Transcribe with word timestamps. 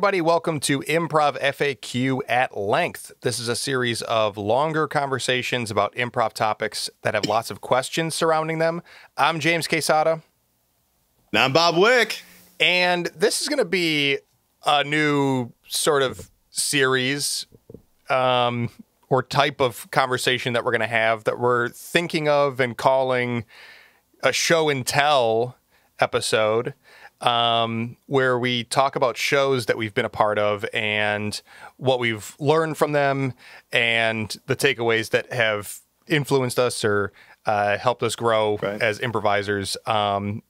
everybody. 0.00 0.22
Welcome 0.22 0.60
to 0.60 0.80
Improv 0.80 1.38
FAQ 1.38 2.20
at 2.26 2.56
Length. 2.56 3.12
This 3.20 3.38
is 3.38 3.48
a 3.48 3.54
series 3.54 4.00
of 4.00 4.38
longer 4.38 4.88
conversations 4.88 5.70
about 5.70 5.94
improv 5.94 6.32
topics 6.32 6.88
that 7.02 7.12
have 7.12 7.26
lots 7.26 7.50
of 7.50 7.60
questions 7.60 8.14
surrounding 8.14 8.60
them. 8.60 8.80
I'm 9.18 9.40
James 9.40 9.68
Quesada. 9.68 10.22
And 11.32 11.38
I'm 11.38 11.52
Bob 11.52 11.76
Wick. 11.76 12.22
And 12.58 13.10
this 13.14 13.42
is 13.42 13.48
going 13.48 13.58
to 13.58 13.66
be 13.66 14.16
a 14.64 14.84
new 14.84 15.52
sort 15.68 16.02
of 16.02 16.30
series 16.48 17.44
um, 18.08 18.70
or 19.10 19.22
type 19.22 19.60
of 19.60 19.90
conversation 19.90 20.54
that 20.54 20.64
we're 20.64 20.72
going 20.72 20.80
to 20.80 20.86
have 20.86 21.24
that 21.24 21.38
we're 21.38 21.68
thinking 21.68 22.26
of 22.26 22.58
and 22.58 22.74
calling 22.74 23.44
a 24.22 24.32
show 24.32 24.70
and 24.70 24.86
tell 24.86 25.56
episode 25.98 26.72
um, 27.20 27.96
where 28.06 28.38
we 28.38 28.64
talk 28.64 28.96
about 28.96 29.16
shows 29.16 29.66
that 29.66 29.76
we've 29.76 29.94
been 29.94 30.04
a 30.04 30.10
part 30.10 30.38
of 30.38 30.64
and 30.72 31.40
what 31.76 31.98
we've 31.98 32.34
learned 32.38 32.76
from 32.76 32.92
them 32.92 33.34
and 33.72 34.36
the 34.46 34.56
takeaways 34.56 35.10
that 35.10 35.32
have 35.32 35.80
influenced 36.06 36.58
us 36.58 36.84
or 36.84 37.12
uh, 37.46 37.78
helped 37.78 38.02
us 38.02 38.16
grow 38.16 38.58
right. 38.62 38.82
as 38.82 39.00
improvisers 39.00 39.76
um, 39.86 40.42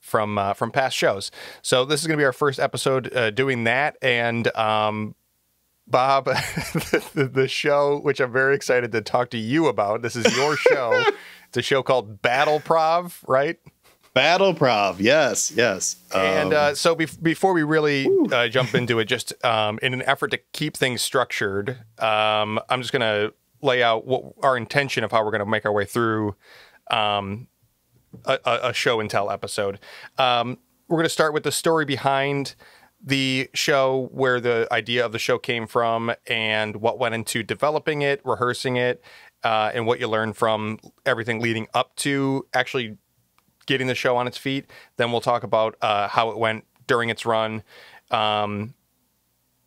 from 0.00 0.36
uh, 0.38 0.54
from 0.54 0.70
past 0.70 0.96
shows. 0.96 1.30
So 1.62 1.84
this 1.84 2.00
is 2.00 2.06
going 2.06 2.18
to 2.18 2.20
be 2.20 2.26
our 2.26 2.32
first 2.32 2.60
episode 2.60 3.14
uh, 3.14 3.30
doing 3.30 3.64
that, 3.64 3.96
and 4.02 4.54
um, 4.56 5.14
Bob, 5.86 6.24
the, 6.26 7.30
the, 7.32 7.48
show 7.48 7.98
which 7.98 8.20
I'm 8.20 8.32
very 8.32 8.54
excited 8.54 8.92
to 8.92 9.00
talk 9.00 9.30
to 9.30 9.38
you 9.38 9.66
about. 9.66 10.02
This 10.02 10.16
is 10.16 10.36
your 10.36 10.56
show. 10.56 11.02
it's 11.48 11.56
a 11.56 11.62
show 11.62 11.82
called 11.82 12.22
Battle 12.22 12.60
Prov, 12.60 13.22
right? 13.26 13.58
Battle 14.14 14.54
Prov, 14.54 15.00
yes, 15.00 15.52
yes. 15.54 15.96
And 16.14 16.54
uh, 16.54 16.68
um, 16.68 16.74
so 16.76 16.94
be- 16.94 17.08
before 17.20 17.52
we 17.52 17.64
really 17.64 18.08
uh, 18.30 18.46
jump 18.46 18.74
into 18.74 19.00
it, 19.00 19.06
just 19.06 19.32
um, 19.44 19.80
in 19.82 19.92
an 19.92 20.02
effort 20.02 20.30
to 20.30 20.38
keep 20.52 20.76
things 20.76 21.02
structured, 21.02 21.70
um, 21.98 22.60
I'm 22.70 22.80
just 22.80 22.92
going 22.92 23.00
to 23.00 23.34
lay 23.60 23.82
out 23.82 24.06
what 24.06 24.22
our 24.42 24.56
intention 24.56 25.02
of 25.02 25.10
how 25.10 25.24
we're 25.24 25.32
going 25.32 25.40
to 25.40 25.46
make 25.46 25.66
our 25.66 25.72
way 25.72 25.84
through 25.84 26.36
um, 26.92 27.48
a, 28.24 28.38
a, 28.44 28.72
show 28.72 29.00
and 29.00 29.10
tell 29.10 29.30
episode. 29.30 29.80
Um, 30.16 30.58
we're 30.86 30.98
going 30.98 31.06
to 31.06 31.10
start 31.10 31.32
with 31.34 31.42
the 31.42 31.52
story 31.52 31.84
behind 31.84 32.54
the 33.02 33.50
show, 33.52 34.08
where 34.12 34.40
the 34.40 34.68
idea 34.70 35.04
of 35.04 35.12
the 35.12 35.18
show 35.18 35.38
came 35.38 35.66
from, 35.66 36.14
and 36.26 36.76
what 36.76 36.98
went 36.98 37.14
into 37.14 37.42
developing 37.42 38.02
it, 38.02 38.20
rehearsing 38.24 38.76
it, 38.76 39.02
uh, 39.42 39.72
and 39.74 39.86
what 39.86 39.98
you 39.98 40.08
learned 40.08 40.36
from 40.36 40.78
everything 41.04 41.40
leading 41.40 41.66
up 41.74 41.96
to 41.96 42.46
actually 42.54 42.96
getting 43.66 43.86
the 43.86 43.94
show 43.94 44.16
on 44.16 44.26
its 44.26 44.38
feet. 44.38 44.70
Then 44.96 45.12
we'll 45.12 45.20
talk 45.20 45.42
about 45.42 45.76
uh, 45.80 46.08
how 46.08 46.30
it 46.30 46.38
went 46.38 46.64
during 46.86 47.10
its 47.10 47.24
run, 47.24 47.62
um, 48.10 48.74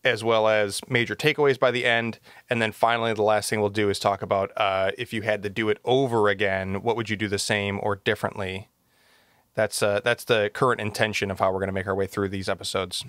as 0.03 0.23
well 0.23 0.47
as 0.47 0.81
major 0.89 1.15
takeaways 1.15 1.59
by 1.59 1.71
the 1.71 1.85
end. 1.85 2.19
And 2.49 2.61
then 2.61 2.71
finally, 2.71 3.13
the 3.13 3.23
last 3.23 3.49
thing 3.49 3.59
we'll 3.59 3.69
do 3.69 3.89
is 3.89 3.99
talk 3.99 4.21
about 4.21 4.51
uh, 4.55 4.91
if 4.97 5.13
you 5.13 5.21
had 5.23 5.43
to 5.43 5.49
do 5.49 5.69
it 5.69 5.79
over 5.83 6.29
again, 6.29 6.81
what 6.81 6.95
would 6.95 7.09
you 7.09 7.17
do 7.17 7.27
the 7.27 7.39
same 7.39 7.79
or 7.81 7.95
differently? 7.95 8.69
That's 9.55 9.81
uh, 9.81 10.01
that's 10.03 10.23
the 10.23 10.51
current 10.53 10.79
intention 10.79 11.31
of 11.31 11.39
how 11.39 11.51
we're 11.51 11.59
going 11.59 11.69
to 11.69 11.73
make 11.73 11.87
our 11.87 11.95
way 11.95 12.05
through 12.05 12.29
these 12.29 12.47
episodes. 12.47 13.03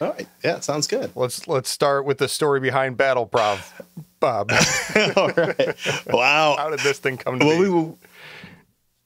All 0.00 0.10
right. 0.10 0.26
Yeah, 0.42 0.60
sounds 0.60 0.86
good. 0.86 1.12
Let's 1.14 1.46
let's 1.46 1.70
start 1.70 2.04
with 2.04 2.18
the 2.18 2.26
story 2.26 2.58
behind 2.58 2.96
Battle 2.96 3.26
Prov, 3.26 3.82
Bob. 4.18 4.50
All 5.16 5.28
right. 5.28 5.76
Wow. 6.06 6.56
How 6.58 6.70
did 6.70 6.80
this 6.80 6.98
thing 6.98 7.16
come 7.16 7.38
to 7.38 7.46
well, 7.46 7.62
be? 7.62 7.68
We, 7.68 7.94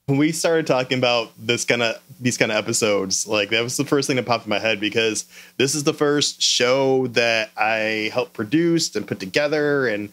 when 0.09 0.17
we 0.17 0.31
started 0.31 0.65
talking 0.65 0.97
about 0.97 1.31
this 1.37 1.63
kind 1.63 1.83
of 1.83 2.01
these 2.19 2.35
kind 2.35 2.51
of 2.51 2.57
episodes, 2.57 3.27
like 3.27 3.51
that 3.51 3.61
was 3.61 3.77
the 3.77 3.85
first 3.85 4.07
thing 4.07 4.15
that 4.15 4.25
popped 4.25 4.45
in 4.45 4.49
my 4.49 4.57
head 4.57 4.79
because 4.79 5.25
this 5.57 5.75
is 5.75 5.83
the 5.83 5.93
first 5.93 6.41
show 6.41 7.07
that 7.07 7.51
I 7.55 8.09
helped 8.11 8.33
produce 8.33 8.95
and 8.95 9.07
put 9.07 9.19
together 9.19 9.87
and 9.87 10.09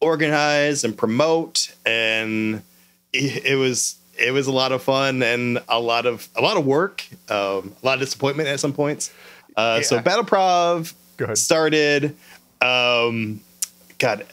organize 0.00 0.84
and 0.84 0.96
promote, 0.96 1.74
and 1.84 2.62
it, 3.12 3.44
it 3.44 3.56
was 3.56 3.96
it 4.18 4.32
was 4.32 4.46
a 4.46 4.52
lot 4.52 4.72
of 4.72 4.82
fun 4.82 5.22
and 5.22 5.62
a 5.68 5.78
lot 5.78 6.06
of 6.06 6.28
a 6.34 6.40
lot 6.40 6.56
of 6.56 6.64
work, 6.64 7.06
um, 7.28 7.74
a 7.82 7.86
lot 7.86 7.94
of 7.94 8.00
disappointment 8.00 8.48
at 8.48 8.58
some 8.58 8.72
points. 8.72 9.12
Uh, 9.54 9.76
yeah. 9.80 9.86
So 9.86 10.00
Battle 10.00 10.24
Prov 10.24 10.94
started. 11.34 12.16
Um, 12.62 13.40
God, 13.98 14.26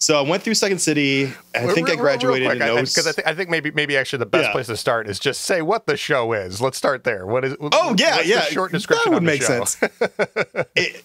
so 0.00 0.18
I 0.18 0.26
went 0.26 0.42
through 0.42 0.54
Second 0.54 0.78
City. 0.78 1.26
I 1.54 1.66
think 1.74 1.88
real, 1.88 1.98
I 1.98 2.00
graduated 2.00 2.50
in 2.50 2.58
because 2.58 3.06
I, 3.06 3.12
th- 3.12 3.26
I, 3.26 3.34
think 3.34 3.50
maybe 3.50 3.70
maybe 3.70 3.98
actually 3.98 4.20
the 4.20 4.26
best 4.26 4.46
yeah. 4.46 4.52
place 4.52 4.66
to 4.68 4.76
start 4.76 5.06
is 5.06 5.18
just 5.18 5.42
say 5.42 5.60
what 5.60 5.86
the 5.86 5.96
show 5.96 6.32
is. 6.32 6.58
Let's 6.58 6.78
start 6.78 7.04
there. 7.04 7.26
What 7.26 7.44
is? 7.44 7.54
Oh 7.60 7.94
yeah, 7.98 8.20
yeah. 8.22 8.40
short 8.44 8.72
description 8.72 9.12
that 9.12 9.16
would 9.16 9.22
make 9.22 9.42
sense. 9.42 9.76
it, 10.74 11.04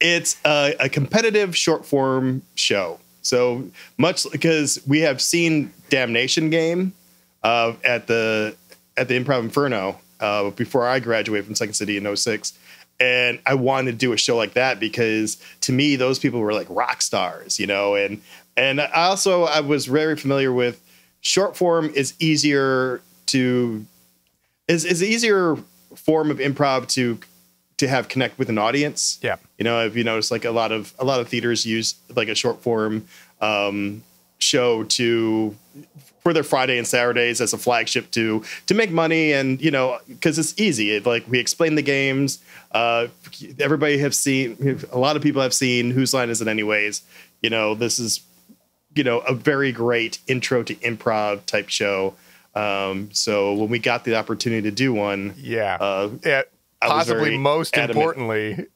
it's 0.00 0.36
a, 0.44 0.74
a, 0.80 0.88
competitive 0.88 1.56
short 1.56 1.86
form 1.86 2.42
show. 2.56 2.98
So 3.22 3.70
much 3.98 4.26
because 4.32 4.80
we 4.84 5.00
have 5.00 5.22
seen 5.22 5.72
Damnation 5.88 6.50
Game 6.50 6.94
uh, 7.44 7.74
at 7.84 8.08
the 8.08 8.56
at 8.96 9.06
the 9.06 9.18
Improv 9.18 9.42
Inferno 9.42 10.00
uh, 10.18 10.50
before 10.50 10.88
I 10.88 10.98
graduated 10.98 11.46
from 11.46 11.54
Second 11.54 11.74
City 11.74 11.96
in 11.96 12.16
06 12.16 12.58
and 13.00 13.40
I 13.46 13.54
wanted 13.54 13.92
to 13.92 13.96
do 13.96 14.12
a 14.12 14.16
show 14.16 14.36
like 14.36 14.54
that 14.54 14.80
because 14.80 15.36
to 15.62 15.72
me 15.72 15.96
those 15.96 16.18
people 16.18 16.40
were 16.40 16.52
like 16.52 16.66
rock 16.68 17.02
stars, 17.02 17.58
you 17.58 17.66
know, 17.66 17.94
and 17.94 18.20
and 18.56 18.80
I 18.80 19.04
also 19.04 19.44
I 19.44 19.60
was 19.60 19.86
very 19.86 20.16
familiar 20.16 20.52
with 20.52 20.82
short 21.20 21.56
form 21.56 21.90
is 21.94 22.14
easier 22.18 23.00
to 23.26 23.86
is 24.66 24.84
is 24.84 25.02
easier 25.02 25.56
form 25.94 26.30
of 26.30 26.38
improv 26.38 26.88
to 26.88 27.18
to 27.78 27.88
have 27.88 28.08
connect 28.08 28.38
with 28.38 28.48
an 28.48 28.58
audience. 28.58 29.18
Yeah, 29.22 29.36
you 29.56 29.64
know, 29.64 29.84
if 29.84 29.96
you 29.96 30.04
notice, 30.04 30.30
like 30.30 30.44
a 30.44 30.50
lot 30.50 30.72
of 30.72 30.92
a 30.98 31.04
lot 31.04 31.20
of 31.20 31.28
theaters 31.28 31.64
use 31.64 31.94
like 32.14 32.28
a 32.28 32.34
short 32.34 32.60
form 32.62 33.06
um, 33.40 34.02
show 34.38 34.84
to 34.84 35.56
for 36.28 36.34
their 36.34 36.42
Friday 36.42 36.76
and 36.76 36.86
Saturdays 36.86 37.40
as 37.40 37.54
a 37.54 37.58
flagship 37.58 38.10
to 38.10 38.44
to 38.66 38.74
make 38.74 38.90
money 38.90 39.32
and 39.32 39.62
you 39.62 39.70
know 39.70 39.98
because 40.06 40.38
it's 40.38 40.52
easy. 40.60 40.90
It, 40.90 41.06
like 41.06 41.26
we 41.26 41.38
explain 41.38 41.74
the 41.74 41.80
games. 41.80 42.38
Uh, 42.70 43.06
everybody 43.58 43.96
have 43.96 44.14
seen. 44.14 44.78
A 44.92 44.98
lot 44.98 45.16
of 45.16 45.22
people 45.22 45.40
have 45.40 45.54
seen 45.54 45.90
whose 45.90 46.12
line 46.12 46.28
is 46.28 46.42
it 46.42 46.48
anyways. 46.48 47.00
You 47.40 47.48
know 47.48 47.74
this 47.74 47.98
is 47.98 48.20
you 48.94 49.04
know 49.04 49.20
a 49.20 49.32
very 49.32 49.72
great 49.72 50.18
intro 50.26 50.62
to 50.64 50.74
improv 50.74 51.46
type 51.46 51.70
show. 51.70 52.12
Um, 52.54 53.08
so 53.14 53.54
when 53.54 53.70
we 53.70 53.78
got 53.78 54.04
the 54.04 54.14
opportunity 54.14 54.60
to 54.68 54.70
do 54.70 54.92
one, 54.92 55.32
yeah, 55.38 55.78
uh, 55.80 56.10
yeah 56.22 56.42
possibly 56.82 57.38
most 57.38 57.74
adamant. 57.74 57.96
importantly 57.96 58.66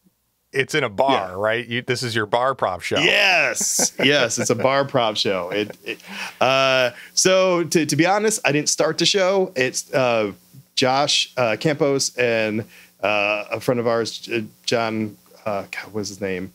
it's 0.52 0.74
in 0.74 0.84
a 0.84 0.88
bar, 0.88 1.30
yeah. 1.30 1.34
right? 1.34 1.66
You, 1.66 1.82
this 1.82 2.02
is 2.02 2.14
your 2.14 2.26
bar 2.26 2.54
prov 2.54 2.84
show. 2.84 2.98
Yes, 2.98 3.92
yes, 4.02 4.38
it's 4.38 4.50
a 4.50 4.54
bar 4.54 4.84
prov 4.84 5.16
show. 5.18 5.50
It, 5.50 5.76
it 5.84 5.98
uh, 6.40 6.90
so 7.14 7.64
to, 7.64 7.86
to 7.86 7.96
be 7.96 8.06
honest, 8.06 8.40
I 8.44 8.52
didn't 8.52 8.68
start 8.68 8.98
the 8.98 9.06
show. 9.06 9.52
It's 9.56 9.92
uh, 9.92 10.32
Josh 10.74 11.32
uh, 11.36 11.56
Campos 11.58 12.16
and 12.16 12.64
uh, 13.02 13.44
a 13.50 13.60
friend 13.60 13.80
of 13.80 13.86
ours, 13.86 14.28
John. 14.64 15.16
Uh, 15.44 15.64
God, 15.70 15.92
what's 15.92 16.08
his 16.08 16.20
name? 16.20 16.52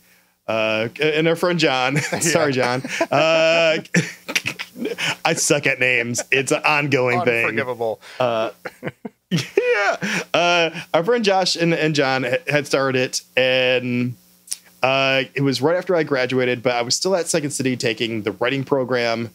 Uh, 0.47 0.87
and 1.01 1.27
our 1.27 1.35
friend 1.35 1.59
John. 1.59 1.97
Sorry, 2.21 2.53
John. 2.53 2.83
I 3.11 3.83
suck 5.33 5.67
at 5.67 5.79
names. 5.79 6.23
It's 6.31 6.51
an 6.51 6.61
ongoing 6.63 7.19
Unforgivable. 7.19 7.99
thing. 8.19 8.29
Unforgivable 8.29 8.53
yeah. 9.31 10.21
Uh, 10.33 10.81
our 10.93 11.03
friend 11.03 11.23
Josh 11.23 11.55
and, 11.55 11.73
and 11.73 11.95
John 11.95 12.23
had 12.47 12.67
started 12.67 12.99
it, 12.99 13.21
and 13.35 14.15
uh, 14.83 15.23
it 15.33 15.41
was 15.41 15.61
right 15.61 15.75
after 15.75 15.95
I 15.95 16.03
graduated, 16.03 16.63
but 16.63 16.73
I 16.73 16.81
was 16.81 16.95
still 16.95 17.15
at 17.15 17.27
Second 17.27 17.51
City 17.51 17.75
taking 17.75 18.23
the 18.23 18.31
writing 18.31 18.63
program. 18.63 19.31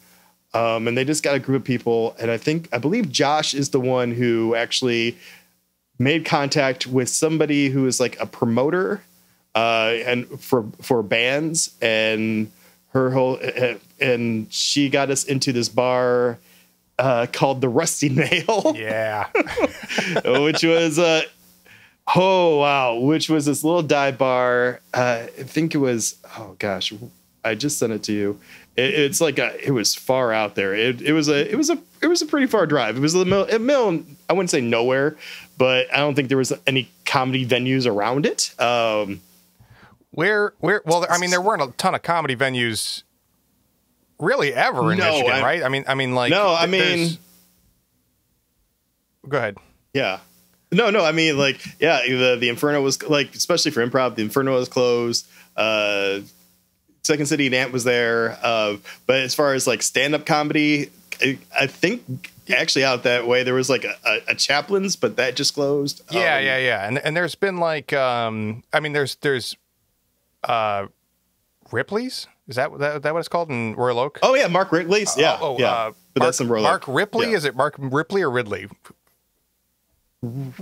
Um, 0.54 0.86
and 0.86 0.98
they 0.98 1.04
just 1.04 1.22
got 1.22 1.34
a 1.34 1.38
group 1.38 1.62
of 1.62 1.66
people. 1.66 2.14
And 2.20 2.30
I 2.30 2.36
think, 2.36 2.68
I 2.74 2.78
believe 2.78 3.10
Josh 3.10 3.54
is 3.54 3.70
the 3.70 3.80
one 3.80 4.12
who 4.12 4.54
actually 4.54 5.16
made 5.98 6.24
contact 6.24 6.86
with 6.86 7.08
somebody 7.08 7.68
who 7.68 7.86
is 7.86 8.00
like 8.00 8.18
a 8.20 8.26
promoter 8.26 9.02
uh, 9.54 9.94
and 10.04 10.26
for 10.40 10.64
for 10.80 11.02
bands 11.02 11.74
and 11.80 12.50
her 12.92 13.10
whole 13.10 13.38
and 14.00 14.52
she 14.52 14.88
got 14.88 15.10
us 15.10 15.24
into 15.24 15.52
this 15.52 15.68
bar 15.68 16.38
uh, 17.02 17.26
called 17.26 17.60
the 17.60 17.68
Rusty 17.68 18.08
Nail. 18.20 18.74
Yeah, 18.76 19.28
which 20.24 20.62
was 20.62 20.98
uh, 20.98 21.22
oh 22.14 22.58
wow, 22.58 22.98
which 22.98 23.28
was 23.28 23.46
this 23.46 23.64
little 23.64 23.82
dive 23.82 24.18
bar. 24.18 24.80
Uh, 24.94 25.26
I 25.26 25.42
think 25.42 25.74
it 25.74 25.78
was 25.78 26.16
oh 26.38 26.54
gosh, 26.58 26.92
I 27.44 27.56
just 27.56 27.78
sent 27.78 27.92
it 27.92 28.04
to 28.04 28.12
you. 28.12 28.40
It, 28.76 28.94
it's 28.94 29.20
like 29.20 29.38
a, 29.38 29.66
it 29.66 29.72
was 29.72 29.94
far 29.96 30.32
out 30.32 30.54
there. 30.54 30.74
It, 30.74 31.02
it 31.02 31.12
was 31.12 31.28
a 31.28 31.50
it 31.50 31.56
was 31.56 31.70
a 31.70 31.78
it 32.00 32.06
was 32.06 32.22
a 32.22 32.26
pretty 32.26 32.46
far 32.46 32.66
drive. 32.66 32.96
It 32.96 33.00
was 33.00 33.14
a 33.14 33.24
mill, 33.24 33.48
a 33.50 33.58
mill 33.58 34.04
I 34.30 34.32
wouldn't 34.32 34.50
say 34.50 34.60
nowhere, 34.60 35.16
but 35.58 35.92
I 35.92 35.98
don't 35.98 36.14
think 36.14 36.28
there 36.28 36.38
was 36.38 36.52
any 36.68 36.88
comedy 37.04 37.44
venues 37.44 37.84
around 37.84 38.26
it. 38.26 38.54
Um, 38.60 39.22
where 40.12 40.54
where 40.60 40.82
well, 40.84 41.04
I 41.10 41.18
mean, 41.18 41.30
there 41.30 41.42
weren't 41.42 41.62
a 41.62 41.72
ton 41.78 41.96
of 41.96 42.02
comedy 42.02 42.36
venues 42.36 43.02
really 44.22 44.54
ever 44.54 44.92
in 44.92 44.98
no, 44.98 45.10
Michigan, 45.10 45.32
I, 45.32 45.42
right? 45.42 45.62
I 45.62 45.68
mean, 45.68 45.84
I 45.86 45.94
mean, 45.94 46.14
like 46.14 46.30
no, 46.30 46.54
I 46.54 46.66
mean, 46.66 47.18
go 49.28 49.36
ahead. 49.36 49.58
Yeah, 49.92 50.20
No, 50.70 50.88
no. 50.88 51.04
I 51.04 51.12
mean, 51.12 51.36
like, 51.36 51.60
yeah, 51.78 52.00
the 52.06 52.36
the 52.40 52.48
Inferno 52.48 52.80
was 52.80 53.02
like, 53.02 53.34
especially 53.34 53.72
for 53.72 53.86
improv, 53.86 54.14
the 54.14 54.22
Inferno 54.22 54.54
was 54.54 54.68
closed. 54.68 55.26
Uh, 55.56 56.20
Second 57.02 57.26
City 57.26 57.46
and 57.46 57.54
Ant 57.54 57.72
was 57.72 57.84
there. 57.84 58.38
Uh, 58.42 58.76
but 59.06 59.16
as 59.20 59.34
far 59.34 59.54
as 59.54 59.66
like 59.66 59.82
stand 59.82 60.14
up 60.14 60.24
comedy, 60.24 60.90
I, 61.20 61.38
I 61.58 61.66
think 61.66 62.30
actually 62.48 62.84
out 62.84 63.02
that 63.02 63.26
way 63.26 63.42
there 63.42 63.54
was 63.54 63.68
like 63.68 63.84
a, 63.84 63.96
a, 64.06 64.20
a 64.28 64.34
Chaplin's, 64.34 64.96
but 64.96 65.16
that 65.16 65.36
just 65.36 65.52
closed. 65.54 66.00
Yeah, 66.10 66.36
Um, 66.36 66.44
yeah, 66.44 66.58
yeah. 66.58 66.86
And 66.86 66.98
and 66.98 67.16
there's 67.16 67.34
been 67.34 67.58
like 67.58 67.92
um 67.92 68.62
I 68.72 68.80
mean 68.80 68.92
there's 68.92 69.16
there's 69.16 69.56
uh 70.44 70.86
Ripley's? 71.70 72.28
Is 72.48 72.56
that 72.56 72.76
that, 72.78 73.02
that 73.02 73.12
what 73.12 73.20
it's 73.20 73.28
called 73.28 73.50
in 73.50 73.74
Royal 73.74 73.98
Oak? 73.98 74.18
Oh 74.22 74.34
yeah, 74.34 74.48
Mark 74.48 74.72
Ridley's. 74.72 75.16
Yeah, 75.16 75.38
oh, 75.40 75.58
yeah. 75.58 75.70
uh, 75.70 75.74
Mark, 75.84 75.94
that's 76.14 76.38
some 76.38 76.50
Royal 76.50 76.64
Mark 76.64 76.84
Ripley? 76.86 77.30
Yeah. 77.30 77.36
Is 77.36 77.44
it 77.44 77.54
Mark 77.54 77.76
Ripley 77.78 78.22
or 78.22 78.30
Ridley? 78.30 78.68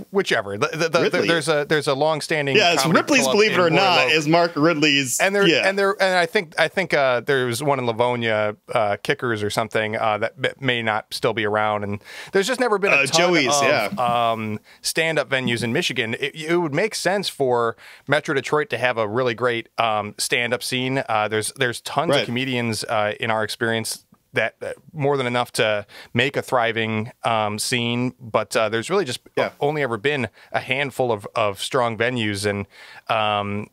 Whichever. 0.09 0.57
The, 0.57 0.67
the, 0.89 0.89
the, 0.89 1.21
there's 1.27 1.47
a 1.47 1.65
there's 1.69 1.87
a 1.87 1.93
long-standing 1.93 2.55
Yeah, 2.55 2.73
it's 2.73 2.85
Ripley's. 2.85 3.27
Believe 3.27 3.51
it 3.51 3.59
or 3.59 3.69
not, 3.69 4.09
is 4.09 4.27
Mark 4.27 4.53
Ridley's. 4.55 5.19
and 5.19 5.35
there 5.35 5.47
yeah. 5.47 5.67
and 5.69 5.77
there 5.77 5.91
and 6.01 6.17
I 6.17 6.25
think 6.25 6.59
I 6.59 6.67
think 6.67 6.95
uh, 6.95 7.19
there 7.21 7.45
was 7.45 7.61
one 7.61 7.77
in 7.77 7.85
Livonia, 7.85 8.55
uh, 8.73 8.97
Kickers 9.03 9.43
or 9.43 9.51
something 9.51 9.95
uh, 9.95 10.17
that 10.17 10.59
may 10.61 10.81
not 10.81 11.13
still 11.13 11.33
be 11.33 11.45
around. 11.45 11.83
And 11.83 12.01
there's 12.31 12.47
just 12.47 12.59
never 12.59 12.79
been 12.79 12.91
a 12.91 12.95
Uh, 12.95 13.05
ton 13.05 13.33
Joey's, 13.33 13.55
of 13.55 13.63
yeah. 13.63 14.31
um, 14.31 14.59
stand-up 14.81 15.29
venues 15.29 15.63
in 15.63 15.71
Michigan. 15.71 16.15
It, 16.19 16.33
it 16.35 16.57
would 16.57 16.73
make 16.73 16.95
sense 16.95 17.29
for 17.29 17.75
Metro 18.07 18.33
Detroit 18.33 18.69
to 18.71 18.79
have 18.79 18.97
a 18.97 19.07
really 19.07 19.35
great 19.35 19.69
um, 19.77 20.15
stand-up 20.17 20.63
scene. 20.63 21.03
Uh, 21.07 21.27
there's 21.27 21.51
there's 21.53 21.81
tons 21.81 22.09
Right. 22.11 22.21
of 22.21 22.25
comedians 22.25 22.83
uh, 22.85 23.13
in 23.19 23.29
our 23.29 23.43
experience. 23.43 24.05
That, 24.33 24.57
that 24.61 24.77
more 24.93 25.17
than 25.17 25.27
enough 25.27 25.51
to 25.53 25.85
make 26.13 26.37
a 26.37 26.41
thriving 26.41 27.11
um, 27.25 27.59
scene, 27.59 28.13
but 28.17 28.55
uh, 28.55 28.69
there's 28.69 28.89
really 28.89 29.03
just 29.03 29.19
Yeah. 29.35 29.51
only 29.59 29.81
ever 29.81 29.97
been 29.97 30.29
a 30.53 30.61
handful 30.61 31.11
of, 31.11 31.27
of 31.35 31.61
strong 31.61 31.97
venues, 31.97 32.45
and 32.45 32.65
um, 33.13 33.69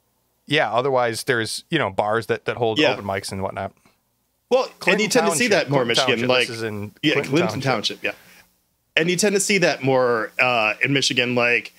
yeah, 0.46 0.72
otherwise 0.72 1.24
there's 1.24 1.62
you 1.70 1.78
know 1.78 1.90
bars 1.90 2.26
that, 2.26 2.44
that 2.46 2.56
hold 2.56 2.80
Yeah. 2.80 2.94
open 2.94 3.04
mics 3.04 3.30
and 3.30 3.40
whatnot. 3.40 3.72
well, 4.50 4.64
and 4.64 4.80
Clinton 4.80 5.04
you 5.04 5.08
tend 5.08 5.26
to 5.30 5.36
see 5.36 5.46
that 5.48 5.70
more 5.70 5.82
in 5.82 5.88
Clinton 5.94 6.06
Michigan. 6.06 6.28
Township. 6.28 6.28
Like 6.28 6.48
This 6.48 6.56
is 6.56 6.62
in 6.64 6.92
yeah, 7.04 7.12
Clinton 7.12 7.30
Clinton 7.30 7.60
Township. 7.60 8.00
Township. 8.00 8.02
Yeah, 8.02 8.12
and 8.96 9.08
you 9.08 9.16
tend 9.16 9.36
to 9.36 9.40
see 9.40 9.58
that 9.58 9.84
more 9.84 10.32
uh, 10.40 10.74
in 10.82 10.92
Michigan, 10.92 11.36
like 11.36 11.72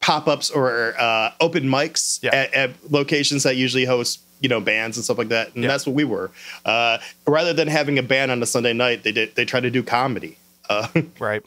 pop 0.00 0.28
ups 0.28 0.50
or 0.50 0.94
uh, 1.00 1.32
open 1.40 1.64
mics 1.64 2.22
Yeah. 2.22 2.34
at, 2.34 2.52
at 2.52 2.70
locations 2.92 3.44
that 3.44 3.56
usually 3.56 3.86
host 3.86 4.20
you 4.40 4.48
know 4.48 4.60
bands 4.60 4.96
and 4.96 5.04
stuff 5.04 5.18
like 5.18 5.28
that. 5.28 5.54
And 5.54 5.62
Yeah. 5.64 5.68
that's 5.70 5.86
what 5.86 5.94
we 5.94 6.04
were. 6.04 6.30
Uh, 6.64 6.98
rather 7.26 7.52
than 7.52 7.68
having 7.68 7.98
a 7.98 8.02
band 8.02 8.30
on 8.30 8.42
a 8.42 8.46
Sunday 8.46 8.72
night, 8.72 9.02
they 9.02 9.12
did 9.12 9.34
they 9.34 9.44
tried 9.44 9.62
to 9.64 9.70
do 9.70 9.82
comedy. 9.82 10.36
Uh, 10.68 10.86
Right. 11.18 11.42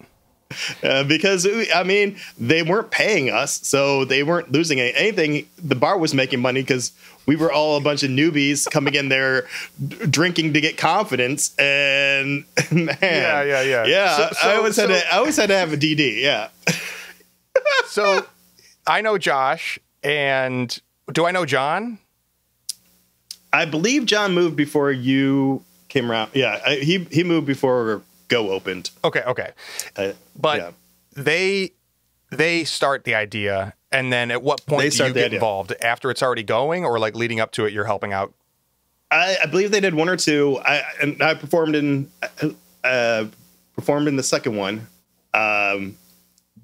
uh, 0.83 1.03
because 1.05 1.47
I 1.73 1.83
mean 1.83 2.17
they 2.37 2.61
weren't 2.63 2.91
paying 2.91 3.29
us, 3.29 3.65
so 3.65 4.03
they 4.05 4.21
weren't 4.23 4.51
losing 4.51 4.79
any- 4.81 4.93
anything. 4.95 5.47
The 5.63 5.75
bar 5.75 5.97
was 5.97 6.13
making 6.13 6.41
money 6.41 6.61
because 6.61 6.91
we 7.25 7.35
were 7.37 7.51
all 7.51 7.77
a 7.77 7.81
bunch 7.81 8.03
of 8.03 8.09
newbies 8.09 8.69
coming 8.69 8.95
in 8.95 9.07
there 9.09 9.47
drinking 10.09 10.51
to 10.53 10.59
get 10.59 10.75
confidence. 10.77 11.55
And 11.57 12.43
man, 12.71 12.97
Yeah, 13.01 13.43
yeah, 13.43 13.61
yeah. 13.61 13.85
yeah. 13.85 14.17
So- 14.17 14.23
I- 14.23 14.27
I 14.27 14.31
so- 14.31 14.57
always 14.57 14.75
had 14.75 14.87
to. 14.89 15.13
I 15.13 15.17
always 15.17 15.37
had 15.37 15.47
to 15.47 15.55
have 15.57 15.71
a 15.71 15.77
DD. 15.77 16.19
Yeah. 16.21 16.49
So 17.87 18.25
I 18.87 19.01
know 19.01 19.17
Josh, 19.17 19.77
and 20.03 20.77
do 21.11 21.25
I 21.25 21.31
know 21.31 21.45
John? 21.45 21.99
I 23.53 23.65
believe 23.65 24.05
John 24.05 24.33
moved 24.33 24.55
before 24.55 24.91
you 24.91 25.63
came 25.89 26.09
around. 26.11 26.31
Yeah, 26.33 26.59
I, 26.65 26.75
he 26.75 27.05
he 27.11 27.23
moved 27.23 27.47
before 27.47 28.01
Go 28.27 28.51
opened. 28.51 28.91
Okay, 29.03 29.23
okay. 29.27 29.51
Uh, 29.97 30.13
But 30.39 30.57
yeah. 30.59 30.71
they 31.15 31.71
they 32.31 32.63
start 32.63 33.03
the 33.03 33.13
idea, 33.15 33.73
and 33.91 34.11
then 34.13 34.31
at 34.31 34.41
what 34.41 34.65
point 34.65 34.83
They 34.83 34.89
do 34.89 35.07
you 35.07 35.13
get 35.13 35.25
idea. 35.25 35.37
involved? 35.37 35.73
After 35.81 36.09
it's 36.09 36.23
already 36.23 36.43
going, 36.43 36.85
or 36.85 36.97
like 36.97 37.13
leading 37.15 37.39
up 37.41 37.51
to 37.53 37.65
it, 37.65 37.73
you're 37.73 37.85
helping 37.85 38.13
out. 38.13 38.33
I, 39.11 39.35
I 39.43 39.45
believe 39.47 39.71
they 39.71 39.81
did 39.81 39.93
one 39.93 40.07
or 40.07 40.15
two. 40.15 40.57
I 40.63 40.81
and 41.01 41.21
I 41.21 41.33
performed 41.33 41.75
in 41.75 42.09
uh, 42.85 43.25
performed 43.75 44.07
in 44.07 44.15
the 44.15 44.23
second 44.23 44.55
one. 44.55 44.87
Um, 45.33 45.97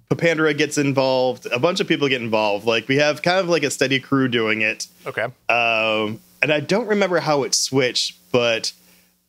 Papandra 0.10 0.58
gets 0.58 0.78
involved. 0.78 1.48
A 1.48 1.60
bunch 1.60 1.82
of 1.82 1.88
people 1.90 2.08
get 2.08 2.22
involved. 2.22 2.66
Like 2.66 2.88
we 2.88 2.96
have 2.96 3.22
kind 3.22 3.40
of 3.40 3.50
like 3.50 3.64
a 3.64 3.70
steady 3.70 4.00
crew 4.00 4.30
doing 4.30 4.62
it. 4.62 4.88
Okay. 5.06 5.24
Um, 5.50 6.22
and 6.42 6.52
I 6.52 6.60
don't 6.60 6.88
remember 6.88 7.20
how 7.20 7.44
it 7.44 7.54
switched, 7.54 8.18
but 8.32 8.72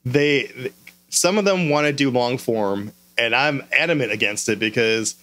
they 0.04 0.72
some 1.08 1.38
of 1.38 1.44
them 1.44 1.68
want 1.68 1.86
to 1.86 1.92
do 1.92 2.10
long 2.10 2.38
form, 2.38 2.92
and 3.16 3.34
I'm 3.34 3.62
adamant 3.72 4.12
against 4.12 4.48
it 4.48 4.58
because 4.58 5.16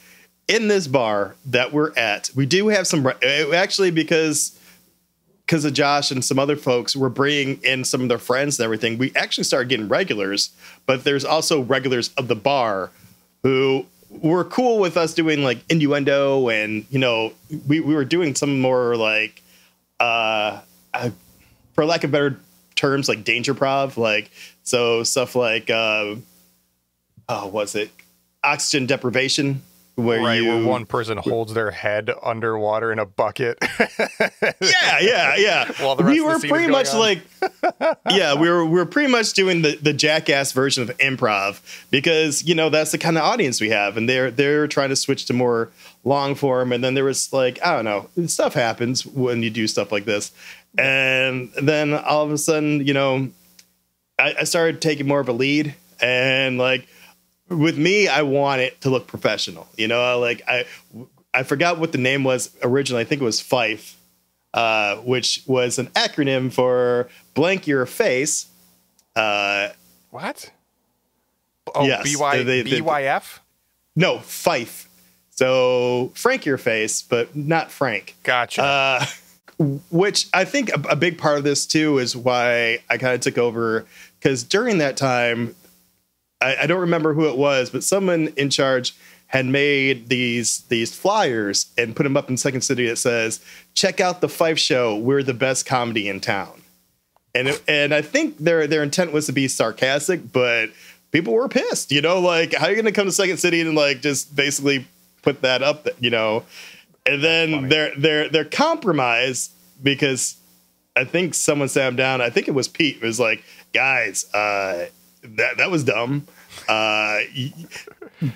in 0.47 0.67
this 0.67 0.87
bar 0.87 1.35
that 1.45 1.71
we're 1.71 1.93
at, 1.95 2.29
we 2.35 2.45
do 2.45 2.67
have 2.67 2.87
some 2.87 3.07
actually 3.23 3.91
because 3.91 4.59
because 5.45 5.63
of 5.63 5.73
Josh 5.73 6.09
and 6.09 6.25
some 6.25 6.39
other 6.39 6.55
folks 6.55 6.95
were 6.95 7.09
bringing 7.09 7.61
in 7.63 7.83
some 7.83 8.01
of 8.01 8.09
their 8.09 8.17
friends 8.17 8.59
and 8.59 8.65
everything. 8.65 8.97
We 8.97 9.11
actually 9.15 9.43
started 9.43 9.69
getting 9.69 9.87
regulars, 9.87 10.49
but 10.87 11.03
there's 11.03 11.23
also 11.23 11.61
regulars 11.61 12.11
of 12.17 12.27
the 12.27 12.35
bar 12.35 12.89
who 13.43 13.85
were 14.09 14.43
cool 14.43 14.79
with 14.79 14.97
us 14.97 15.13
doing 15.13 15.43
like 15.43 15.59
innuendo 15.69 16.47
and 16.47 16.85
you 16.89 16.97
know 16.97 17.33
we, 17.67 17.79
we 17.79 17.93
were 17.93 18.05
doing 18.05 18.33
some 18.33 18.61
more 18.61 18.95
like 18.95 19.41
uh, 19.99 20.61
uh 20.93 21.09
for 21.75 21.85
lack 21.85 22.03
of 22.03 22.11
better 22.11 22.39
terms 22.75 23.07
like 23.07 23.23
danger 23.23 23.53
prov 23.53 23.97
like 23.97 24.31
so 24.63 25.03
stuff 25.03 25.35
like 25.35 25.69
uh 25.69 26.15
oh 27.29 27.47
was 27.47 27.75
it 27.75 27.91
oxygen 28.43 28.85
deprivation 28.85 29.61
where 29.95 30.19
right, 30.21 30.41
you 30.41 30.47
where 30.47 30.65
one 30.65 30.85
person 30.85 31.17
holds 31.17 31.53
their 31.53 31.71
head 31.71 32.11
underwater 32.21 32.91
in 32.91 32.99
a 32.99 33.05
bucket. 33.05 33.57
yeah, 33.79 34.99
yeah, 34.99 35.35
yeah. 35.37 35.71
While 35.79 35.95
the 35.95 36.03
rest 36.03 36.13
we 36.13 36.19
of 36.19 36.41
the 36.41 36.47
were 36.47 36.53
pretty 36.53 36.71
much 36.71 36.89
on. 36.89 36.99
like, 36.99 37.21
yeah, 38.09 38.35
we 38.35 38.49
were 38.49 38.65
we 38.65 38.71
were 38.71 38.85
pretty 38.85 39.09
much 39.09 39.33
doing 39.33 39.61
the 39.61 39.77
the 39.77 39.93
jackass 39.93 40.51
version 40.51 40.83
of 40.83 40.95
improv 40.97 41.61
because 41.91 42.43
you 42.43 42.55
know 42.55 42.69
that's 42.69 42.91
the 42.91 42.97
kind 42.97 43.17
of 43.17 43.23
audience 43.23 43.61
we 43.61 43.69
have, 43.69 43.95
and 43.95 44.09
they're 44.09 44.31
they're 44.31 44.67
trying 44.67 44.89
to 44.89 44.95
switch 44.97 45.25
to 45.25 45.33
more 45.33 45.69
long 46.03 46.35
form, 46.35 46.73
and 46.73 46.83
then 46.83 46.93
there 46.93 47.05
was 47.05 47.31
like 47.31 47.57
I 47.65 47.73
don't 47.75 47.85
know, 47.85 48.09
stuff 48.27 48.53
happens 48.53 49.05
when 49.05 49.43
you 49.43 49.49
do 49.49 49.65
stuff 49.65 49.93
like 49.93 50.03
this, 50.03 50.31
and 50.77 51.51
then 51.61 51.93
all 51.93 52.23
of 52.25 52.31
a 52.31 52.37
sudden, 52.37 52.85
you 52.85 52.93
know, 52.93 53.29
I, 54.19 54.35
I 54.39 54.43
started 54.43 54.81
taking 54.81 55.07
more 55.07 55.19
of 55.19 55.27
a 55.29 55.33
lead, 55.33 55.75
and 56.01 56.57
like 56.57 56.87
with 57.49 57.77
me, 57.77 58.07
I 58.07 58.21
want 58.23 58.61
it 58.61 58.81
to 58.81 58.89
look 58.89 59.07
professional. 59.07 59.67
You 59.77 59.87
know, 59.87 60.19
like 60.19 60.41
I 60.47 60.65
I 61.33 61.43
forgot 61.43 61.77
what 61.79 61.91
the 61.91 61.97
name 61.97 62.23
was 62.23 62.49
originally. 62.63 63.01
I 63.01 63.05
think 63.05 63.21
it 63.21 63.25
was 63.25 63.41
Fife, 63.41 63.97
uh, 64.53 64.97
which 64.97 65.43
was 65.45 65.77
an 65.79 65.87
acronym 65.87 66.51
for 66.51 67.09
blank 67.33 67.67
your 67.67 67.85
face. 67.85 68.47
Uh, 69.15 69.69
what? 70.11 70.51
Oh, 71.73 71.85
Yes, 71.85 72.15
BY, 72.17 72.43
they- 72.43 72.61
they- 72.61 72.79
BYF? 72.81 73.39
no, 73.95 74.19
Fife. 74.19 74.87
So 75.31 76.11
Frank 76.15 76.45
your 76.45 76.57
face, 76.57 77.01
but 77.01 77.35
not 77.35 77.69
Frank. 77.71 78.15
Gotcha. 78.23 78.63
Uh, 78.63 79.05
which 79.57 80.27
I 80.33 80.45
think 80.45 80.69
a, 80.69 80.81
a 80.89 80.95
big 80.95 81.17
part 81.17 81.37
of 81.37 81.43
this 81.43 81.65
too 81.65 81.97
is 81.97 82.15
why 82.15 82.79
I 82.89 82.97
kind 82.97 83.13
of 83.13 83.21
took 83.21 83.37
over 83.37 83.85
because 84.19 84.43
during 84.43 84.79
that 84.79 84.97
time, 84.97 85.55
I, 86.41 86.55
I 86.61 86.67
don't 86.67 86.81
remember 86.81 87.13
who 87.13 87.29
it 87.29 87.37
was, 87.37 87.69
but 87.69 87.83
someone 87.83 88.29
in 88.35 88.49
charge 88.49 88.95
had 89.27 89.45
made 89.45 90.09
these 90.09 90.61
these 90.69 90.95
flyers 90.95 91.67
and 91.77 91.95
put 91.95 92.03
them 92.03 92.17
up 92.17 92.29
in 92.29 92.37
Second 92.37 92.61
City 92.61 92.87
that 92.87 92.97
says, 92.97 93.43
"Check 93.73 93.99
out 93.99 94.21
the 94.21 94.29
Fife 94.29 94.59
Show. 94.59 94.97
We're 94.97 95.23
the 95.23 95.33
best 95.33 95.65
comedy 95.65 96.07
in 96.07 96.19
town." 96.19 96.61
And 97.33 97.49
it, 97.49 97.63
and 97.67 97.93
I 97.93 98.01
think 98.01 98.37
their 98.37 98.67
their 98.67 98.83
intent 98.83 99.11
was 99.11 99.25
to 99.25 99.31
be 99.31 99.47
sarcastic, 99.47 100.31
but 100.31 100.69
people 101.11 101.33
were 101.33 101.49
pissed. 101.49 101.91
You 101.91 102.01
know, 102.01 102.19
like 102.19 102.53
how 102.53 102.67
are 102.67 102.69
you 102.69 102.75
going 102.75 102.85
to 102.85 102.91
come 102.91 103.07
to 103.07 103.11
Second 103.11 103.37
City 103.37 103.61
and 103.61 103.75
like 103.75 104.01
just 104.01 104.35
basically 104.35 104.87
put 105.21 105.41
that 105.41 105.63
up? 105.63 105.87
You 105.99 106.11
know, 106.11 106.43
and 107.05 107.23
then 107.23 107.69
their 107.69 107.95
their 107.95 108.29
their 108.29 108.45
compromise 108.45 109.49
because 109.81 110.37
I 110.95 111.03
think 111.03 111.33
someone 111.33 111.67
sat 111.67 111.87
him 111.87 111.95
down. 111.95 112.21
I 112.21 112.29
think 112.29 112.47
it 112.47 112.53
was 112.53 112.67
Pete. 112.67 113.01
Was 113.01 113.19
like, 113.19 113.43
guys, 113.73 114.25
uh, 114.33 114.87
that 115.23 115.57
that 115.57 115.71
was 115.71 115.83
dumb. 115.83 116.27
Uh, 116.67 117.19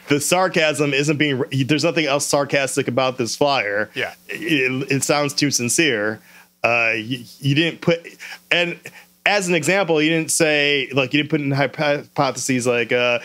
the 0.07 0.19
sarcasm 0.19 0.93
isn't 0.93 1.17
being. 1.17 1.43
There's 1.51 1.83
nothing 1.83 2.05
else 2.05 2.25
sarcastic 2.25 2.87
about 2.87 3.17
this 3.17 3.35
flyer. 3.35 3.89
Yeah. 3.95 4.13
it, 4.27 4.91
it 4.91 5.03
sounds 5.03 5.33
too 5.33 5.51
sincere. 5.51 6.19
Uh, 6.63 6.93
you, 6.95 7.23
you 7.39 7.55
didn't 7.55 7.79
put 7.79 8.05
and 8.51 8.77
as 9.25 9.47
an 9.47 9.55
example, 9.55 10.01
you 10.01 10.09
didn't 10.09 10.31
say 10.31 10.89
like 10.93 11.13
you 11.13 11.23
didn't 11.23 11.29
put 11.29 11.41
in 11.41 11.51
hypotheses 11.51 12.67
like 12.67 12.91
uh, 12.91 13.19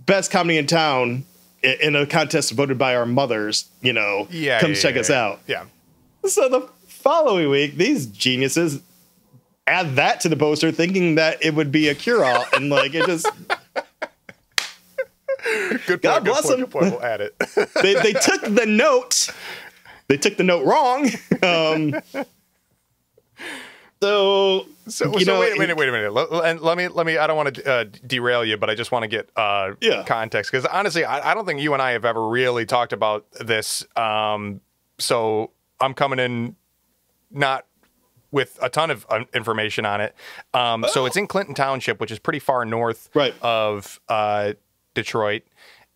best 0.00 0.30
comedy 0.30 0.58
in 0.58 0.66
town 0.66 1.24
in 1.62 1.96
a 1.96 2.06
contest 2.06 2.52
voted 2.52 2.78
by 2.78 2.96
our 2.96 3.06
mothers. 3.06 3.68
You 3.80 3.92
know, 3.92 4.26
yeah. 4.30 4.60
come 4.60 4.70
yeah, 4.70 4.76
check 4.76 4.94
yeah, 4.94 5.00
us 5.00 5.10
out. 5.10 5.40
Yeah. 5.46 5.64
So 6.26 6.48
the 6.48 6.68
following 6.86 7.50
week, 7.50 7.76
these 7.76 8.06
geniuses 8.06 8.80
add 9.66 9.96
that 9.96 10.20
to 10.20 10.28
the 10.28 10.36
poster, 10.36 10.72
thinking 10.72 11.16
that 11.16 11.44
it 11.44 11.54
would 11.54 11.72
be 11.72 11.88
a 11.88 11.94
cure-all, 11.94 12.44
and 12.54 12.70
like 12.70 12.94
it 12.94 13.06
just. 13.06 13.28
Good 15.86 16.02
God 16.02 16.24
point, 16.24 16.24
good 16.24 16.24
bless 16.24 16.48
them. 16.48 16.66
point. 16.66 16.92
We'll 16.92 17.02
add 17.02 17.20
it. 17.20 17.36
they, 17.82 17.94
they 17.94 18.12
took 18.12 18.42
the 18.42 18.64
note. 18.66 19.28
They 20.06 20.16
took 20.16 20.36
the 20.36 20.44
note 20.44 20.64
wrong. 20.64 21.10
Um, 21.42 22.00
so, 24.02 24.66
So, 24.88 25.12
so 25.12 25.18
know, 25.32 25.40
wait 25.40 25.54
a 25.54 25.58
minute, 25.58 25.76
wait 25.76 25.88
a 25.88 25.92
minute. 25.92 26.12
Let, 26.12 26.28
and 26.44 26.60
let 26.60 26.76
me 26.76 26.88
let 26.88 27.06
me. 27.06 27.16
I 27.18 27.26
don't 27.28 27.36
want 27.36 27.54
to 27.54 27.70
uh, 27.72 27.84
derail 28.06 28.44
you, 28.44 28.56
but 28.56 28.68
I 28.68 28.74
just 28.74 28.90
want 28.90 29.04
to 29.04 29.08
get 29.08 29.30
uh, 29.36 29.72
Yeah. 29.80 30.02
context 30.04 30.50
because 30.50 30.66
honestly, 30.66 31.04
I, 31.04 31.30
I 31.30 31.34
don't 31.34 31.46
think 31.46 31.60
you 31.60 31.72
and 31.72 31.80
I 31.80 31.92
have 31.92 32.04
ever 32.04 32.26
really 32.28 32.66
talked 32.66 32.92
about 32.92 33.30
this. 33.32 33.86
Um, 33.96 34.60
so 34.98 35.52
I'm 35.80 35.94
coming 35.94 36.18
in 36.18 36.56
not 37.30 37.64
with 38.32 38.58
a 38.62 38.68
ton 38.68 38.90
of 38.90 39.06
uh, 39.08 39.24
information 39.34 39.84
on 39.86 40.00
it. 40.00 40.14
Um, 40.54 40.84
So 40.88 41.06
it's 41.06 41.16
in 41.16 41.26
Clinton 41.26 41.54
Township, 41.54 42.00
which 42.00 42.10
is 42.10 42.18
pretty 42.18 42.38
far 42.40 42.64
north 42.64 43.08
Right. 43.14 43.34
of 43.42 44.00
uh, 44.08 44.54
Detroit, 44.94 45.42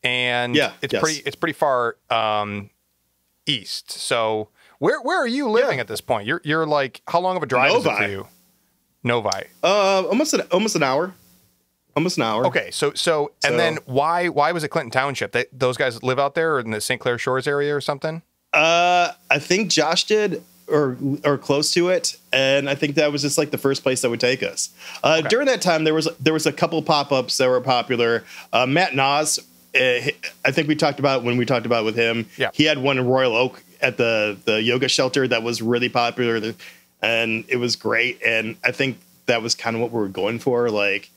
and 0.05 0.55
Yeah, 0.55 0.73
it's 0.81 0.93
yes. 0.93 1.03
pretty 1.03 1.23
it's 1.27 1.37
pretty 1.37 1.55
far 1.55 1.97
um, 2.11 2.71
east. 3.47 3.91
So 3.91 4.49
where 4.78 5.00
where 5.02 5.18
are 5.23 5.26
you 5.26 5.49
living 5.50 5.76
Yeah. 5.76 5.80
at 5.83 5.88
this 5.88 6.00
point? 6.00 6.26
You're 6.26 6.40
you're 6.45 6.66
like 6.66 7.02
how 7.09 7.21
long 7.21 7.37
of 7.37 7.42
a 7.42 7.47
drive 7.47 7.73
is 7.75 7.87
it 7.87 7.97
for 7.97 8.06
you? 8.09 8.26
Novi. 9.04 9.28
uh, 9.62 10.04
almost 10.06 10.35
an 10.35 10.42
almost 10.52 10.76
an 10.76 10.83
hour. 10.83 11.14
Almost 11.97 12.18
an 12.18 12.25
hour. 12.25 12.47
Okay, 12.47 12.71
so 12.71 12.92
so 12.95 13.33
and 13.45 13.52
So- 13.52 13.56
then 13.56 13.78
why 13.87 14.28
why 14.28 14.52
was 14.52 14.64
it 14.64 14.68
Clinton 14.68 14.90
Township? 14.90 15.33
They, 15.33 15.47
those 15.52 15.76
guys 15.76 16.02
live 16.02 16.18
out 16.18 16.35
there 16.35 16.54
or 16.56 16.61
in 16.61 16.71
the 16.71 16.80
St. 16.80 17.00
Clair 17.00 17.16
Shores 17.18 17.47
area 17.47 17.75
or 17.75 17.80
something? 17.80 18.23
Uh, 18.52 19.12
I 19.30 19.38
think 19.38 19.71
Josh 19.71 20.04
did, 20.04 20.42
or 20.68 20.97
or 21.25 21.38
close 21.38 21.73
to 21.73 21.88
it, 21.88 22.16
and 22.33 22.68
I 22.68 22.75
think 22.75 22.97
that 22.97 23.12
was 23.12 23.23
just 23.23 23.38
like 23.38 23.50
the 23.50 23.59
first 23.59 23.83
place 23.83 24.02
that 24.02 24.11
would 24.11 24.21
take 24.21 24.42
us. 24.42 24.71
Uh, 25.02 25.21
During 25.23 25.47
that 25.47 25.62
time, 25.62 25.85
there 25.85 25.95
was 25.95 26.09
there 26.21 26.33
was 26.33 26.47
a 26.47 26.52
couple 26.52 26.80
pop 26.83 27.12
ups 27.12 27.37
that 27.38 27.49
were 27.49 27.61
popular. 27.61 28.25
Uh, 28.52 28.66
Matt 28.66 28.95
Nas, 28.95 29.38
uh, 29.75 29.80
I 30.45 30.50
think 30.52 30.68
we 30.68 30.75
talked 30.76 30.99
about 30.99 31.23
when 31.23 31.37
we 31.38 31.45
talked 31.47 31.66
about 31.66 31.85
with 31.85 31.97
him. 31.97 32.26
Yeah. 32.37 32.50
he 32.52 32.64
had 32.64 32.78
one 32.78 32.99
in 32.99 33.06
Royal 33.06 33.35
Oak 33.37 33.62
at 33.80 33.97
the 33.97 34.37
the 34.45 34.62
yoga 34.62 34.88
shelter 34.88 35.26
that 35.28 35.42
was 35.42 35.62
really 35.62 35.88
popular, 35.88 36.54
and 37.02 37.45
it 37.49 37.56
was 37.56 37.76
great. 37.76 38.23
And 38.25 38.56
I 38.64 38.73
think 38.73 38.99
that 39.26 39.42
was 39.42 39.54
kind 39.54 39.76
of 39.76 39.83
what 39.83 39.92
we 39.92 40.00
were 40.00 40.09
going 40.09 40.38
for, 40.38 40.71
like 40.71 41.11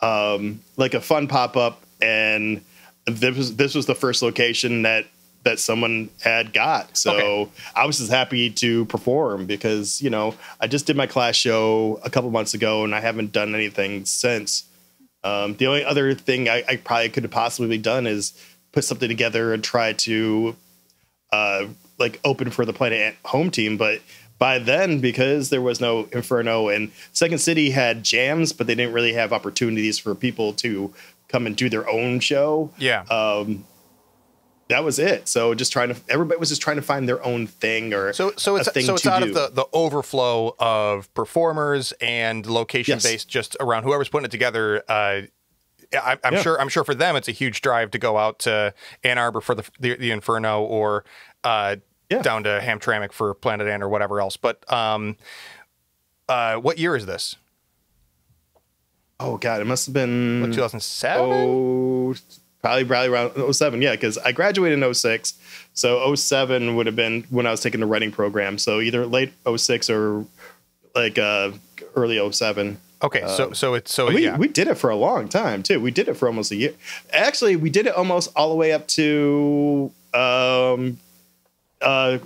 um, 0.00 0.60
like 0.76 0.94
a 0.94 1.00
fun 1.00 1.28
pop 1.28 1.56
up, 1.56 1.82
and 2.00 2.60
this 3.06 3.36
was 3.36 3.56
this 3.56 3.74
was 3.74 3.86
the 3.86 3.94
first 3.94 4.22
location 4.22 4.82
that 4.82 5.06
that 5.44 5.58
someone 5.58 6.08
had 6.20 6.52
got. 6.52 6.96
So 6.96 7.12
Okay. 7.12 7.50
I 7.74 7.84
was 7.86 7.98
just 7.98 8.10
happy 8.10 8.48
to 8.50 8.84
perform 8.86 9.46
because 9.46 10.00
you 10.00 10.10
know 10.10 10.34
I 10.60 10.66
just 10.66 10.86
did 10.86 10.96
my 10.96 11.06
class 11.06 11.34
show 11.34 12.00
a 12.04 12.10
couple 12.10 12.30
months 12.30 12.54
ago, 12.54 12.84
and 12.84 12.94
I 12.94 13.00
haven't 13.00 13.32
done 13.32 13.54
anything 13.54 14.04
since. 14.04 14.64
Um, 15.24 15.54
the 15.56 15.68
only 15.68 15.84
other 15.84 16.14
thing 16.14 16.48
I, 16.48 16.64
I 16.68 16.76
probably 16.76 17.08
could 17.08 17.22
have 17.22 17.30
possibly 17.30 17.78
done 17.78 18.08
is 18.08 18.32
put 18.72 18.84
something 18.84 19.08
together 19.08 19.52
and 19.52 19.62
try 19.62 19.92
to 19.92 20.56
uh, 21.32 21.66
like 22.02 22.20
open 22.24 22.50
for 22.50 22.64
the 22.66 22.72
Planet 22.72 23.16
home 23.24 23.50
team, 23.50 23.76
but 23.76 24.00
by 24.38 24.58
then 24.58 25.00
because 25.00 25.50
there 25.50 25.62
was 25.62 25.80
no 25.80 26.08
Inferno 26.12 26.68
and 26.68 26.90
Second 27.12 27.38
City 27.38 27.70
had 27.70 28.02
jams, 28.02 28.52
but 28.52 28.66
they 28.66 28.74
didn't 28.74 28.92
really 28.92 29.12
have 29.14 29.32
opportunities 29.32 29.98
for 29.98 30.14
people 30.14 30.52
to 30.54 30.92
come 31.28 31.46
and 31.46 31.56
do 31.56 31.68
their 31.70 31.88
own 31.88 32.18
show. 32.20 32.70
Yeah. 32.76 33.02
Um, 33.04 33.64
that 34.68 34.84
was 34.84 34.98
it. 34.98 35.28
So 35.28 35.54
just 35.54 35.70
trying 35.72 35.94
to 35.94 36.00
everybody 36.08 36.38
was 36.40 36.48
just 36.48 36.62
trying 36.62 36.76
to 36.76 36.82
find 36.82 37.08
their 37.08 37.22
own 37.24 37.46
thing 37.46 37.92
or 37.92 38.12
so 38.14 38.32
so 38.36 38.56
it's 38.56 38.72
so 38.86 38.94
it's 38.94 39.06
out 39.06 39.22
do. 39.22 39.28
of 39.28 39.34
the 39.34 39.48
the 39.50 39.66
overflow 39.72 40.54
of 40.58 41.12
performers 41.14 41.92
and 42.00 42.46
location 42.46 42.94
Yes. 42.94 43.02
based 43.04 43.28
just 43.28 43.56
around 43.60 43.82
whoever's 43.82 44.08
putting 44.08 44.24
it 44.24 44.30
together. 44.30 44.82
Uh, 44.88 45.22
I, 45.94 46.16
I'm 46.24 46.34
Yeah. 46.34 46.40
sure 46.42 46.60
I'm 46.60 46.70
sure 46.70 46.84
for 46.84 46.94
them 46.94 47.16
it's 47.16 47.28
a 47.28 47.32
huge 47.32 47.60
drive 47.60 47.90
to 47.90 47.98
go 47.98 48.16
out 48.16 48.38
to 48.40 48.72
Ann 49.04 49.18
Arbor 49.18 49.42
for 49.42 49.54
the 49.54 49.64
the, 49.78 49.94
the 49.96 50.10
Inferno 50.10 50.62
or 50.62 51.04
uh, 51.44 51.76
Yeah. 52.12 52.22
down 52.22 52.44
to 52.44 52.60
Hamtramck 52.62 53.12
for 53.12 53.34
Planet 53.34 53.66
Ant 53.68 53.82
or 53.82 53.88
whatever 53.88 54.20
else. 54.20 54.36
But 54.36 54.70
um, 54.72 55.16
uh, 56.28 56.56
what 56.56 56.78
year 56.78 56.96
is 56.96 57.06
this? 57.06 57.36
oh 59.22 59.36
god, 59.36 59.60
it 59.60 59.66
must 59.66 59.86
have 59.86 59.92
been 59.92 60.50
2007? 60.52 61.26
Oh, 61.26 62.14
probably 62.60 62.84
probably 62.84 63.08
around 63.08 63.54
07. 63.54 63.80
Yeah, 63.80 63.92
because 63.92 64.18
I 64.18 64.32
graduated 64.32 64.82
in 64.82 64.94
06. 64.94 65.34
So 65.74 66.14
07 66.14 66.76
would 66.76 66.86
have 66.86 66.96
been 66.96 67.24
when 67.30 67.46
I 67.46 67.50
was 67.50 67.60
taking 67.60 67.80
the 67.80 67.86
writing 67.86 68.10
program. 68.12 68.58
So 68.58 68.80
either 68.80 69.06
late 69.06 69.32
06 69.56 69.88
or 69.90 70.24
like 70.94 71.18
uh, 71.18 71.52
early 71.94 72.32
07. 72.32 72.78
Okay, 73.02 73.24
so 73.26 73.52
so 73.52 73.74
it's 73.74 73.92
so 73.92 74.12
We, 74.12 74.24
yeah. 74.24 74.36
we 74.36 74.46
did 74.46 74.68
it 74.68 74.76
for 74.76 74.88
a 74.90 74.96
long 74.96 75.28
time 75.28 75.62
too. 75.64 75.80
We 75.80 75.90
did 75.90 76.06
it 76.08 76.14
for 76.14 76.28
almost 76.28 76.52
a 76.52 76.56
year. 76.56 76.74
Actually, 77.12 77.56
we 77.56 77.68
did 77.68 77.86
it 77.86 77.94
almost 77.94 78.30
all 78.36 78.50
the 78.50 78.54
way 78.56 78.72
up 78.72 78.86
to 78.88 79.90
um, 80.14 80.98
uh, 81.82 82.18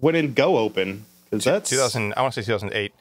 when 0.00 0.14
did 0.14 0.34
Go 0.34 0.58
open? 0.58 1.04
Because 1.30 1.44
that's 1.44 1.70
2000. 1.70 2.14
I 2.16 2.22
want 2.22 2.34
to 2.34 2.42
say 2.42 2.46
2008. 2.46 2.92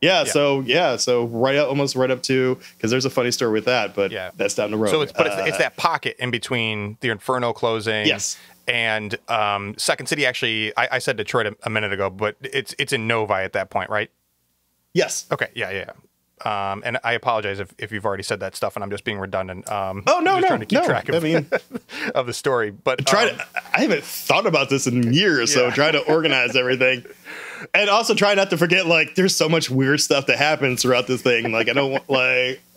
Yeah, 0.00 0.24
so 0.24 0.60
yeah, 0.62 0.96
so 0.96 1.26
right 1.26 1.54
up, 1.54 1.68
almost 1.68 1.94
right 1.94 2.10
up 2.10 2.24
to 2.24 2.58
because 2.76 2.90
there's 2.90 3.04
a 3.04 3.10
funny 3.10 3.30
story 3.30 3.52
with 3.52 3.66
that, 3.66 3.94
but 3.94 4.10
Yeah. 4.10 4.32
that's 4.36 4.54
down 4.56 4.72
the 4.72 4.76
road. 4.76 4.90
So 4.90 5.00
it's 5.00 5.12
but 5.12 5.28
it's, 5.28 5.36
it's 5.36 5.54
Uh, 5.54 5.58
that 5.58 5.76
pocket 5.76 6.16
in 6.18 6.32
between 6.32 6.98
the 7.00 7.10
Inferno 7.10 7.52
closing. 7.52 8.04
Yes. 8.06 8.36
And 8.66 9.16
um, 9.28 9.74
Second 9.78 10.06
City 10.08 10.26
actually, 10.26 10.76
I, 10.76 10.88
I 10.92 10.98
said 10.98 11.16
Detroit 11.16 11.46
a, 11.46 11.56
a 11.62 11.70
minute 11.70 11.92
ago, 11.92 12.10
but 12.10 12.34
it's 12.42 12.74
it's 12.80 12.92
in 12.92 13.06
Novi 13.06 13.34
at 13.34 13.52
that 13.52 13.70
point, 13.70 13.90
right? 13.90 14.10
yes. 14.92 15.24
Okay, 15.30 15.48
yeah, 15.54 15.70
yeah. 15.70 15.90
Um, 16.44 16.82
and 16.84 16.98
I 17.04 17.12
apologize 17.12 17.60
if, 17.60 17.72
if 17.78 17.92
you've 17.92 18.04
already 18.04 18.22
said 18.22 18.40
that 18.40 18.56
stuff, 18.56 18.74
and 18.76 18.82
I'm 18.82 18.90
just 18.90 19.04
being 19.04 19.18
redundant. 19.18 19.70
Um, 19.70 20.02
Oh 20.06 20.20
no, 20.20 20.38
no, 20.38 20.46
trying 20.48 20.60
to 20.60 20.66
keep 20.66 20.80
no. 20.80 20.84
track 20.86 21.08
of, 21.08 21.14
I 21.14 21.18
mean, 21.20 21.48
of 22.14 22.26
the 22.26 22.32
story. 22.32 22.70
But 22.70 23.06
try 23.06 23.28
um, 23.28 23.36
to. 23.38 23.46
I 23.74 23.80
haven't 23.82 24.04
thought 24.04 24.46
about 24.46 24.68
this 24.70 24.86
in 24.86 25.12
years, 25.12 25.52
so 25.52 25.66
Yeah. 25.68 25.74
try 25.74 25.90
to 25.90 26.00
organize 26.12 26.56
everything, 26.56 27.04
and 27.74 27.88
also 27.90 28.14
try 28.14 28.34
not 28.34 28.50
to 28.50 28.56
forget. 28.58 28.86
Like, 28.86 29.14
there's 29.14 29.34
so 29.36 29.48
much 29.48 29.70
weird 29.70 30.00
stuff 30.00 30.26
that 30.26 30.38
happens 30.38 30.82
throughout 30.82 31.06
this 31.06 31.22
thing. 31.22 31.52
Like, 31.52 31.68
I 31.68 31.72
don't 31.72 31.92
want 31.92 32.08
like. 32.10 32.60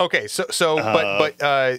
Okay, 0.00 0.28
so 0.28 0.44
so 0.50 0.76
but 0.76 1.18
but 1.18 1.42
uh, 1.42 1.76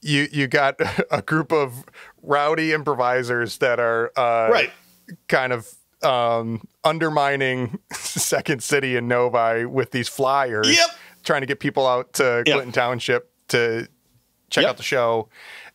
you 0.00 0.28
you 0.30 0.46
got 0.46 0.76
a 1.10 1.22
group 1.22 1.50
of 1.52 1.84
rowdy 2.22 2.72
improvisers 2.72 3.58
that 3.58 3.80
are 3.80 4.12
uh, 4.16 4.48
Right. 4.50 4.70
kind 5.28 5.52
of 5.52 5.68
um, 6.04 6.66
undermining 6.84 7.78
Second 7.92 8.62
City 8.62 8.96
and 8.96 9.08
Novi 9.08 9.64
with 9.66 9.90
these 9.90 10.08
flyers, 10.08 10.68
Yep. 10.76 10.86
trying 11.24 11.40
to 11.42 11.46
get 11.46 11.60
people 11.60 11.86
out 11.86 12.12
to 12.14 12.42
Yep. 12.46 12.54
Clinton 12.54 12.72
Township 12.72 13.30
to 13.48 13.88
check 14.50 14.62
Yep. 14.62 14.70
out 14.70 14.76
the 14.76 14.82
show, 14.82 15.28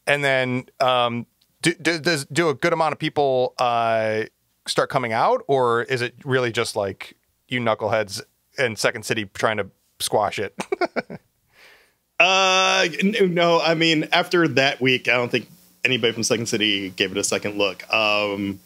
and 0.05 0.23
then 0.23 0.65
um, 0.79 1.25
do, 1.61 1.73
do, 1.75 1.99
does 1.99 2.25
do 2.25 2.49
a 2.49 2.53
good 2.53 2.73
amount 2.73 2.93
of 2.93 2.99
people 2.99 3.53
uh, 3.59 4.23
start 4.67 4.89
coming 4.89 5.13
out, 5.13 5.43
or 5.47 5.83
is 5.83 6.01
it 6.01 6.15
really 6.23 6.51
just 6.51 6.75
like 6.75 7.15
you 7.47 7.59
knuckleheads 7.59 8.21
and 8.57 8.77
Second 8.77 9.03
City 9.03 9.25
trying 9.33 9.57
to 9.57 9.67
squash 9.99 10.39
it? 10.39 10.53
Uh, 12.19 12.87
no, 13.03 13.61
I 13.61 13.75
mean, 13.75 14.07
after 14.11 14.47
that 14.47 14.81
week, 14.81 15.07
I 15.07 15.13
don't 15.13 15.29
think 15.29 15.47
anybody 15.85 16.13
from 16.13 16.23
Second 16.23 16.47
City 16.47 16.89
gave 16.89 17.11
it 17.11 17.17
a 17.17 17.23
second 17.23 17.57
look. 17.59 17.87
Um, 17.93 18.59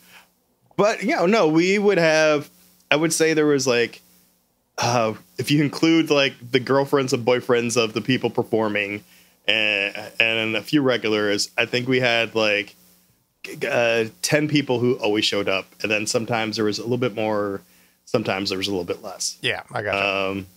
but 0.82 1.04
you 1.04 1.16
know, 1.16 1.28
no, 1.28 1.48
we 1.48 1.78
would 1.78 2.00
have. 2.00 2.50
I 2.90 2.96
would 2.96 3.14
say 3.14 3.36
there 3.36 3.46
was 3.46 3.68
like, 3.68 4.02
uh, 4.80 5.14
if 5.38 5.52
you 5.52 5.64
include 5.64 6.10
like 6.10 6.34
the 6.52 6.60
girlfriends 6.60 7.14
and 7.14 7.24
boyfriends 7.24 7.78
of 7.78 7.94
the 7.94 8.02
people 8.02 8.32
performing, 8.32 9.04
and 9.48 9.96
and 10.20 10.56
a 10.56 10.64
few 10.64 10.82
regulars, 10.82 11.52
I 11.56 11.68
think 11.68 11.88
we 11.88 12.00
had 12.00 12.34
like 12.34 12.76
uh, 13.70 14.06
ten 14.24 14.48
people 14.48 14.80
who 14.80 14.96
always 14.96 15.24
showed 15.24 15.48
up, 15.48 15.68
and 15.84 15.92
then 15.92 16.08
sometimes 16.08 16.56
there 16.56 16.66
was 16.66 16.80
a 16.80 16.82
little 16.82 16.98
bit 16.98 17.14
more. 17.14 17.62
Sometimes 18.06 18.50
there 18.50 18.58
was 18.58 18.68
a 18.68 18.72
little 18.72 18.84
bit 18.84 19.04
less. 19.04 19.38
yeah, 19.44 19.62
I 19.72 19.84
got. 19.84 20.32
Um, 20.32 20.48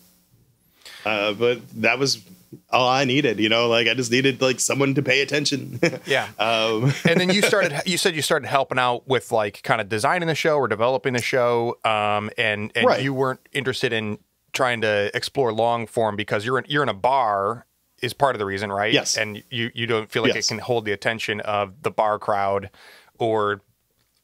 uh, 1.05 1.35
but 1.35 1.61
that 1.83 1.99
was 1.99 2.23
all 2.71 2.89
I 2.89 3.05
needed, 3.05 3.39
you 3.41 3.49
know. 3.49 3.69
Like 3.69 3.89
I 3.89 3.95
just 3.95 4.11
needed 4.11 4.41
like 4.43 4.61
someone 4.61 4.95
to 4.95 5.03
pay 5.03 5.23
attention. 5.23 5.81
Yeah. 6.07 6.29
um, 6.39 6.93
and 7.09 7.21
then 7.21 7.31
you 7.31 7.43
started 7.43 7.73
you 7.87 7.97
said 7.99 8.15
you 8.17 8.23
started 8.23 8.47
helping 8.47 8.79
out 8.79 9.07
with 9.09 9.33
like 9.33 9.63
kind 9.63 9.81
of 9.81 9.89
designing 9.89 10.29
the 10.29 10.35
show 10.35 10.57
or 10.57 10.69
developing 10.69 11.13
the 11.15 11.23
show 11.23 11.79
um 11.85 12.31
and 12.39 12.71
and 12.75 12.87
Right. 12.87 13.03
you 13.03 13.15
weren't 13.15 13.41
interested 13.53 13.93
in 13.93 14.19
trying 14.53 14.81
to 14.83 15.11
explore 15.15 15.53
long 15.53 15.87
form 15.87 16.17
because 16.17 16.45
you're 16.47 16.59
in 16.59 16.65
you're 16.69 16.83
in 16.83 16.89
a 16.89 16.95
bar 16.95 17.67
is 18.03 18.13
part 18.13 18.35
of 18.35 18.39
the 18.39 18.45
reason 18.45 18.71
right 18.71 18.93
Yes. 18.93 19.17
and 19.17 19.43
you 19.51 19.71
you 19.75 19.87
don't 19.87 20.11
feel 20.11 20.23
like 20.23 20.35
Yes. 20.35 20.47
it 20.47 20.49
can 20.49 20.59
hold 20.59 20.85
the 20.85 20.93
attention 20.93 21.41
of 21.41 21.83
the 21.83 21.91
bar 21.91 22.19
crowd 22.19 22.71
or 23.19 23.63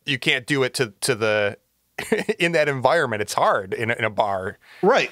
you 0.04 0.18
can't 0.18 0.46
do 0.46 0.62
it 0.62 0.74
to 0.74 0.92
to 1.00 1.14
the 1.14 1.58
in 2.38 2.52
that 2.52 2.68
environment 2.68 3.20
it's 3.22 3.34
hard 3.34 3.74
in 3.74 3.90
in 3.90 4.04
a 4.04 4.10
bar 4.10 4.58
right. 4.82 5.10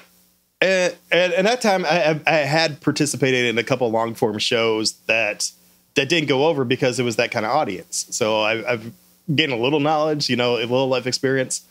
And, 0.61 0.95
and 1.11 1.47
that 1.47 1.61
time 1.61 1.85
I, 1.85 2.19
I 2.27 2.37
had 2.37 2.81
participated 2.81 3.45
in 3.45 3.57
a 3.57 3.63
couple 3.63 3.89
long 3.91 4.13
form 4.13 4.37
shows 4.39 4.93
that 5.07 5.51
that 5.95 6.09
didn't 6.09 6.27
go 6.27 6.47
over 6.47 6.65
because 6.65 6.99
it 6.99 7.03
was 7.03 7.15
that 7.15 7.31
kind 7.31 7.45
of 7.45 7.51
audience. 7.51 8.07
So 8.11 8.41
I, 8.41 8.73
I've 8.73 8.91
gained 9.33 9.53
a 9.53 9.57
little 9.57 9.79
knowledge, 9.79 10.29
you 10.29 10.35
know, 10.35 10.57
a 10.57 10.59
little 10.59 10.87
life 10.87 11.07
experience. 11.07 11.65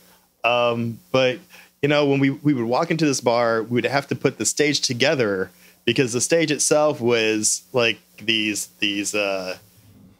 Um, 0.45 0.99
but 1.12 1.38
you 1.83 1.88
know, 1.88 2.07
when 2.07 2.18
we 2.18 2.30
we 2.30 2.54
would 2.54 2.64
walk 2.64 2.90
into 2.90 3.04
this 3.04 3.21
bar, 3.21 3.62
we 3.62 3.76
would 3.76 3.85
have 3.85 4.07
to 4.09 4.16
put 4.16 4.38
the 4.38 4.47
stage 4.47 4.80
together 4.80 5.50
because 5.85 6.12
the 6.12 6.21
stage 6.21 6.50
itself 6.50 7.00
was 7.00 7.62
like 7.73 7.99
these 8.21 8.68
these 8.78 9.14
uh 9.14 9.57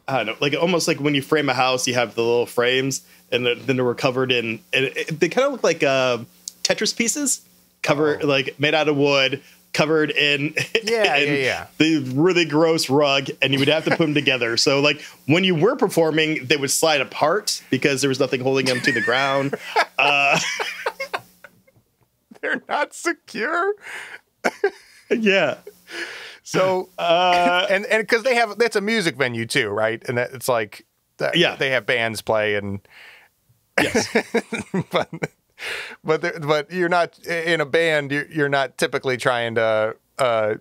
I 0.07 0.17
don't 0.17 0.25
know, 0.25 0.35
like 0.39 0.55
almost 0.59 0.87
like 0.87 0.99
when 0.99 1.13
you 1.13 1.21
frame 1.21 1.49
a 1.49 1.53
house, 1.53 1.87
you 1.87 1.93
have 1.93 2.15
the 2.15 2.23
little 2.23 2.45
frames, 2.45 3.05
and 3.31 3.45
then 3.45 3.59
then 3.65 3.77
they 3.77 3.83
were 3.83 3.95
covered 3.95 4.31
in. 4.31 4.59
And 4.73 4.85
it, 4.85 5.19
they 5.19 5.29
kind 5.29 5.45
of 5.45 5.51
look 5.51 5.63
like 5.63 5.83
uh, 5.83 6.19
Tetris 6.63 6.95
pieces, 6.95 7.41
covered 7.81 8.23
Oh. 8.23 8.27
like 8.27 8.59
made 8.59 8.73
out 8.73 8.87
of 8.87 8.95
wood, 8.97 9.41
covered 9.73 10.11
in 10.11 10.53
Yeah, 10.83 11.15
in 11.17 11.27
yeah, 11.33 11.39
yeah. 11.39 11.67
the 11.77 11.99
really 12.15 12.45
gross 12.45 12.89
rug, 12.89 13.27
and 13.41 13.53
you 13.53 13.59
would 13.59 13.67
have 13.67 13.83
to 13.85 13.91
put 13.91 13.99
them 13.99 14.13
together. 14.13 14.57
So 14.57 14.79
like 14.81 15.01
when 15.27 15.43
you 15.43 15.55
were 15.55 15.75
performing, 15.75 16.45
they 16.45 16.57
would 16.57 16.71
slide 16.71 17.01
apart 17.01 17.61
because 17.69 18.01
there 18.01 18.09
was 18.09 18.19
nothing 18.19 18.41
holding 18.41 18.65
them 18.65 18.81
to 18.81 18.91
the 18.91 19.01
ground. 19.01 19.55
Uh, 19.99 20.39
They're 22.41 22.61
not 22.69 22.93
secure. 22.93 23.73
yeah, 25.09 25.57
So 26.43 26.87
uh, 26.97 27.67
and 27.69 27.85
and 27.87 28.01
because 28.01 28.23
they 28.23 28.35
have 28.35 28.57
that's 28.57 28.77
a 28.77 28.81
music 28.81 29.17
venue 29.17 29.45
too, 29.45 29.67
right? 29.67 30.01
And 30.07 30.17
that, 30.17 30.31
it's 30.31 30.47
like 30.47 30.85
that, 31.17 31.35
Yeah. 31.35 31.57
they 31.57 31.71
have 31.71 31.85
bands 31.85 32.21
play 32.21 32.55
and 32.55 32.79
yes, 33.81 34.07
but 34.91 35.09
but 36.03 36.21
there- 36.21 36.39
but 36.39 36.71
you're 36.71 36.89
not 36.89 37.17
in 37.25 37.61
a 37.61 37.65
band. 37.65 38.11
You're, 38.11 38.25
you're 38.27 38.49
not 38.49 38.77
typically 38.77 39.17
trying 39.17 39.55
to 39.55 39.95
uh, 40.17 40.55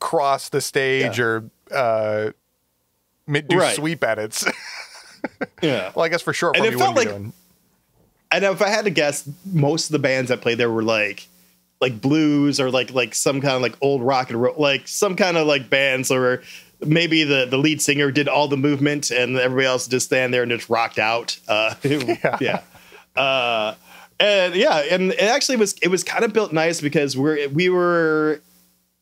cross 0.00 0.48
the 0.48 0.60
stage 0.60 1.18
Yeah. 1.18 1.24
or 1.24 1.50
uh, 1.72 2.30
mi- 3.26 3.40
do 3.42 3.58
Right. 3.58 3.74
sweep 3.76 4.04
edits. 4.04 4.44
yeah. 5.62 5.92
well, 5.94 6.04
I 6.04 6.08
guess 6.08 6.22
for 6.22 6.32
short 6.32 6.56
And 6.56 6.64
it 6.66 6.72
you 6.72 6.78
felt 6.78 6.96
like- 6.96 7.08
doing. 7.08 7.32
And 8.30 8.44
if 8.44 8.60
I 8.62 8.68
had 8.68 8.84
to 8.86 8.90
guess, 8.90 9.28
most 9.52 9.86
of 9.86 9.92
the 9.92 10.00
bands 10.00 10.28
that 10.30 10.40
played 10.40 10.58
there 10.58 10.70
were 10.70 10.82
like 10.82 11.28
like 11.80 12.00
blues 12.00 12.58
or 12.58 12.68
like 12.70 12.92
like 12.92 13.14
some 13.14 13.40
kind 13.40 13.54
of 13.54 13.62
like 13.62 13.76
old 13.80 14.02
rock 14.02 14.30
and 14.30 14.42
roll, 14.42 14.54
like 14.58 14.88
some 14.88 15.14
kind 15.14 15.36
of 15.36 15.46
like 15.46 15.70
bands 15.70 16.10
or 16.10 16.42
maybe 16.84 17.22
the 17.22 17.46
the 17.48 17.56
lead 17.58 17.80
singer 17.80 18.10
did 18.10 18.26
all 18.26 18.48
the 18.48 18.56
movement 18.56 19.12
and 19.12 19.36
everybody 19.36 19.66
else 19.68 19.86
just 19.86 20.06
stand 20.06 20.34
there 20.34 20.42
and 20.42 20.50
just 20.50 20.68
rocked 20.68 20.98
out. 20.98 21.38
Uh, 21.46 21.74
yeah. 22.40 22.62
Uh, 23.14 23.74
and 24.20 24.54
yeah, 24.54 24.82
and 24.90 25.12
it 25.12 25.20
actually 25.20 25.56
was 25.56 25.74
it 25.82 25.88
was 25.88 26.04
kind 26.04 26.24
of 26.24 26.32
built 26.32 26.52
nice 26.52 26.80
because 26.80 27.16
we're 27.16 27.48
we 27.48 27.68
were 27.68 28.40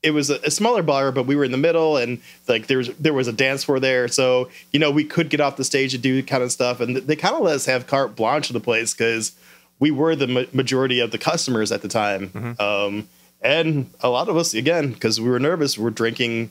it 0.03 0.11
was 0.11 0.31
a, 0.31 0.41
a 0.41 0.51
smaller 0.51 0.83
bar, 0.83 1.13
but 1.13 1.27
we 1.27 1.37
were 1.37 1.45
in 1.45 1.53
the 1.53 1.59
middle, 1.59 1.97
and 1.97 2.21
like 2.49 2.67
there 2.67 2.79
was 2.79 2.89
there 2.97 3.15
was 3.15 3.29
a 3.29 3.33
dance 3.33 3.65
floor 3.65 3.79
there, 3.79 4.09
so 4.09 4.51
you 4.73 4.81
know 4.81 4.91
we 4.91 5.05
could 5.05 5.31
get 5.31 5.41
off 5.41 5.57
the 5.57 5.65
stage 5.65 5.95
and 5.95 6.03
do 6.03 6.23
kind 6.23 6.43
of 6.43 6.51
stuff, 6.51 6.81
and 6.81 6.97
they 6.97 7.17
kind 7.17 7.35
of 7.35 7.43
let 7.43 7.55
us 7.55 7.67
have 7.67 7.87
carte 7.87 8.17
blanche 8.17 8.51
of 8.51 8.55
the 8.55 8.61
place 8.61 8.95
because 8.95 9.33
we 9.79 9.91
were 9.91 10.17
the 10.17 10.27
ma- 10.27 10.45
majority 10.53 11.01
of 11.01 11.11
the 11.11 11.19
customers 11.19 11.71
at 11.71 11.83
the 11.83 11.89
time, 11.89 12.57
um, 12.59 13.09
and 13.41 13.91
a 14.01 14.09
lot 14.09 14.29
of 14.29 14.37
us 14.37 14.55
again 14.55 14.93
because 14.93 15.21
we 15.21 15.29
were 15.29 15.41
nervous, 15.41 15.79
were 15.79 15.91
drinking, 15.91 16.51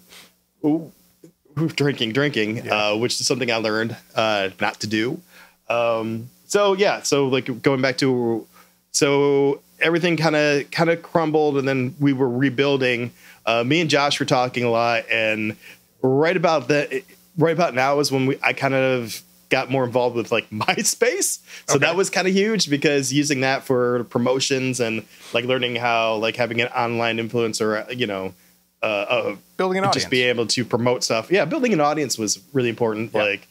ooh, 0.64 0.92
were 1.58 1.68
drinking, 1.68 2.14
drinking, 2.14 2.70
uh, 2.70 2.96
which 2.96 3.20
is 3.20 3.28
something 3.28 3.52
I 3.52 3.58
learned 3.58 3.98
uh, 4.16 4.50
not 4.62 4.80
to 4.82 4.88
do. 4.88 5.22
Um, 5.70 6.30
so 6.46 6.74
yeah, 6.74 7.02
so 7.02 7.28
like 7.28 7.62
going 7.62 7.82
back 7.82 7.98
to 7.98 8.48
so 8.92 9.62
everything 9.80 10.18
kind 10.18 10.36
of 10.36 10.70
kind 10.72 10.90
of 10.90 11.02
crumbled 11.02 11.58
and 11.58 11.68
then 11.68 11.96
we 12.00 12.14
were 12.14 12.30
rebuilding 12.30 13.12
uh, 13.46 13.64
me 13.64 13.82
and 13.82 13.90
josh 13.90 14.20
were 14.20 14.26
talking 14.26 14.64
a 14.64 14.70
lot 14.70 15.04
and 15.10 15.56
right 16.02 16.38
about 16.38 16.68
that 16.68 16.92
right 17.38 17.54
about 17.54 17.74
now 17.74 18.00
is 18.00 18.12
when 18.12 18.26
we 18.26 18.38
i 18.44 18.54
kind 18.54 18.74
of 18.74 19.22
got 19.50 19.70
more 19.70 19.84
involved 19.84 20.16
with 20.16 20.32
like 20.32 20.50
myspace 20.52 21.40
so 21.68 21.76
Okay. 21.76 21.80
that 21.86 21.96
was 21.96 22.10
kind 22.10 22.28
of 22.28 22.34
huge 22.34 22.70
because 22.70 23.12
using 23.12 23.42
that 23.42 23.64
for 23.64 24.04
promotions 24.06 24.80
and 24.80 25.04
like 25.34 25.46
learning 25.46 25.76
how 25.76 26.16
like 26.16 26.36
having 26.36 26.62
an 26.62 26.68
online 26.70 27.18
influencer 27.18 27.88
uh, 27.88 27.92
you 27.92 28.08
know 28.08 28.34
uh, 28.84 28.86
uh 28.86 29.36
Building 29.58 29.78
an 29.78 29.84
audience, 29.84 29.96
just 29.96 30.08
audience. 30.08 30.10
be 30.10 30.22
able 30.24 30.48
to 30.48 30.66
promote 30.66 31.04
stuff 31.04 31.32
yeah 31.32 31.46
building 31.46 31.74
an 31.74 31.82
audience 31.82 32.18
was 32.18 32.40
really 32.54 32.70
important 32.70 33.12
Yeah. 33.14 33.24
like 33.24 33.48